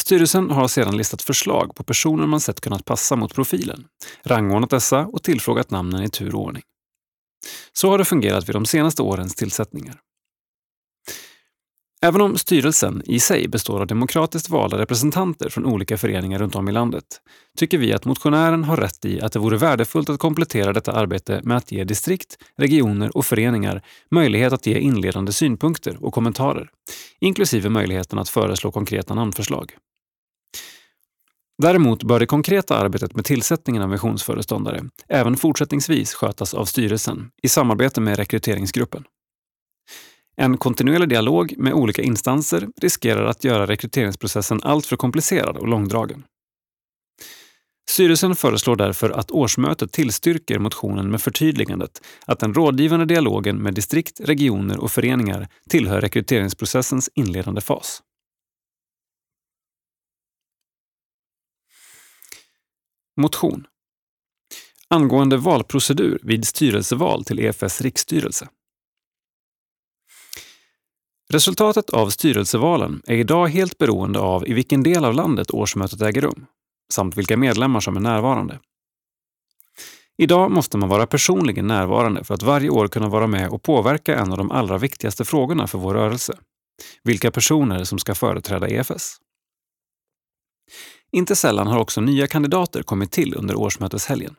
[0.00, 3.84] Styrelsen har sedan listat förslag på personer man sett kunnat passa mot profilen,
[4.24, 6.62] rangordnat dessa och tillfrågat namnen i tur och ordning.
[7.72, 10.00] Så har det fungerat vid de senaste årens tillsättningar.
[12.02, 16.68] Även om styrelsen i sig består av demokratiskt valda representanter från olika föreningar runt om
[16.68, 17.04] i landet
[17.58, 21.40] tycker vi att motionären har rätt i att det vore värdefullt att komplettera detta arbete
[21.44, 26.70] med att ge distrikt, regioner och föreningar möjlighet att ge inledande synpunkter och kommentarer,
[27.20, 29.72] inklusive möjligheten att föreslå konkreta namnförslag.
[31.62, 37.48] Däremot bör det konkreta arbetet med tillsättningen av missionsföreståndare även fortsättningsvis skötas av styrelsen i
[37.48, 39.04] samarbete med rekryteringsgruppen.
[40.36, 46.24] En kontinuerlig dialog med olika instanser riskerar att göra rekryteringsprocessen alltför komplicerad och långdragen.
[47.90, 54.20] Styrelsen föreslår därför att årsmötet tillstyrker motionen med förtydligandet att den rådgivande dialogen med distrikt,
[54.20, 58.02] regioner och föreningar tillhör rekryteringsprocessens inledande fas.
[63.20, 63.66] Motion
[64.88, 68.48] angående valprocedur vid styrelseval till EFS riksstyrelse.
[71.28, 76.20] Resultatet av styrelsevalen är idag helt beroende av i vilken del av landet årsmötet äger
[76.20, 76.46] rum,
[76.92, 78.58] samt vilka medlemmar som är närvarande.
[80.18, 84.18] Idag måste man vara personligen närvarande för att varje år kunna vara med och påverka
[84.18, 86.38] en av de allra viktigaste frågorna för vår rörelse.
[87.02, 89.16] Vilka personer som ska företräda EFS.
[91.12, 94.36] Inte sällan har också nya kandidater kommit till under årsmöteshelgen.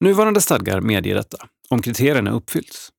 [0.00, 2.92] Nuvarande stadgar medger detta, om kriterierna uppfylls.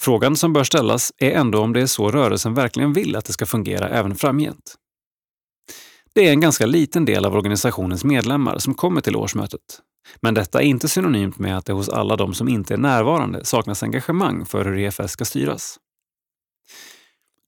[0.00, 3.32] Frågan som bör ställas är ändå om det är så rörelsen verkligen vill att det
[3.32, 4.74] ska fungera även framgent.
[6.12, 9.60] Det är en ganska liten del av organisationens medlemmar som kommer till årsmötet.
[10.20, 13.44] Men detta är inte synonymt med att det hos alla de som inte är närvarande
[13.44, 15.78] saknas engagemang för hur EFS ska styras.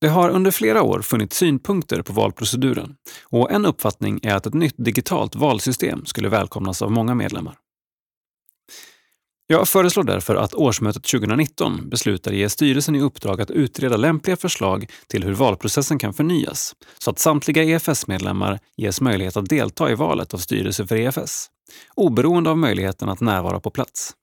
[0.01, 2.95] Det har under flera år funnits synpunkter på valproceduren
[3.25, 7.57] och en uppfattning är att ett nytt digitalt valsystem skulle välkomnas av många medlemmar.
[9.53, 14.91] Jag föreslår därför att årsmötet 2019 beslutar ge styrelsen i uppdrag att utreda lämpliga förslag
[15.07, 20.35] till hur valprocessen kan förnyas så att samtliga EFS-medlemmar ges möjlighet att delta i valet
[20.35, 21.51] av styrelse för EFS,
[21.95, 24.15] oberoende av möjligheten att närvara på plats.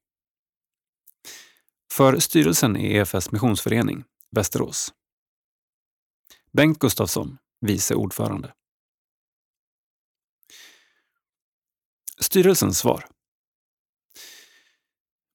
[1.91, 4.93] För styrelsen i EFS missionsförening, Västerås.
[6.53, 8.53] Bengt Gustafsson, vice ordförande.
[12.19, 13.16] Styrelsens svar.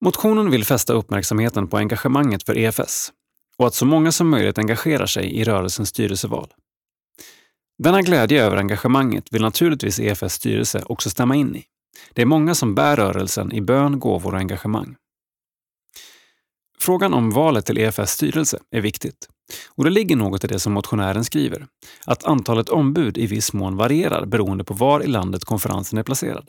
[0.04, 3.12] Motionen vill fästa uppmärksamheten på engagemanget för EFS
[3.56, 6.52] och att så många som möjligt engagerar sig i rörelsens styrelseval.
[7.78, 11.64] Denna glädje över engagemanget vill naturligtvis EFS styrelse också stämma in i.
[12.14, 14.96] Det är många som bär rörelsen i bön, gåvor och engagemang.
[16.78, 19.28] Frågan om valet till EFS styrelse är viktigt.
[19.68, 21.66] Och det ligger något i det som motionären skriver,
[22.04, 26.48] att antalet ombud i viss mån varierar beroende på var i landet konferensen är placerad.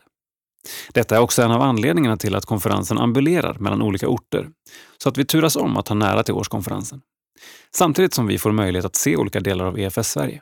[0.93, 4.49] Detta är också en av anledningarna till att konferensen ambulerar mellan olika orter,
[4.97, 7.01] så att vi turas om att ha nära till årskonferensen.
[7.75, 10.41] Samtidigt som vi får möjlighet att se olika delar av EFS Sverige.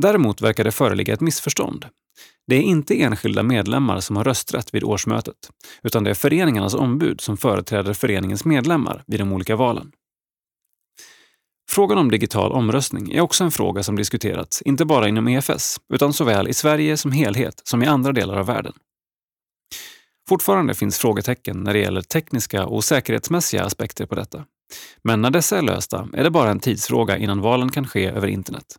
[0.00, 1.86] Däremot verkar det föreligga ett missförstånd.
[2.46, 5.50] Det är inte enskilda medlemmar som har rösträtt vid årsmötet,
[5.82, 9.92] utan det är föreningarnas ombud som företräder föreningens medlemmar vid de olika valen.
[11.74, 16.12] Frågan om digital omröstning är också en fråga som diskuterats, inte bara inom EFS, utan
[16.12, 18.72] såväl i Sverige som helhet som i andra delar av världen.
[20.28, 24.44] Fortfarande finns frågetecken när det gäller tekniska och säkerhetsmässiga aspekter på detta.
[25.02, 28.28] Men när dessa är lösta är det bara en tidsfråga innan valen kan ske över
[28.28, 28.76] internet.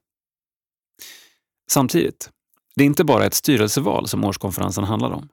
[1.71, 2.29] Samtidigt,
[2.75, 5.29] det är inte bara ett styrelseval som årskonferensen handlar om.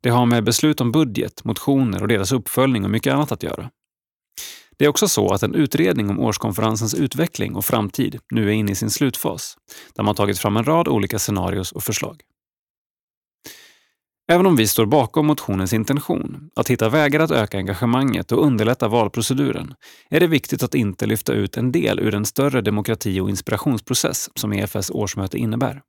[0.00, 3.70] Det har med beslut om budget, motioner och deras uppföljning och mycket annat att göra.
[4.76, 8.72] Det är också så att en utredning om årskonferensens utveckling och framtid nu är inne
[8.72, 9.56] i sin slutfas,
[9.94, 12.22] där man tagit fram en rad olika scenarios och förslag.
[14.28, 18.88] Även om vi står bakom motionens intention, att hitta vägar att öka engagemanget och underlätta
[18.88, 19.74] valproceduren,
[20.10, 24.30] är det viktigt att inte lyfta ut en del ur den större demokrati och inspirationsprocess
[24.34, 25.82] som EFS årsmöte innebär.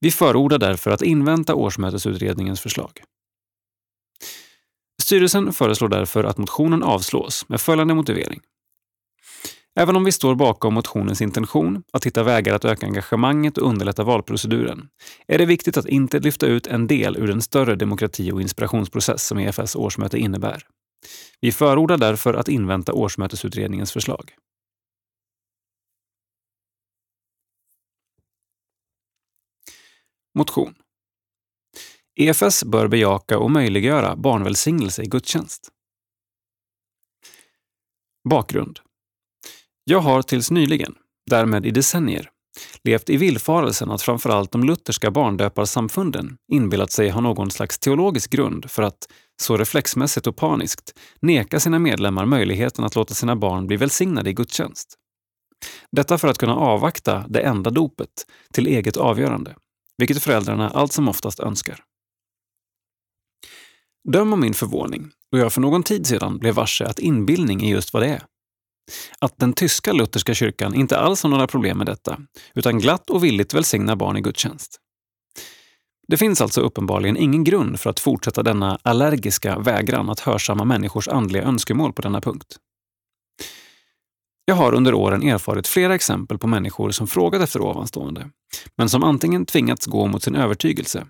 [0.00, 3.00] Vi förordar därför att invänta årsmötesutredningens förslag.
[5.06, 8.40] Styrelsen föreslår därför att motionen avslås med följande motivering.
[9.80, 14.04] Även om vi står bakom motionens intention att hitta vägar att öka engagemanget och underlätta
[14.04, 14.88] valproceduren
[15.28, 19.26] är det viktigt att inte lyfta ut en del ur den större demokrati och inspirationsprocess
[19.26, 20.62] som EFS årsmöte innebär.
[21.40, 24.32] Vi förordar därför att invänta årsmötesutredningens förslag.
[30.34, 30.74] Motion
[32.18, 35.68] EFS bör bejaka och möjliggöra barnvälsignelse i gudstjänst.
[38.28, 38.80] Bakgrund.
[39.84, 40.94] Jag har tills nyligen,
[41.30, 42.30] därmed i decennier,
[42.84, 48.70] levt i villfarelsen att framförallt de lutherska barndöparsamfunden inbillat sig ha någon slags teologisk grund
[48.70, 49.08] för att,
[49.42, 54.32] så reflexmässigt och paniskt, neka sina medlemmar möjligheten att låta sina barn bli välsignade i
[54.32, 54.94] gudstjänst.
[55.92, 58.10] Detta för att kunna avvakta det enda dopet
[58.52, 59.56] till eget avgörande,
[59.98, 61.82] vilket föräldrarna allt som oftast önskar.
[64.12, 67.70] Döm om min förvåning då jag för någon tid sedan blev varse att inbildning är
[67.70, 68.22] just vad det är.
[69.18, 72.18] Att den tyska lutherska kyrkan inte alls har några problem med detta,
[72.54, 74.80] utan glatt och villigt välsignar barn i gudstjänst.
[76.08, 81.08] Det finns alltså uppenbarligen ingen grund för att fortsätta denna allergiska vägran att hörsamma människors
[81.08, 82.56] andliga önskemål på denna punkt.
[84.44, 88.30] Jag har under åren erfarit flera exempel på människor som frågat efter ovanstående,
[88.76, 91.06] men som antingen tvingats gå mot sin övertygelse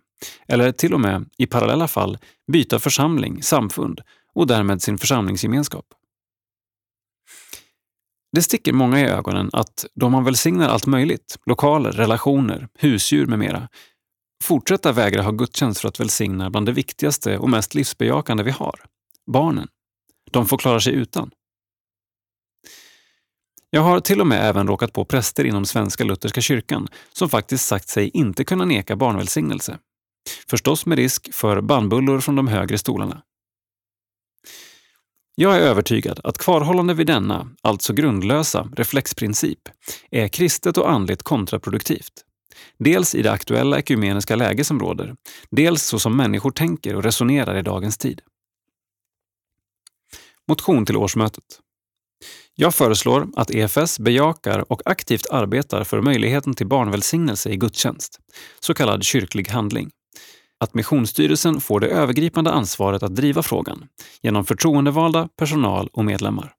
[0.48, 2.18] eller till och med, i parallella fall,
[2.52, 4.00] byta församling, samfund
[4.34, 5.84] och därmed sin församlingsgemenskap.
[8.32, 13.38] Det sticker många i ögonen att då man välsignar allt möjligt, lokaler, relationer, husdjur med
[13.38, 13.68] mera,
[14.44, 18.80] fortsätta vägra ha gudstjänst för att välsigna bland det viktigaste och mest livsbejakande vi har,
[19.32, 19.68] barnen.
[20.30, 21.30] De får klara sig utan.
[23.70, 27.66] Jag har till och med även råkat på präster inom Svenska Lutherska kyrkan som faktiskt
[27.66, 29.78] sagt sig inte kunna neka barnvälsignelse.
[30.48, 33.22] Förstås med risk för bannbullor från de högre stolarna.
[35.34, 39.68] Jag är övertygad att kvarhållande vid denna, alltså grundlösa, reflexprincip
[40.10, 42.12] är kristet och andligt kontraproduktivt.
[42.78, 45.16] Dels i det aktuella ekumeniska läge som råder,
[45.50, 48.20] dels så som människor tänker och resonerar i dagens tid.
[50.48, 51.44] Motion till årsmötet.
[52.54, 58.20] Jag föreslår att EFS bejakar och aktivt arbetar för möjligheten till barnvälsignelse i gudstjänst,
[58.60, 59.90] så kallad kyrklig handling.
[60.58, 63.88] Att Missionsstyrelsen får det övergripande ansvaret att driva frågan
[64.22, 66.54] genom förtroendevalda, personal och medlemmar.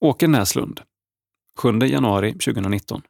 [0.00, 0.80] Åke Näslund,
[1.56, 3.02] 7 januari 2019.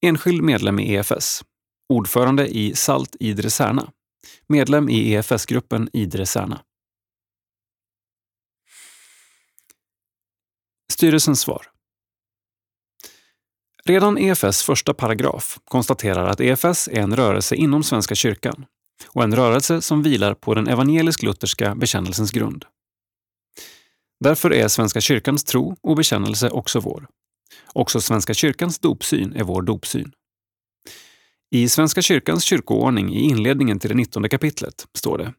[0.00, 1.44] Enskild medlem i EFS.
[1.88, 3.92] Ordförande i SALT Idre Särna.
[4.46, 6.64] Medlem i EFS-gruppen Idre Särna.
[10.92, 11.66] Styrelsens svar.
[13.88, 18.66] Redan EFS första paragraf konstaterar att EFS är en rörelse inom Svenska kyrkan
[19.06, 22.64] och en rörelse som vilar på den evangelisk-lutherska bekännelsens grund.
[24.24, 27.06] Därför är Svenska kyrkans tro och bekännelse också vår.
[27.72, 30.12] Också Svenska kyrkans dopsyn är vår dopsyn.
[31.50, 35.32] I Svenska kyrkans kyrkoordning i inledningen till det 19 kapitlet står det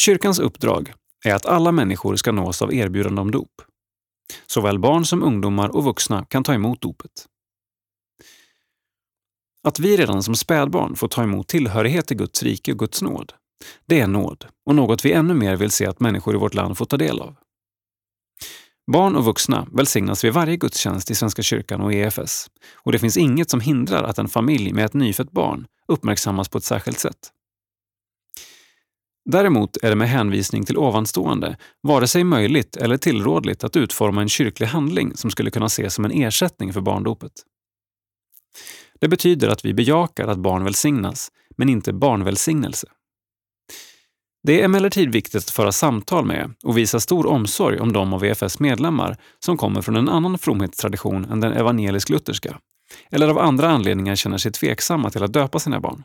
[0.00, 0.92] Kyrkans uppdrag
[1.24, 3.62] är att alla människor ska nås av erbjudande om dop.
[4.46, 7.26] Såväl barn som ungdomar och vuxna kan ta emot dopet.
[9.64, 13.32] Att vi redan som spädbarn får ta emot tillhörighet till Guds rike och Guds nåd,
[13.86, 16.78] det är nåd och något vi ännu mer vill se att människor i vårt land
[16.78, 17.36] får ta del av.
[18.92, 23.16] Barn och vuxna välsignas vid varje gudstjänst i Svenska kyrkan och EFS och det finns
[23.16, 27.30] inget som hindrar att en familj med ett nyfött barn uppmärksammas på ett särskilt sätt.
[29.30, 34.28] Däremot är det med hänvisning till ovanstående vare sig möjligt eller tillrådligt att utforma en
[34.28, 37.32] kyrklig handling som skulle kunna ses som en ersättning för barndopet.
[39.04, 42.86] Det betyder att vi bejakar att barn välsignas, men inte barnvälsignelse.
[44.42, 48.24] Det är emellertid viktigt att föra samtal med och visa stor omsorg om de av
[48.24, 52.58] EFS medlemmar som kommer från en annan fromhetstradition än den evangelisk-lutherska,
[53.10, 56.02] eller av andra anledningar känner sig tveksamma till att döpa sina barn.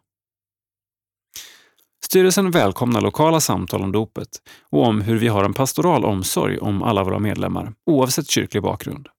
[2.06, 4.30] Styrelsen välkomnar lokala samtal om dopet
[4.70, 9.10] och om hur vi har en pastoral omsorg om alla våra medlemmar, oavsett kyrklig bakgrund.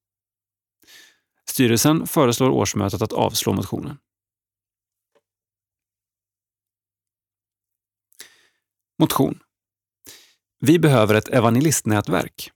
[1.51, 3.99] Styrelsen föreslår årsmötet att avslå motionen.
[8.99, 9.41] Motion.
[10.61, 12.51] Vi behöver ett evangelistnätverk.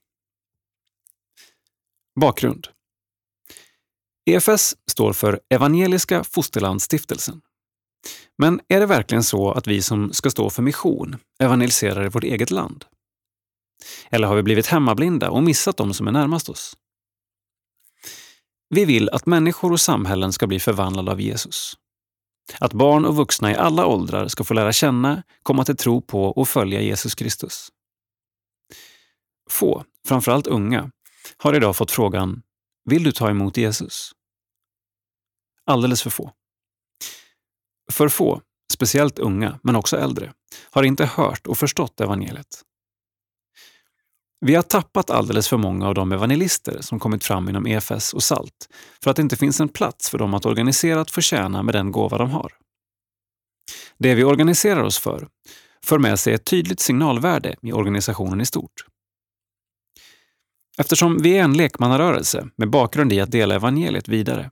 [2.19, 2.67] Bakgrund.
[4.25, 7.41] EFS står för Evangeliska Fosterlandsstiftelsen.
[8.37, 12.23] Men är det verkligen så att vi som ska stå för mission evangeliserar i vårt
[12.23, 12.85] eget land?
[14.09, 16.77] Eller har vi blivit hemmablinda och missat de som är närmast oss?
[18.75, 21.73] Vi vill att människor och samhällen ska bli förvandlade av Jesus.
[22.59, 26.25] Att barn och vuxna i alla åldrar ska få lära känna, komma till tro på
[26.25, 27.69] och följa Jesus Kristus.
[29.49, 30.91] Få, framförallt unga,
[31.37, 32.41] har idag fått frågan
[32.85, 34.11] Vill du ta emot Jesus?
[35.65, 36.31] Alldeles för få.
[37.91, 38.41] För få,
[38.73, 40.33] speciellt unga, men också äldre,
[40.71, 42.63] har inte hört och förstått evangeliet.
[44.45, 48.23] Vi har tappat alldeles för många av de evangelister som kommit fram inom EFS och
[48.23, 48.69] SALT
[49.03, 51.91] för att det inte finns en plats för dem att organiserat få tjäna med den
[51.91, 52.53] gåva de har.
[53.97, 55.27] Det vi organiserar oss för
[55.83, 58.85] för med sig ett tydligt signalvärde i organisationen i stort.
[60.77, 64.51] Eftersom vi är en lekmannarörelse med bakgrund i att dela evangeliet vidare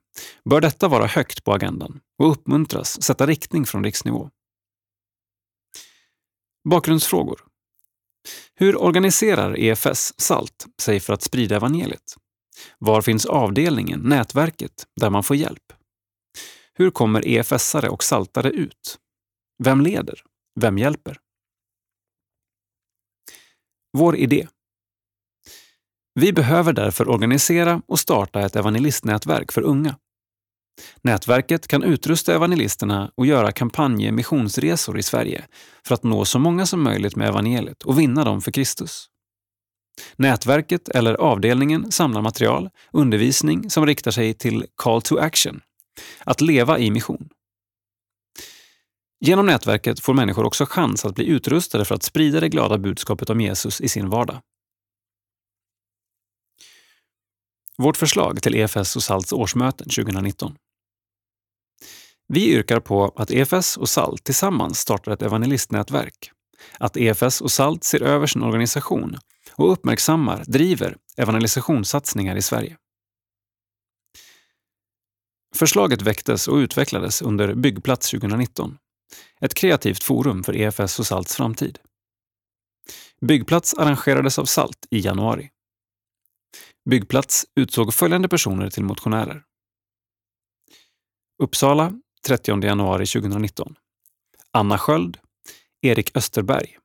[0.49, 4.29] bör detta vara högt på agendan och uppmuntras sätta riktning från riksnivå.
[6.69, 7.52] Bakgrundsfrågor
[8.55, 12.15] hur organiserar EFS SALT sig för att sprida evangeliet?
[12.79, 15.73] Var finns avdelningen, nätverket, där man får hjälp?
[16.73, 18.99] Hur kommer EFS-are och saltare ut?
[19.63, 20.21] Vem leder?
[20.59, 21.17] Vem hjälper?
[23.97, 24.47] Vår idé.
[26.13, 29.97] Vi behöver därför organisera och starta ett evangelistnätverk för unga.
[31.01, 35.45] Nätverket kan utrusta evangelisterna och göra kampanjemissionsresor i Sverige
[35.87, 39.09] för att nå så många som möjligt med evangeliet och vinna dem för Kristus.
[40.15, 45.61] Nätverket eller avdelningen samlar material, undervisning som riktar sig till Call to Action,
[46.25, 47.29] att leva i mission.
[49.25, 53.29] Genom nätverket får människor också chans att bli utrustade för att sprida det glada budskapet
[53.29, 54.41] om Jesus i sin vardag.
[57.77, 60.55] Vårt förslag till EFS och SALTs årsmöten 2019.
[62.27, 66.31] Vi yrkar på att EFS och SALT tillsammans startar ett evangelistnätverk.
[66.79, 69.17] Att EFS och SALT ser över sin organisation
[69.51, 72.77] och uppmärksammar, driver evangelisationssatsningar i Sverige.
[75.55, 78.77] Förslaget väcktes och utvecklades under Byggplats 2019.
[79.41, 81.79] Ett kreativt forum för EFS och SALTs framtid.
[83.21, 85.49] Byggplats arrangerades av SALT i januari.
[86.89, 89.43] Byggplats utsåg följande personer till motionärer.
[91.43, 93.75] Uppsala 30 januari 2019.
[94.51, 95.17] Anna Sköld,
[95.81, 96.77] Erik Österberg,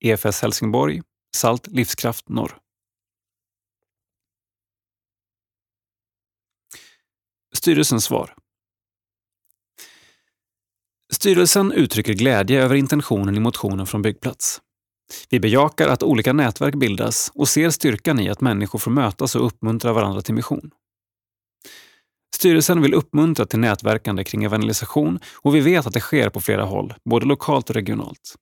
[0.00, 1.02] EFS Helsingborg,
[1.36, 2.58] Salt Livskraft Norr.
[7.54, 8.34] Styrelsens svar.
[11.12, 14.60] Styrelsen uttrycker glädje över intentionen i motionen från Byggplats.
[15.30, 19.46] Vi bejakar att olika nätverk bildas och ser styrkan i att människor får mötas och
[19.46, 20.70] uppmuntra varandra till mission.
[22.34, 26.64] Styrelsen vill uppmuntra till nätverkande kring evangelisation och vi vet att det sker på flera
[26.64, 28.34] håll, både lokalt och regionalt.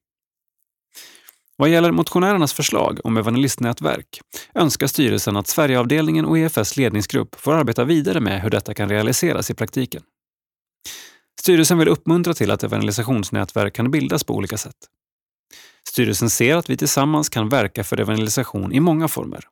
[1.58, 4.20] Vad gäller motionärernas förslag om evangelistnätverk
[4.54, 9.50] önskar styrelsen att Sverigeavdelningen och EFS ledningsgrupp får arbeta vidare med hur detta kan realiseras
[9.50, 10.02] i praktiken.
[11.40, 14.76] Styrelsen vill uppmuntra till att evangelisationsnätverk kan bildas på olika sätt.
[15.88, 19.44] Styrelsen ser att vi tillsammans kan verka för evangelisation i många former.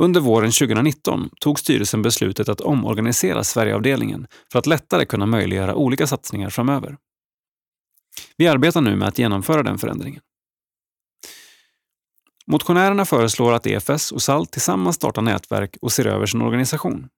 [0.00, 6.06] Under våren 2019 tog styrelsen beslutet att omorganisera Sverigeavdelningen för att lättare kunna möjliggöra olika
[6.06, 6.96] satsningar framöver.
[8.36, 10.22] Vi arbetar nu med att genomföra den förändringen.
[12.46, 17.08] Motionärerna föreslår att EFS och SALT tillsammans startar nätverk och ser över sin organisation.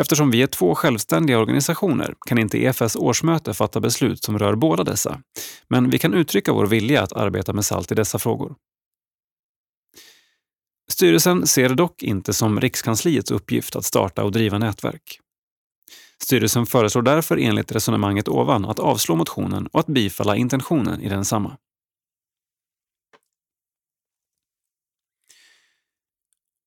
[0.00, 4.84] Eftersom vi är två självständiga organisationer kan inte EFS årsmöte fatta beslut som rör båda
[4.84, 5.20] dessa,
[5.68, 8.54] men vi kan uttrycka vår vilja att arbeta med SALT i dessa frågor.
[10.90, 15.20] Styrelsen ser det dock inte som Rikskansliets uppgift att starta och driva nätverk.
[16.22, 21.56] Styrelsen föreslår därför enligt resonemanget ovan att avslå motionen och att bifalla intentionen i densamma.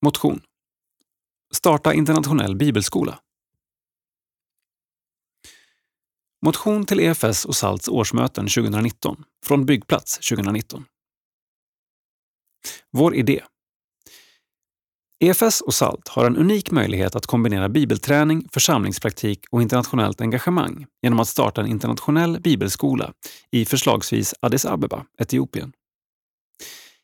[0.06, 0.42] Motion
[1.54, 3.20] Starta internationell bibelskola.
[6.46, 10.86] Motion till EFS och SALTs årsmöten 2019 från Byggplats 2019.
[12.92, 13.42] Vår idé
[15.20, 21.20] EFS och SALT har en unik möjlighet att kombinera bibelträning, församlingspraktik och internationellt engagemang genom
[21.20, 23.14] att starta en internationell bibelskola
[23.52, 25.74] i förslagsvis Addis Abeba, Etiopien.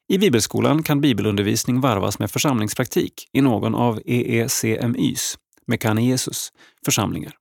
[0.08, 5.38] I bibelskolan kan bibelundervisning varvas med församlingspraktik i någon av EECMYs,
[5.68, 6.54] Mekane Jesus,
[6.86, 7.34] församlingar.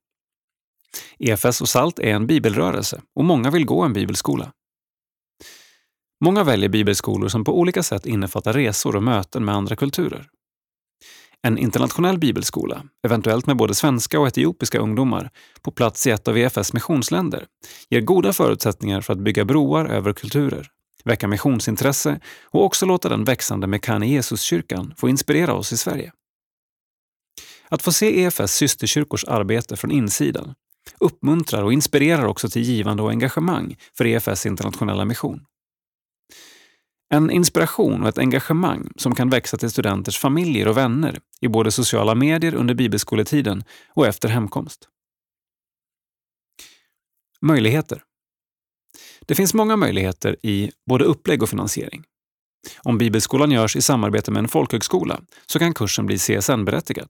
[1.19, 4.51] EFS och SALT är en bibelrörelse och många vill gå en bibelskola.
[6.23, 10.27] Många väljer bibelskolor som på olika sätt innefattar resor och möten med andra kulturer.
[11.41, 15.29] En internationell bibelskola, eventuellt med både svenska och etiopiska ungdomar,
[15.61, 17.45] på plats i ett av EFS missionsländer,
[17.89, 20.71] ger goda förutsättningar för att bygga broar över kulturer,
[21.05, 26.11] väcka missionsintresse och också låta den växande Mekane Jesuskyrkan få inspirera oss i Sverige.
[27.69, 30.55] Att få se EFS systerkyrkors arbete från insidan
[30.99, 35.45] uppmuntrar och inspirerar också till givande och engagemang för EFS internationella mission.
[37.09, 41.71] En inspiration och ett engagemang som kan växa till studenters familjer och vänner i både
[41.71, 44.89] sociala medier under bibelskoletiden och efter hemkomst.
[47.41, 48.03] Möjligheter.
[49.25, 52.03] Det finns många möjligheter i både upplägg och finansiering.
[52.83, 57.07] Om bibelskolan görs i samarbete med en folkhögskola så kan kursen bli CSN-berättigad.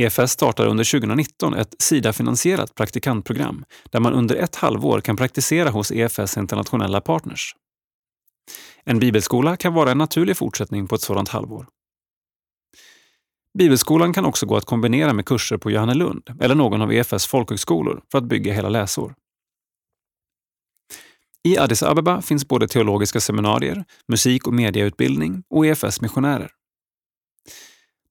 [0.00, 5.92] EFS startar under 2019 ett Sida-finansierat praktikantprogram där man under ett halvår kan praktisera hos
[5.92, 7.54] EFS internationella partners.
[8.84, 11.66] En bibelskola kan vara en naturlig fortsättning på ett sådant halvår.
[13.58, 18.02] Bibelskolan kan också gå att kombinera med kurser på Johannelund eller någon av EFS folkhögskolor
[18.10, 19.14] för att bygga hela läsår.
[21.42, 26.50] I Addis Abeba finns både teologiska seminarier, musik och mediautbildning och EFS missionärer.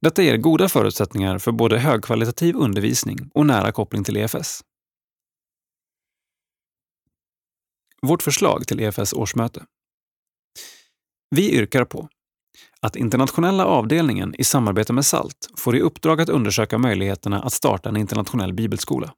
[0.01, 4.61] Detta ger goda förutsättningar för både högkvalitativ undervisning och nära koppling till EFS.
[8.01, 9.65] Vårt förslag till EFS årsmöte.
[11.29, 12.09] Vi yrkar på
[12.81, 17.89] att internationella avdelningen i samarbete med SALT får i uppdrag att undersöka möjligheterna att starta
[17.89, 19.13] en internationell bibelskola.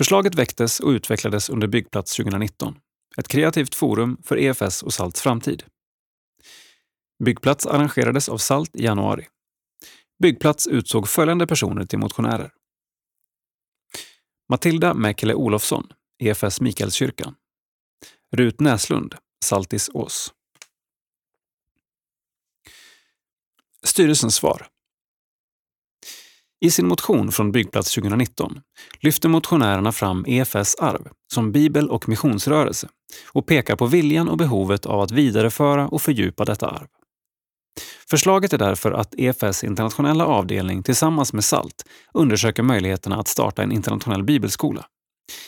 [0.00, 2.78] Förslaget väcktes och utvecklades under Byggplats 2019,
[3.18, 5.64] ett kreativt forum för EFS och SALTs framtid.
[7.24, 9.26] Byggplats arrangerades av SALT i januari.
[10.22, 12.52] Byggplats utsåg följande personer till motionärer.
[14.48, 17.34] Matilda Mäkele Olofsson, EFS Mikaelskyrkan.
[18.36, 19.14] Rut Näslund,
[19.44, 20.34] Saltis Ås.
[23.82, 24.66] Styrelsens svar.
[26.62, 28.60] I sin motion från Byggplats 2019
[29.00, 32.88] lyfter motionärerna fram EFS arv som bibel och missionsrörelse
[33.32, 36.86] och pekar på viljan och behovet av att vidareföra och fördjupa detta arv.
[38.10, 41.84] Förslaget är därför att EFS internationella avdelning tillsammans med SALT
[42.14, 44.86] undersöker möjligheterna att starta en internationell bibelskola.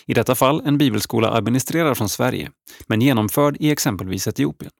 [0.07, 2.51] I detta fall en bibelskola administrerad från Sverige,
[2.87, 4.73] men genomförd i exempelvis Etiopien.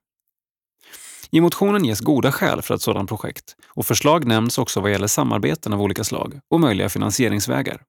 [1.35, 5.07] I motionen ges goda skäl för ett sådant projekt och förslag nämns också vad gäller
[5.07, 7.83] samarbeten av olika slag och möjliga finansieringsvägar.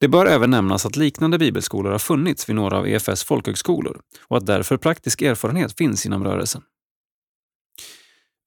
[0.00, 4.36] Det bör även nämnas att liknande bibelskolor har funnits vid några av EFS folkhögskolor och
[4.36, 6.62] att därför praktisk erfarenhet finns inom rörelsen.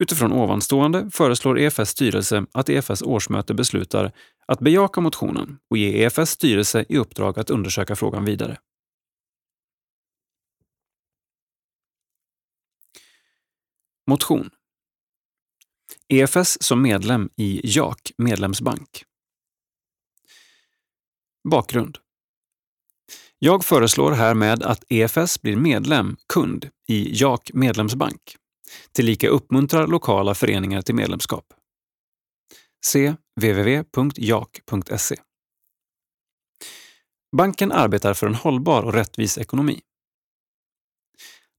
[0.03, 4.11] Utifrån ovanstående föreslår EFS styrelse att EFS årsmöte beslutar
[4.47, 8.57] att bejaka motionen och ge EFS styrelse i uppdrag att undersöka frågan vidare.
[14.07, 14.49] Motion
[16.07, 19.03] EFS som medlem i JAK medlemsbank.
[21.49, 21.97] Bakgrund
[23.39, 28.37] Jag föreslår härmed att EFS blir medlem, kund, i JAK medlemsbank.
[28.91, 31.45] Tillika uppmuntrar lokala föreningar till medlemskap.
[32.85, 35.15] Se www.jak.se.
[37.37, 39.81] Banken arbetar för en hållbar och rättvis ekonomi.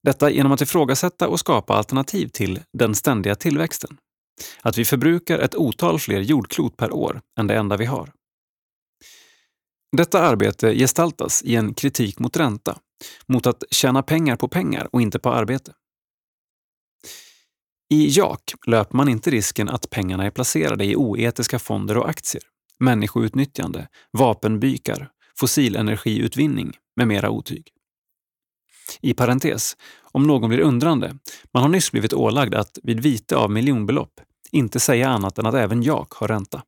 [0.07, 3.97] Detta genom att ifrågasätta och skapa alternativ till den ständiga tillväxten.
[4.63, 8.13] Att vi förbrukar ett otal fler jordklot per år än det enda vi har.
[9.97, 12.79] Detta arbete gestaltas i en kritik mot ränta,
[13.27, 15.73] mot att tjäna pengar på pengar och inte på arbete.
[17.95, 22.43] I JAK löper man inte risken att pengarna är placerade i oetiska fonder och aktier,
[22.79, 27.76] människoutnyttjande, vapenbykar, fossilenergiutvinning med mera otyg.
[29.01, 31.19] I parentes, om någon blir undrande,
[31.53, 34.21] man har nyss blivit ålagd att vid vite av miljonbelopp
[34.53, 36.63] inte säga annat än att även jag har ränta.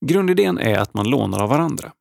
[0.00, 1.92] Grundidén är att man lånar av varandra.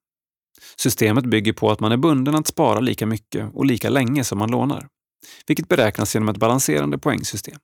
[0.75, 4.37] Systemet bygger på att man är bunden att spara lika mycket och lika länge som
[4.37, 4.87] man lånar,
[5.47, 7.59] vilket beräknas genom ett balanserande poängsystem.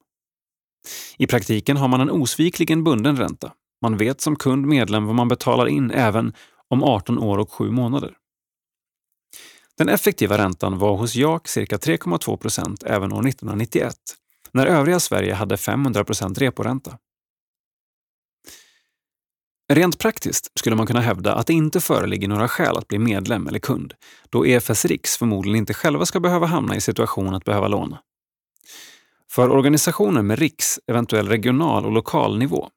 [1.18, 3.54] I praktiken har man en osvikligen bunden ränta.
[3.82, 6.34] Man vet som kund medlem vad man betalar in även
[6.68, 8.19] om 18 år och 7 månader.
[9.80, 13.96] Den effektiva räntan var hos JAK cirka 3,2 procent även år 1991,
[14.52, 16.98] när övriga Sverige hade 500 procent reporänta.
[19.74, 23.48] Rent praktiskt skulle man kunna hävda att det inte föreligger några skäl att bli medlem
[23.48, 23.94] eller kund,
[24.30, 28.02] då EFS Riks förmodligen inte själva ska behöva hamna i situation att behöva låna.
[29.32, 32.70] För organisationer med riks, eventuell regional och lokal nivå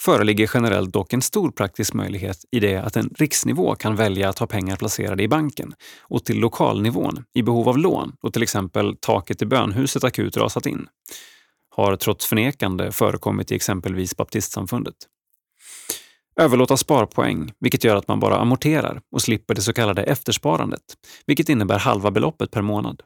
[0.00, 4.38] föreligger generellt dock en stor praktisk möjlighet i det att en riksnivå kan välja att
[4.38, 8.96] ha pengar placerade i banken och till lokalnivån i behov av lån då till exempel
[9.00, 10.86] taket i bönhuset akut rasat in.
[11.76, 14.94] Har trots förnekande förekommit i exempelvis baptistsamfundet.
[16.40, 20.82] Överlåta sparpoäng, vilket gör att man bara amorterar och slipper det så kallade eftersparandet,
[21.26, 23.02] vilket innebär halva beloppet per månad.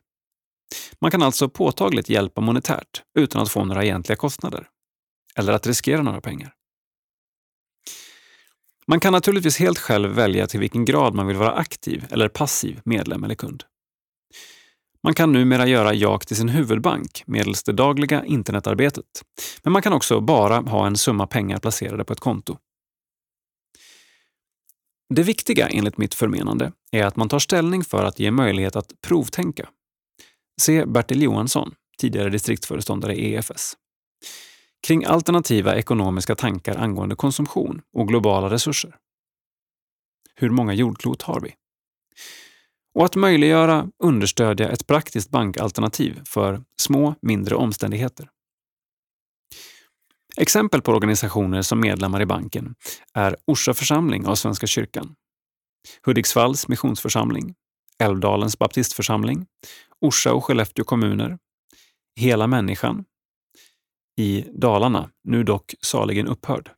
[1.01, 4.69] Man kan alltså påtagligt hjälpa monetärt utan att få några egentliga kostnader.
[5.39, 6.55] Eller att riskera några pengar.
[8.87, 12.81] Man kan naturligtvis helt själv välja till vilken grad man vill vara aktiv eller passiv
[12.85, 13.65] medlem eller kund.
[15.03, 19.05] Man kan numera göra JAK till sin huvudbank medelst det dagliga internetarbetet.
[19.63, 22.59] Men man kan också bara ha en summa pengar placerade på ett konto.
[25.15, 28.93] Det viktiga enligt mitt förmenande är att man tar ställning för att ge möjlighet att
[29.01, 29.69] provtänka.
[30.61, 33.77] Se Bertil Johansson, tidigare distriktsföreståndare i EFS.
[34.85, 38.97] Kring alternativa ekonomiska tankar angående konsumtion och globala resurser.
[40.35, 41.55] Hur många jordklot har vi?
[42.95, 48.29] Och att möjliggöra, understödja ett praktiskt bankalternativ för små, mindre omständigheter.
[50.37, 52.75] Exempel på organisationer som medlemmar i banken
[53.15, 55.15] är Orsa församling av Svenska kyrkan,
[56.07, 57.55] Hudiksvalls missionsförsamling,
[57.99, 59.47] Älvdalens baptistförsamling,
[60.01, 61.39] Orsa och Skellefteå kommuner,
[62.17, 63.05] Hela människan,
[64.17, 66.71] i Dalarna, nu dock saligen upphörd.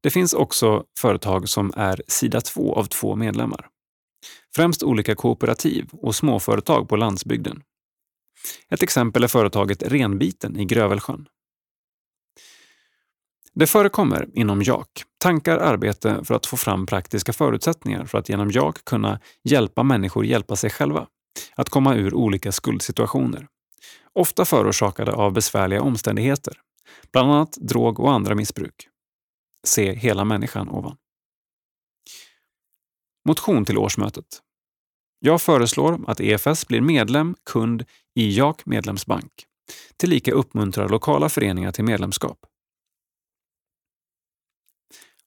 [0.00, 3.68] Det finns också företag som är sida två av två medlemmar.
[4.56, 7.62] Främst olika kooperativ och småföretag på landsbygden.
[8.68, 11.28] Ett exempel är företaget Renbiten i Grövelsjön.
[13.54, 18.50] Det förekommer inom JAK tankar arbete för att få fram praktiska förutsättningar för att genom
[18.50, 21.06] JAK kunna hjälpa människor hjälpa sig själva,
[21.54, 23.46] att komma ur olika skuldsituationer.
[24.18, 26.60] Ofta förorsakade av besvärliga omständigheter,
[27.12, 28.88] bland annat drog och andra missbruk.
[29.66, 30.96] Se hela människan ovan.
[33.28, 34.24] Motion till årsmötet.
[35.18, 37.84] Jag föreslår att EFS blir medlem, kund
[38.14, 39.32] i JAK medlemsbank.
[39.96, 42.38] Tillika uppmuntrar lokala föreningar till medlemskap.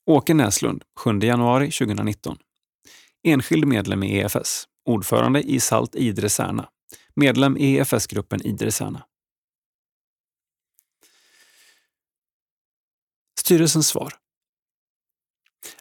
[0.05, 2.37] Åke Näslund, 7 januari 2019.
[3.23, 4.67] Enskild medlem i EFS.
[4.85, 6.69] Ordförande i Salt Idre Särna.
[7.15, 9.05] Medlem i EFS-gruppen Idresana.
[13.39, 14.13] Styrelsens svar.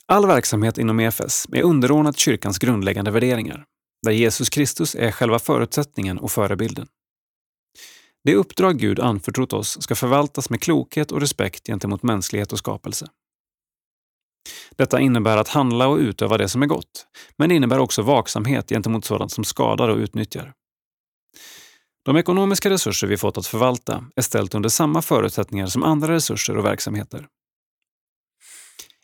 [0.06, 3.64] All verksamhet inom EFS är underordnad kyrkans grundläggande värderingar,
[4.02, 6.86] där Jesus Kristus är själva förutsättningen och förebilden.
[8.24, 13.06] Det uppdrag Gud anförtrott oss ska förvaltas med klokhet och respekt gentemot mänsklighet och skapelse.
[14.76, 17.06] Detta innebär att handla och utöva det som är gott,
[17.36, 20.54] men det innebär också vaksamhet gentemot sådant som skadar och utnyttjar.
[22.05, 26.56] De ekonomiska resurser vi fått att förvalta är ställt under samma förutsättningar som andra resurser
[26.56, 27.27] och verksamheter.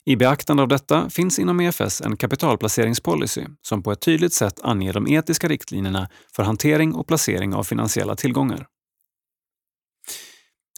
[0.05, 4.93] I beaktande av detta finns inom EFS en kapitalplaceringspolicy som på ett tydligt sätt anger
[4.93, 8.67] de etiska riktlinjerna för hantering och placering av finansiella tillgångar.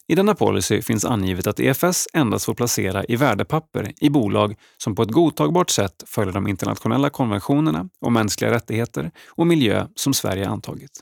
[0.07, 4.95] I denna policy finns angivet att EFS endast får placera i värdepapper i bolag som
[4.95, 10.49] på ett godtagbart sätt följer de internationella konventionerna om mänskliga rättigheter och miljö som Sverige
[10.49, 11.01] antagit.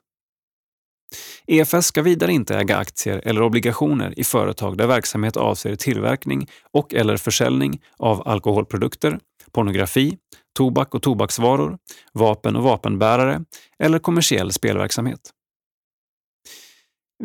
[1.47, 6.95] EFS ska vidare inte äga aktier eller obligationer i företag där verksamhet avser tillverkning och
[6.95, 9.19] eller försäljning av alkoholprodukter,
[9.53, 10.19] pornografi,
[10.57, 11.79] tobak och tobaksvaror,
[12.13, 13.45] vapen och vapenbärare
[13.79, 15.21] eller kommersiell spelverksamhet.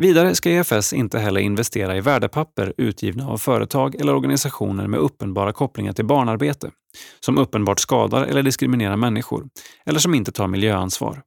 [0.00, 5.52] Vidare ska EFS inte heller investera i värdepapper utgivna av företag eller organisationer med uppenbara
[5.52, 6.70] kopplingar till barnarbete,
[7.20, 9.48] som uppenbart skadar eller diskriminerar människor,
[9.86, 11.22] eller som inte tar miljöansvar.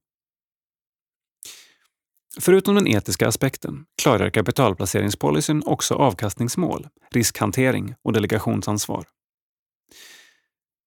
[2.39, 9.05] Förutom den etiska aspekten klargör kapitalplaceringspolicyn också avkastningsmål, riskhantering och delegationsansvar.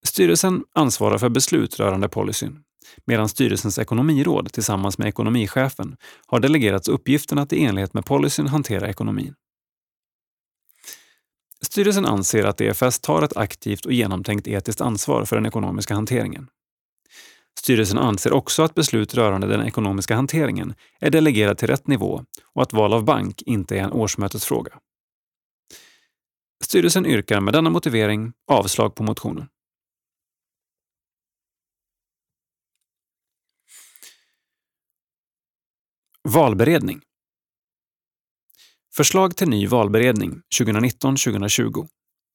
[0.05, 2.63] Styrelsen ansvarar för beslut rörande policyn,
[3.05, 5.97] medan styrelsens ekonomiråd tillsammans med ekonomichefen
[6.27, 9.33] har delegerats uppgiften att i enlighet med policyn hantera ekonomin.
[11.61, 16.47] Styrelsen anser att EFS tar ett aktivt och genomtänkt etiskt ansvar för den ekonomiska hanteringen.
[17.59, 22.61] Styrelsen anser också att beslut rörande den ekonomiska hanteringen är delegerat till rätt nivå och
[22.61, 24.79] att val av bank inte är en årsmötesfråga.
[26.63, 29.47] Styrelsen yrkar med denna motivering avslag på motionen.
[36.23, 37.01] Valberedning
[38.95, 41.87] Förslag till ny valberedning 2019-2020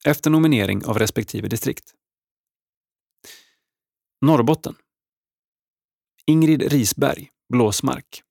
[0.05, 1.95] efter nominering av respektive distrikt.
[4.21, 4.75] Norrbotten
[6.27, 8.23] Ingrid Risberg, Blåsmark.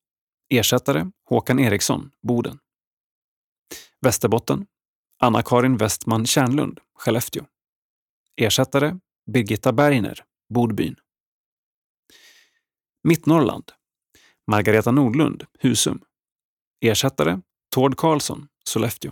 [0.49, 2.59] Ersättare Håkan Eriksson, Boden.
[4.01, 4.67] Västerbotten
[5.19, 7.45] Anna-Karin Westman Kärnlund, Skellefteå.
[8.35, 8.99] Ersättare
[9.31, 10.95] Birgitta Bergner, Bodbyn.
[13.03, 13.71] Mittnorrland
[14.47, 16.03] Margareta Nordlund, Husum.
[16.81, 17.41] Ersättare
[17.75, 19.11] Tord Karlsson, Sollefteå.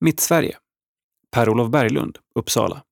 [0.00, 0.58] Mittsverige
[1.30, 2.84] Per-Olof Berglund, Uppsala.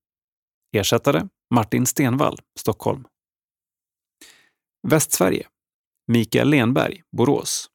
[0.75, 3.07] Ersättare Martin Stenvall, Stockholm.
[4.81, 5.47] Västsverige
[6.07, 7.69] Mikael Lenberg, Borås.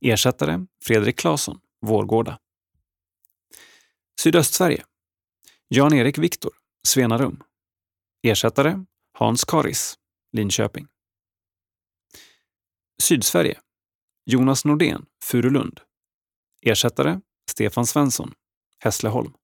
[0.00, 2.38] Ersättare Fredrik Claesson, Vårgårda.
[4.20, 4.84] Sydöstsverige
[5.68, 6.52] Jan-Erik Viktor,
[6.88, 7.42] Svenarum.
[8.22, 9.98] Ersättare Hans Karis,
[10.32, 10.88] Linköping.
[13.02, 13.60] Sydsverige
[14.24, 15.80] Jonas Nordén, Furulund.
[16.62, 18.34] Ersättare Stefan Svensson,
[18.78, 19.34] Hässleholm.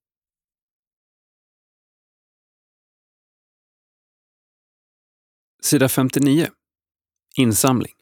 [5.62, 6.51] Sida 59
[7.36, 7.93] Insamling.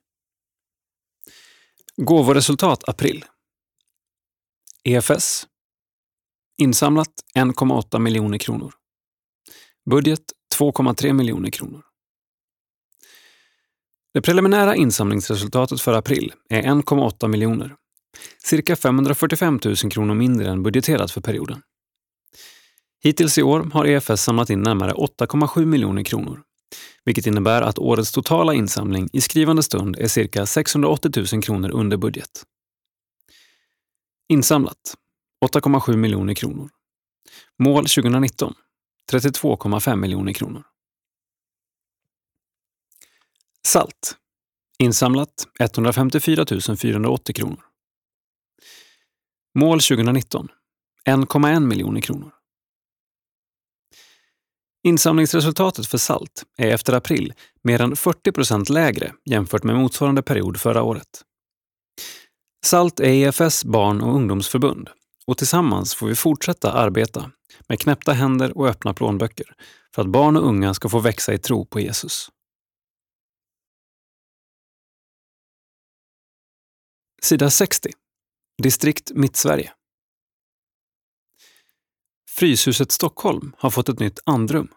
[1.96, 3.24] Gåvoresultat april.
[4.84, 5.46] EFS.
[6.58, 8.74] Insamlat 1,8 miljoner kronor.
[9.90, 10.22] Budget
[10.58, 11.82] 2,3 miljoner kronor.
[14.14, 17.76] Det preliminära insamlingsresultatet för april är 1,8 miljoner.
[18.44, 21.62] Cirka 545 000 kronor mindre än budgeterat för perioden.
[23.02, 26.42] Hittills i år har EFS samlat in närmare 8,7 miljoner kronor
[27.04, 31.96] vilket innebär att årets totala insamling i skrivande stund är cirka 680 000 kronor under
[31.96, 32.44] budget.
[34.28, 34.96] Insamlat
[35.44, 36.70] 8,7 miljoner kronor.
[37.58, 38.54] Mål 2019
[39.12, 40.62] 32,5 miljoner kronor.
[43.66, 44.16] Salt.
[44.78, 46.44] Insamlat 154
[46.76, 47.64] 480 kronor.
[49.58, 50.48] Mål 2019
[51.08, 52.32] 1,1 miljoner kronor.
[54.84, 60.60] Insamlingsresultatet för salt är efter april mer än 40 procent lägre jämfört med motsvarande period
[60.60, 61.24] förra året.
[62.64, 64.90] SALT är EFS barn och ungdomsförbund
[65.26, 67.30] och tillsammans får vi fortsätta arbeta
[67.68, 69.46] med knäppta händer och öppna plånböcker
[69.94, 72.28] för att barn och unga ska få växa i tro på Jesus.
[77.22, 77.90] Sida 60.
[78.62, 79.72] Distrikt Mittsverige.
[82.42, 84.68] Fryshuset Stockholm har fått ett nytt andrum.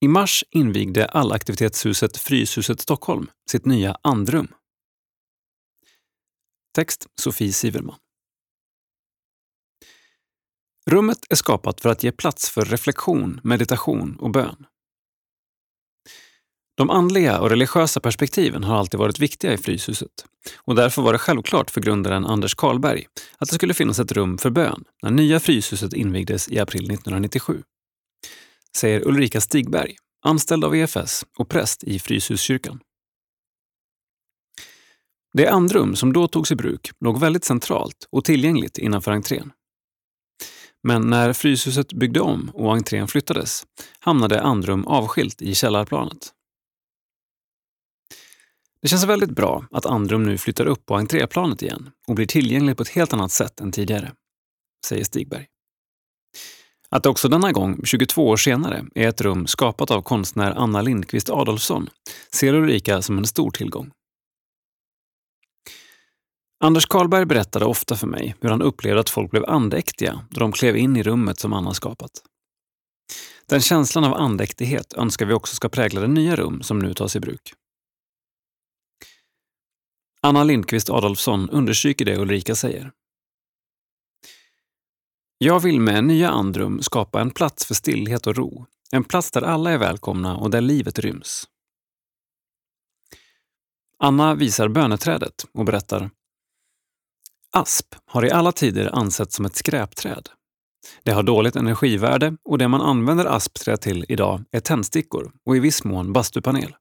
[0.00, 4.54] I mars invigde allaktivitetshuset Fryshuset Stockholm sitt nya andrum.
[6.74, 7.98] Text Sofie Siverman.
[10.86, 14.66] Rummet är skapat för att ge plats för reflektion, meditation och bön.
[16.74, 20.24] De andliga och religiösa perspektiven har alltid varit viktiga i Fryshuset
[20.64, 23.06] och därför var det självklart för grundaren Anders Karlberg
[23.38, 27.62] att det skulle finnas ett rum för bön när nya Fryshuset invigdes i april 1997.
[28.76, 32.80] Säger Ulrika Stigberg, anställd av EFS och präst i Fryshuskyrkan.
[35.34, 39.52] Det andrum som då togs i bruk låg väldigt centralt och tillgängligt innanför entrén.
[40.82, 43.64] Men när Fryshuset byggde om och entrén flyttades
[44.00, 46.32] hamnade andrum avskilt i källarplanet.
[48.82, 52.76] Det känns väldigt bra att Andrum nu flyttar upp på entréplanet igen och blir tillgängligt
[52.76, 54.12] på ett helt annat sätt än tidigare,
[54.86, 55.46] säger Stigberg.
[56.88, 60.82] Att det också denna gång, 22 år senare, är ett rum skapat av konstnär Anna
[60.82, 61.88] Lindqvist Adolfsson
[62.34, 63.90] ser Ulrika som en stor tillgång.
[66.64, 70.52] Anders Karlberg berättade ofta för mig hur han upplevde att folk blev andäktiga då de
[70.52, 72.10] klev in i rummet som Anna skapat.
[73.46, 77.16] Den känslan av andäktighet önskar vi också ska prägla det nya rum som nu tas
[77.16, 77.54] i bruk.
[80.26, 82.92] Anna Lindqvist Adolfsson understryker det Ulrika säger.
[85.38, 88.66] Jag vill med nya andrum skapa en plats för stillhet och ro.
[88.92, 91.44] En plats där alla är välkomna och där livet ryms.
[93.98, 96.10] Anna visar böneträdet och berättar
[97.50, 100.28] Asp har i alla tider ansetts som ett skräpträd.
[101.02, 105.60] Det har dåligt energivärde och det man använder aspträ till idag är tändstickor och i
[105.60, 106.74] viss mån bastupanel.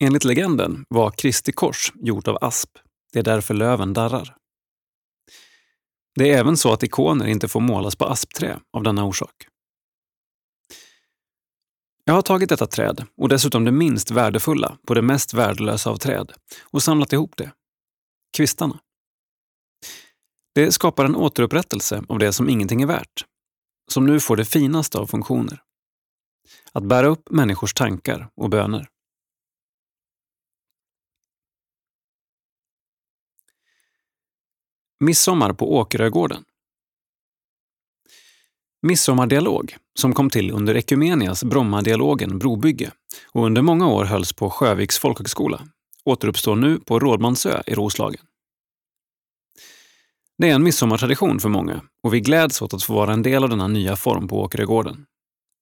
[0.00, 2.70] Enligt legenden var Kristi kors gjort av asp.
[3.12, 4.36] Det är därför löven darrar.
[6.14, 9.48] Det är även så att ikoner inte får målas på aspträ av denna orsak.
[12.04, 15.96] Jag har tagit detta träd, och dessutom det minst värdefulla på det mest värdelösa av
[15.96, 16.32] träd,
[16.64, 17.52] och samlat ihop det.
[18.36, 18.80] Kvistarna.
[20.54, 23.24] Det skapar en återupprättelse av det som ingenting är värt,
[23.90, 25.62] som nu får det finaste av funktioner.
[26.72, 28.88] Att bära upp människors tankar och böner.
[35.00, 36.44] Midsommar på Åkerögården.
[38.82, 42.92] Midsommardialog, som kom till under Ekumenias Brommadialogen Brobygge
[43.32, 45.68] och under många år hölls på Sjöviks folkhögskola,
[46.04, 48.20] återuppstår nu på Rådmansö i Roslagen.
[50.38, 53.42] Det är en midsommartradition för många och vi gläds åt att få vara en del
[53.42, 55.06] av denna nya form på Åkerögården,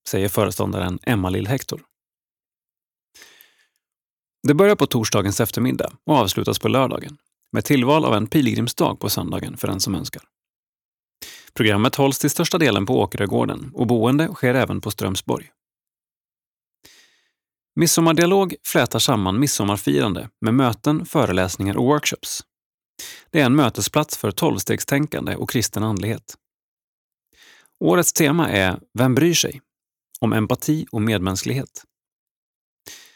[0.08, 1.82] säger föreståndaren Emma-Lill Hector.
[4.48, 7.18] Det börjar på torsdagens eftermiddag och avslutas på lördagen
[7.52, 10.22] med tillval av en pilgrimsdag på söndagen för den som önskar.
[11.54, 15.50] Programmet hålls till största delen på Åkerögården och boende sker även på Strömsborg.
[17.76, 22.40] Midsommardialog flätar samman midsommarfirande med möten, föreläsningar och workshops.
[23.30, 26.34] Det är en mötesplats för tolvstegstänkande och kristen andlighet.
[27.84, 29.60] Årets tema är Vem bryr sig?
[30.20, 31.84] Om empati och medmänsklighet.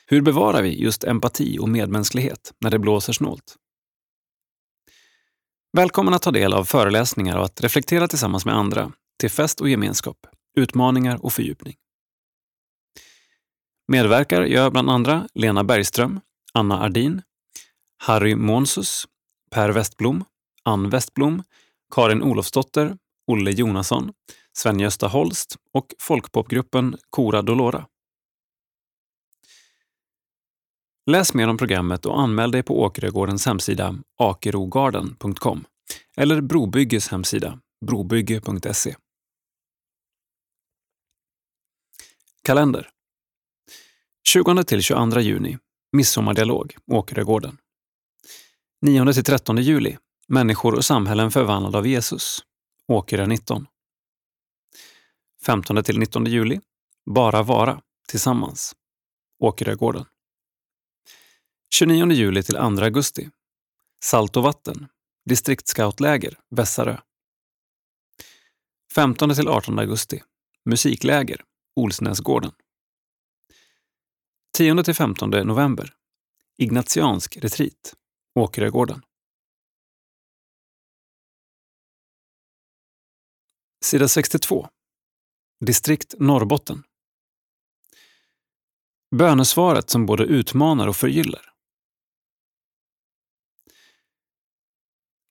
[0.07, 3.57] Hur bevarar vi just empati och medmänsklighet när det blåser snålt?
[5.73, 9.69] Välkommen att ta del av föreläsningar och att reflektera tillsammans med andra till fest och
[9.69, 10.17] gemenskap,
[10.57, 11.75] utmaningar och fördjupning.
[13.89, 16.21] Medverkar gör bland andra Lena Bergström,
[16.55, 17.23] Anna Ardin,
[17.99, 19.05] Harry Monsus,
[19.51, 20.25] Per Westblom,
[20.65, 21.43] Ann Westblom,
[21.95, 24.13] Karin Olofsdotter, Olle Jonasson,
[24.53, 27.87] Sven-Gösta Holst och folkpopgruppen Cora Dolora.
[31.07, 35.65] Läs mer om programmet och anmäl dig på Åkerögårdens hemsida akerogarden.com
[36.17, 38.97] eller Brobygges hemsida brobygge.se.
[42.43, 42.91] Kalender
[44.35, 45.59] 20-22 juni
[45.93, 47.59] Midsommardialog, Åkerögården.
[48.87, 49.99] 9-13 juli
[50.29, 52.45] Människor och samhällen förvandlade av Jesus,
[52.89, 53.67] Åkerö 19.
[55.47, 56.61] 15-19 juli
[57.11, 58.77] Bara vara, tillsammans,
[59.39, 60.05] Åkerögården.
[61.75, 63.31] 29 juli till 2 augusti.
[64.05, 64.89] Salt och vatten.
[65.25, 67.01] Distriktsscoutläger, Vässarö.
[68.95, 70.23] 15 till 18 augusti.
[70.65, 71.45] Musikläger,
[71.77, 72.53] Olsnäsgården.
[74.57, 75.95] 10 till 15 november.
[76.59, 77.95] Ignatiansk retreat,
[78.35, 79.03] Åkerögården.
[83.85, 84.69] Sida 62.
[85.65, 86.83] Distrikt Norrbotten.
[89.17, 91.50] Bönesvaret som både utmanar och förgyller.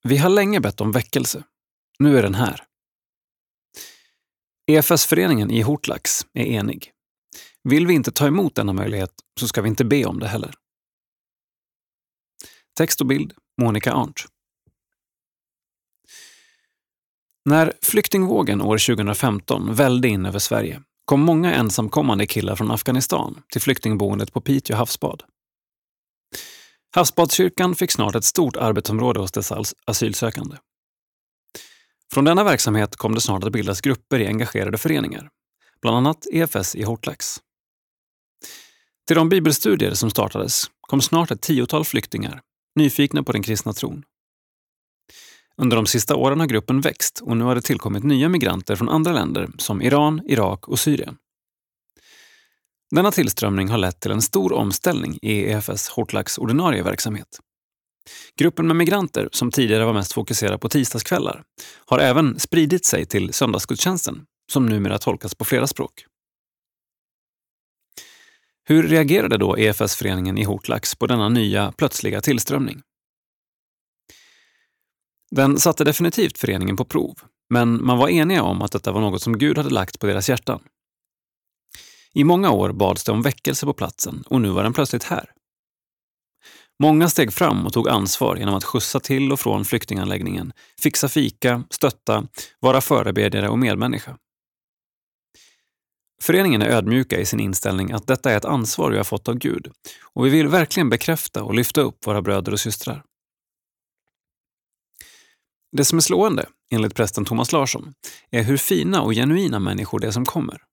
[0.04, 1.44] Vi har länge bett om väckelse.
[2.00, 2.64] Nu är den här.
[4.68, 6.92] EFS-föreningen i Hortlax är enig.
[7.64, 10.56] Vill vi inte ta emot denna möjlighet så ska vi inte be om det heller.
[12.78, 14.26] Text och bild Monica Arndt.
[17.46, 23.62] När flyktingvågen år 2015 välde in över Sverige kom många ensamkommande killar från Afghanistan till
[23.62, 25.24] flyktingboendet på Piteå havsbad.
[26.96, 30.58] Havsbadskyrkan fick snart ett stort arbetsområde hos dessa asylsökande.
[32.14, 35.30] Från denna verksamhet kom det snart att bildas grupper i engagerade föreningar,
[35.82, 37.38] bland annat EFS i Hortlax.
[39.08, 42.42] Till de bibelstudier som startades kom snart ett tiotal flyktingar,
[42.76, 44.04] nyfikna på den kristna tron.
[45.58, 48.90] Under de sista åren har gruppen växt och nu har det tillkommit nya migranter från
[48.90, 51.18] andra länder som Iran, Irak och Syrien.
[52.92, 57.40] Denna tillströmning har lett till en stor omställning i EFS Hortlax ordinarie verksamhet.
[58.40, 61.44] Gruppen med migranter, som tidigare var mest fokuserad på tisdagskvällar,
[61.86, 66.06] har även spridit sig till söndagsgudstjänsten, som numera tolkas på flera språk.
[68.64, 72.82] Hur reagerade då EFS-föreningen i Hortlax på denna nya, plötsliga tillströmning?
[75.32, 79.22] Den satte definitivt föreningen på prov, men man var eniga om att detta var något
[79.22, 80.62] som Gud hade lagt på deras hjärtan.
[82.20, 85.32] I många år bads det om väckelse på platsen och nu var den plötsligt här.
[86.80, 91.64] Många steg fram och tog ansvar genom att skjutsa till och från flyktinganläggningen, fixa fika,
[91.70, 92.28] stötta,
[92.60, 94.18] vara förebedjare och medmänniska.
[96.22, 99.36] Föreningen är ödmjuka i sin inställning att detta är ett ansvar vi har fått av
[99.36, 99.72] Gud
[100.04, 103.04] och vi vill verkligen bekräfta och lyfta upp våra bröder och systrar.
[105.78, 107.94] Det som är slående, enligt prästen Thomas Larsson,
[108.32, 110.69] är hur fina och genuina människor det är som kommer.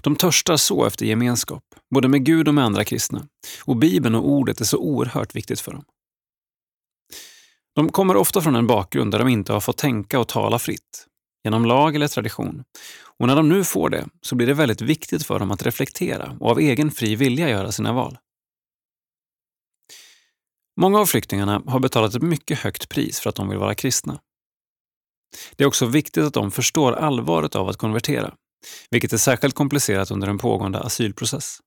[0.00, 1.62] De törstar så efter gemenskap,
[1.94, 3.26] både med Gud och med andra kristna.
[3.64, 5.84] Och Bibeln och ordet är så oerhört viktigt för dem.
[7.74, 11.06] De kommer ofta från en bakgrund där de inte har fått tänka och tala fritt,
[11.44, 12.64] genom lag eller tradition.
[13.18, 16.36] Och när de nu får det så blir det väldigt viktigt för dem att reflektera
[16.40, 18.18] och av egen fri vilja göra sina val.
[20.80, 24.20] Många av flyktingarna har betalat ett mycket högt pris för att de vill vara kristna.
[25.56, 28.34] Det är också viktigt att de förstår allvaret av att konvertera
[28.90, 31.58] vilket är särskilt komplicerat under en pågående asylprocess.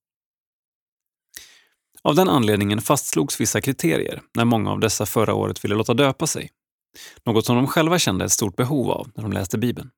[2.02, 6.28] Av den anledningen fastslogs vissa kriterier när många av dessa förra året ville låta döpa
[6.28, 6.50] sig.
[7.26, 9.90] Något som de själva kände ett stort behov av när de läste Bibeln.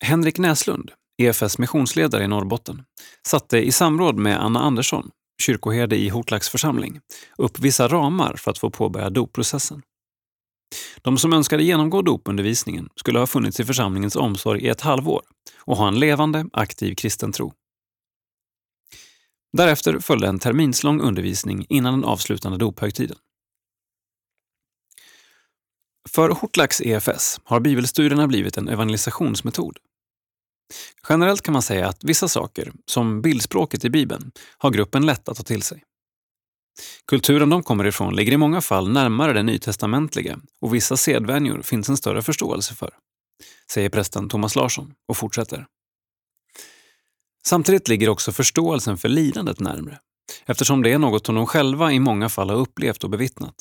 [0.00, 2.84] Henrik Näslund, EFS missionsledare i Norrbotten,
[3.26, 5.10] satte i samråd med Anna Andersson,
[5.42, 7.00] kyrkoherde i Hortlax församling,
[7.38, 9.82] upp vissa ramar för att få påbörja dopprocessen.
[11.02, 15.22] De som önskade genomgå dopundervisningen skulle ha funnits i församlingens omsorg i ett halvår
[15.60, 17.52] och ha en levande, aktiv kristen tro.
[19.52, 23.16] Därefter följde en terminslång undervisning innan den avslutande dophögtiden.
[26.08, 29.78] För Hortlax EFS har bibelstudierna blivit en evangelisationsmetod.
[31.08, 35.36] Generellt kan man säga att vissa saker, som bildspråket i Bibeln, har gruppen lätt att
[35.36, 35.82] ta till sig.
[37.06, 41.88] Kulturen de kommer ifrån ligger i många fall närmare den nytestamentliga och vissa sedvänjor finns
[41.88, 42.90] en större förståelse för,
[43.70, 45.66] säger prästen Thomas Larsson och fortsätter.
[47.46, 49.98] Samtidigt ligger också förståelsen för lidandet närmre,
[50.46, 53.54] eftersom det är något som de själva i många fall har upplevt och bevittnat.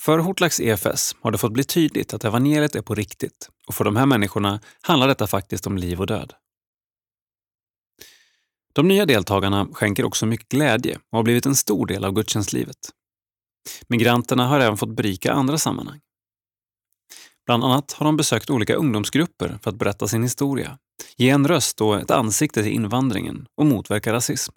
[0.00, 3.84] För Hortlax EFS har det fått bli tydligt att evangeliet är på riktigt och för
[3.84, 6.34] de här människorna handlar detta faktiskt om liv och död.
[8.78, 12.76] De nya deltagarna skänker också mycket glädje och har blivit en stor del av gudstjänstlivet.
[13.88, 16.00] Migranterna har även fått berika andra sammanhang.
[17.46, 20.78] Bland annat har de besökt olika ungdomsgrupper för att berätta sin historia,
[21.16, 24.52] ge en röst och ett ansikte till invandringen och motverka rasism.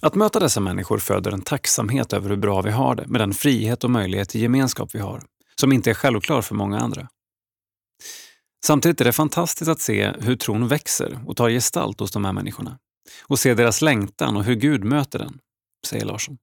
[0.00, 3.32] Att möta dessa människor föder en tacksamhet över hur bra vi har det med den
[3.34, 5.22] frihet och möjlighet till gemenskap vi har,
[5.60, 7.08] som inte är självklar för många andra.
[8.66, 12.32] Samtidigt är det fantastiskt att se hur tron växer och tar gestalt hos de här
[12.32, 12.78] människorna.
[13.22, 15.38] Och se deras längtan och hur Gud möter den,
[15.86, 16.38] säger Larsson.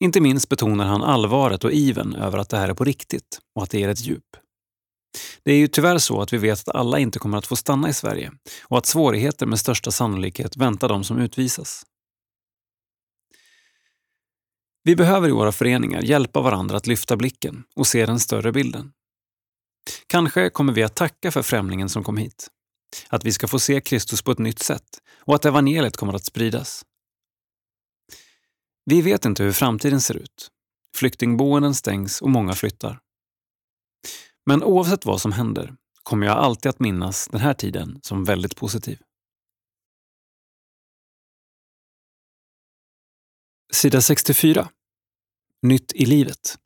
[0.00, 3.62] Inte minst betonar han allvaret och iven över att det här är på riktigt och
[3.62, 4.36] att det ger ett djup.
[5.42, 7.88] Det är ju tyvärr så att vi vet att alla inte kommer att få stanna
[7.88, 8.32] i Sverige
[8.62, 11.86] och att svårigheter med största sannolikhet väntar de som utvisas.
[14.82, 18.92] Vi behöver i våra föreningar hjälpa varandra att lyfta blicken och se den större bilden.
[20.06, 22.50] Kanske kommer vi att tacka för främlingen som kom hit.
[23.08, 26.24] Att vi ska få se Kristus på ett nytt sätt och att evangeliet kommer att
[26.24, 26.84] spridas.
[28.84, 30.50] Vi vet inte hur framtiden ser ut.
[30.96, 33.00] Flyktingboenden stängs och många flyttar.
[34.46, 38.56] Men oavsett vad som händer kommer jag alltid att minnas den här tiden som väldigt
[38.56, 38.98] positiv.
[43.72, 44.68] Sida 64.
[45.62, 46.58] Nytt i livet.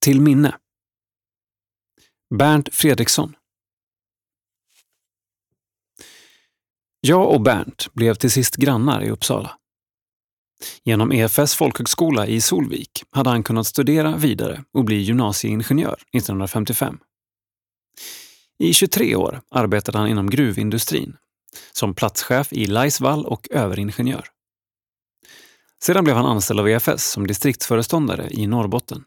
[0.00, 0.58] Till minne.
[2.38, 3.34] Bernt Fredriksson.
[7.00, 9.58] Jag och Bernt blev till sist grannar i Uppsala.
[10.84, 16.98] Genom EFS folkhögskola i Solvik hade han kunnat studera vidare och bli gymnasieingenjör 1955.
[18.58, 21.16] I 23 år arbetade han inom gruvindustrin,
[21.72, 24.26] som platschef i Laisvall och överingenjör.
[25.82, 29.04] Sedan blev han anställd av EFS som distriktsföreståndare i Norrbotten.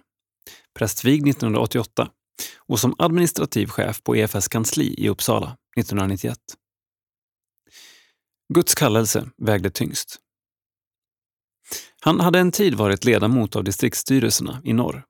[0.74, 2.12] Prästvigd 1988
[2.58, 6.40] och som administrativ chef på EFS kansli i Uppsala 1991.
[8.54, 10.20] Guds kallelse vägde tyngst.
[12.02, 15.04] Han hade en tid varit ledamot av distriktsstyrelserna i norr,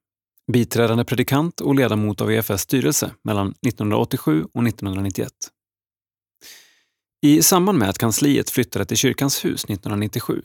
[0.51, 5.31] biträdande predikant och ledamot av EFS styrelse mellan 1987 och 1991.
[7.21, 10.41] I samband med att kansliet flyttade till Kyrkans hus 1997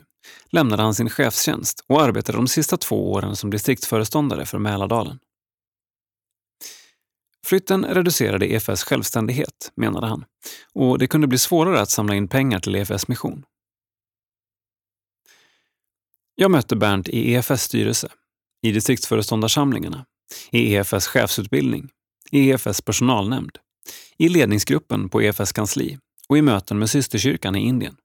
[0.50, 5.18] lämnade han sin chefstjänst och arbetade de sista två åren som distriktsföreståndare för Mälardalen.
[7.46, 10.24] Flytten reducerade EFS självständighet, menade han,
[10.72, 13.44] och det kunde bli svårare att samla in pengar till EFS mission.
[16.34, 18.08] Jag mötte Bernt i EFS styrelse,
[18.62, 20.06] i distriktsföreståndarsamlingarna,
[20.50, 21.88] i EFS chefsutbildning,
[22.30, 23.58] i EFS personalnämnd,
[24.18, 25.98] i ledningsgruppen på EFS kansli
[26.28, 27.96] och i möten med systerkyrkan i Indien.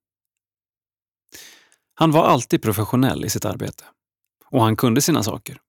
[1.94, 3.84] Han var alltid professionell i sitt arbete.
[4.46, 5.62] Och han kunde sina saker.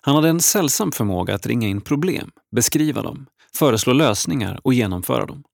[0.00, 5.26] Han hade en sällsam förmåga att ringa in problem, beskriva dem, föreslå lösningar och genomföra
[5.26, 5.44] dem.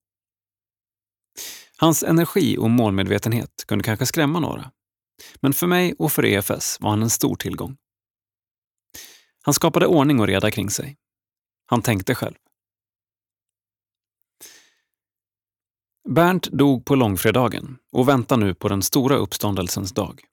[1.76, 4.70] Hans energi och målmedvetenhet kunde kanske skrämma några.
[5.40, 7.76] Men för mig och för EFS var han en stor tillgång.
[9.42, 10.96] Han skapade ordning och reda kring sig.
[11.66, 12.34] Han tänkte själv.
[16.08, 20.24] Bernt dog på långfredagen och väntar nu på den stora uppståndelsens dag.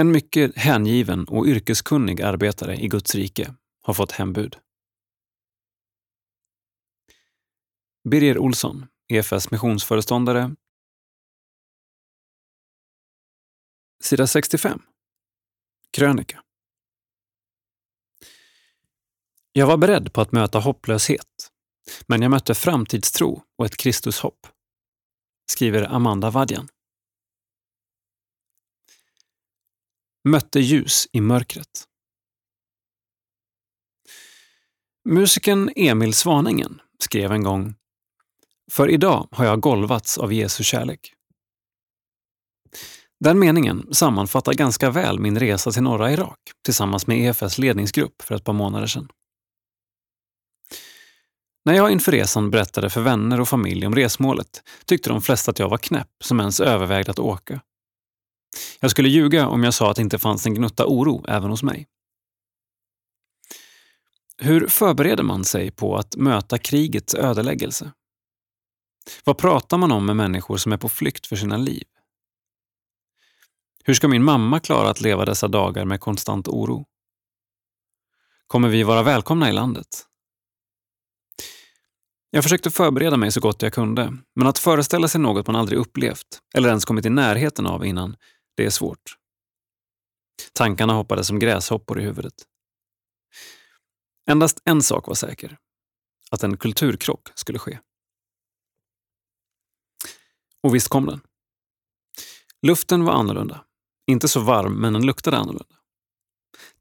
[0.00, 4.56] En mycket hängiven och yrkeskunnig arbetare i Guds rike har fått hembud.
[8.10, 10.56] Birger Olsson, EFS missionsföreståndare.
[14.02, 14.82] Sida 65.
[15.90, 16.42] Krönika.
[19.52, 21.50] Jag var beredd på att möta hopplöshet
[22.06, 24.46] men jag mötte framtidstro och ett Kristushopp.
[25.50, 26.68] Skriver Amanda Vadjan.
[30.24, 31.84] Mötte ljus i mörkret.
[35.08, 37.74] Musikern Emil Svaningen skrev en gång
[38.72, 41.12] För idag har jag golvats av Jesu kärlek.
[43.20, 48.34] Den meningen sammanfattar ganska väl min resa till norra Irak tillsammans med EFS ledningsgrupp för
[48.34, 49.08] ett par månader sedan.
[51.64, 55.58] När jag inför resan berättade för vänner och familj om resmålet tyckte de flesta att
[55.58, 57.60] jag var knäpp som ens övervägde att åka.
[58.80, 61.62] Jag skulle ljuga om jag sa att det inte fanns en gnutta oro även hos
[61.62, 61.86] mig.
[64.38, 67.92] Hur förbereder man sig på att möta krigets ödeläggelse?
[69.24, 71.84] Vad pratar man om med människor som är på flykt för sina liv?
[73.84, 76.86] Hur ska min mamma klara att leva dessa dagar med konstant oro?
[78.46, 80.06] Kommer vi vara välkomna i landet?
[82.30, 85.78] Jag försökte förbereda mig så gott jag kunde, men att föreställa sig något man aldrig
[85.78, 88.16] upplevt eller ens kommit i närheten av innan,
[88.56, 89.16] det är svårt.
[90.52, 92.34] Tankarna hoppade som gräshoppor i huvudet.
[94.30, 95.58] Endast en sak var säker.
[96.30, 97.78] Att en kulturkrock skulle ske.
[100.62, 101.20] Och visst kom den.
[102.62, 103.64] Luften var annorlunda.
[104.06, 105.76] Inte så varm, men den luktade annorlunda.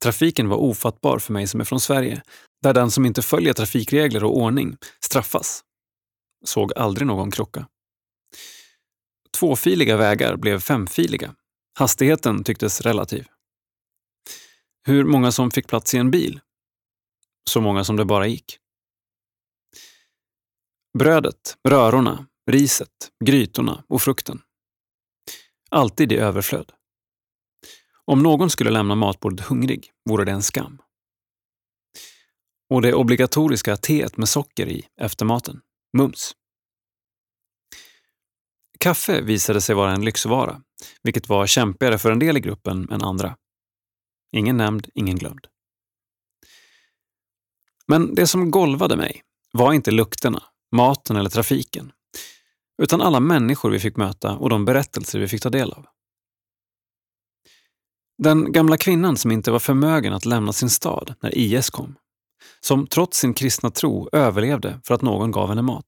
[0.04, 2.24] Trafiken var ofattbar för mig som är från Sverige,
[2.62, 5.64] där den som inte följer trafikregler och ordning straffas.
[6.46, 7.68] Såg aldrig någon krocka.
[9.40, 11.36] Tvåfiliga vägar blev femfiliga.
[11.80, 13.28] Hastigheten tycktes relativ.
[14.84, 16.40] Hur många som fick plats i en bil?
[17.50, 18.58] Så många som det bara gick.
[20.98, 24.42] Brödet, rörorna, riset, grytorna och frukten.
[25.70, 26.72] Alltid i överflöd.
[28.06, 30.82] Om någon skulle lämna matbordet hungrig vore det en skam.
[32.70, 35.62] Och det obligatoriska teet med socker i efter maten.
[35.98, 36.36] Mums.
[38.80, 40.62] Kaffe visade sig vara en lyxvara,
[41.04, 43.38] vilket var kämpigare för en del i gruppen än andra.
[44.36, 45.48] Ingen nämnd, ingen glömd.
[47.88, 51.92] Men det som golvade mig var inte lukterna, maten eller trafiken,
[52.82, 55.86] utan alla människor vi fick möta och de berättelser vi fick ta del av.
[58.18, 61.96] Den gamla kvinnan som inte var förmögen att lämna sin stad när IS kom.
[62.62, 65.86] Som trots sin kristna tro överlevde för att någon gav henne mat.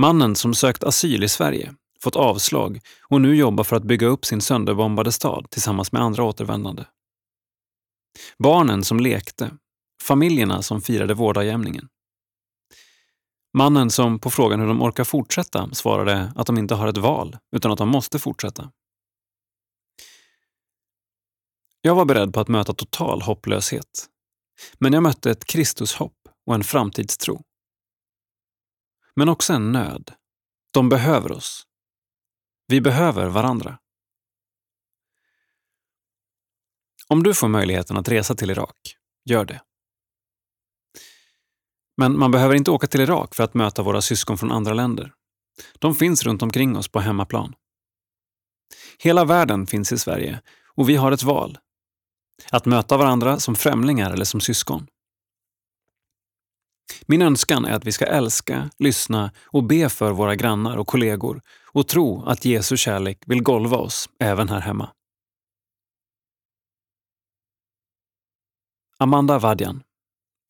[0.00, 4.24] Mannen som sökt asyl i Sverige, fått avslag och nu jobbar för att bygga upp
[4.24, 6.84] sin sönderbombade stad tillsammans med andra återvändande.
[8.38, 9.50] Barnen som lekte,
[10.02, 11.88] familjerna som firade vårdagjämningen.
[13.56, 17.36] Mannen som på frågan hur de orkar fortsätta svarade att de inte har ett val,
[17.56, 18.70] utan att de måste fortsätta.
[21.80, 24.06] Jag var beredd på att möta total hopplöshet.
[24.78, 27.42] Men jag mötte ett Kristushopp och en framtidstro.
[29.18, 30.12] Men också en nöd.
[30.70, 31.66] De behöver oss.
[32.66, 33.78] Vi behöver varandra.
[37.08, 39.62] Om du får möjligheten att resa till Irak, gör det.
[41.96, 45.14] Men man behöver inte åka till Irak för att möta våra syskon från andra länder.
[45.78, 47.54] De finns runt omkring oss på hemmaplan.
[48.98, 50.42] Hela världen finns i Sverige
[50.74, 51.58] och vi har ett val.
[52.50, 54.86] Att möta varandra som främlingar eller som syskon.
[57.06, 61.42] Min önskan är att vi ska älska, lyssna och be för våra grannar och kollegor
[61.72, 64.92] och tro att Jesu kärlek vill golva oss även här hemma.
[68.98, 69.82] Amanda Vadjan,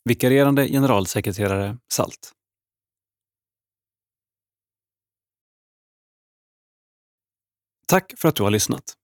[0.04, 2.32] vikarierande generalsekreterare SALT.
[7.86, 8.97] Tack för att du har lyssnat.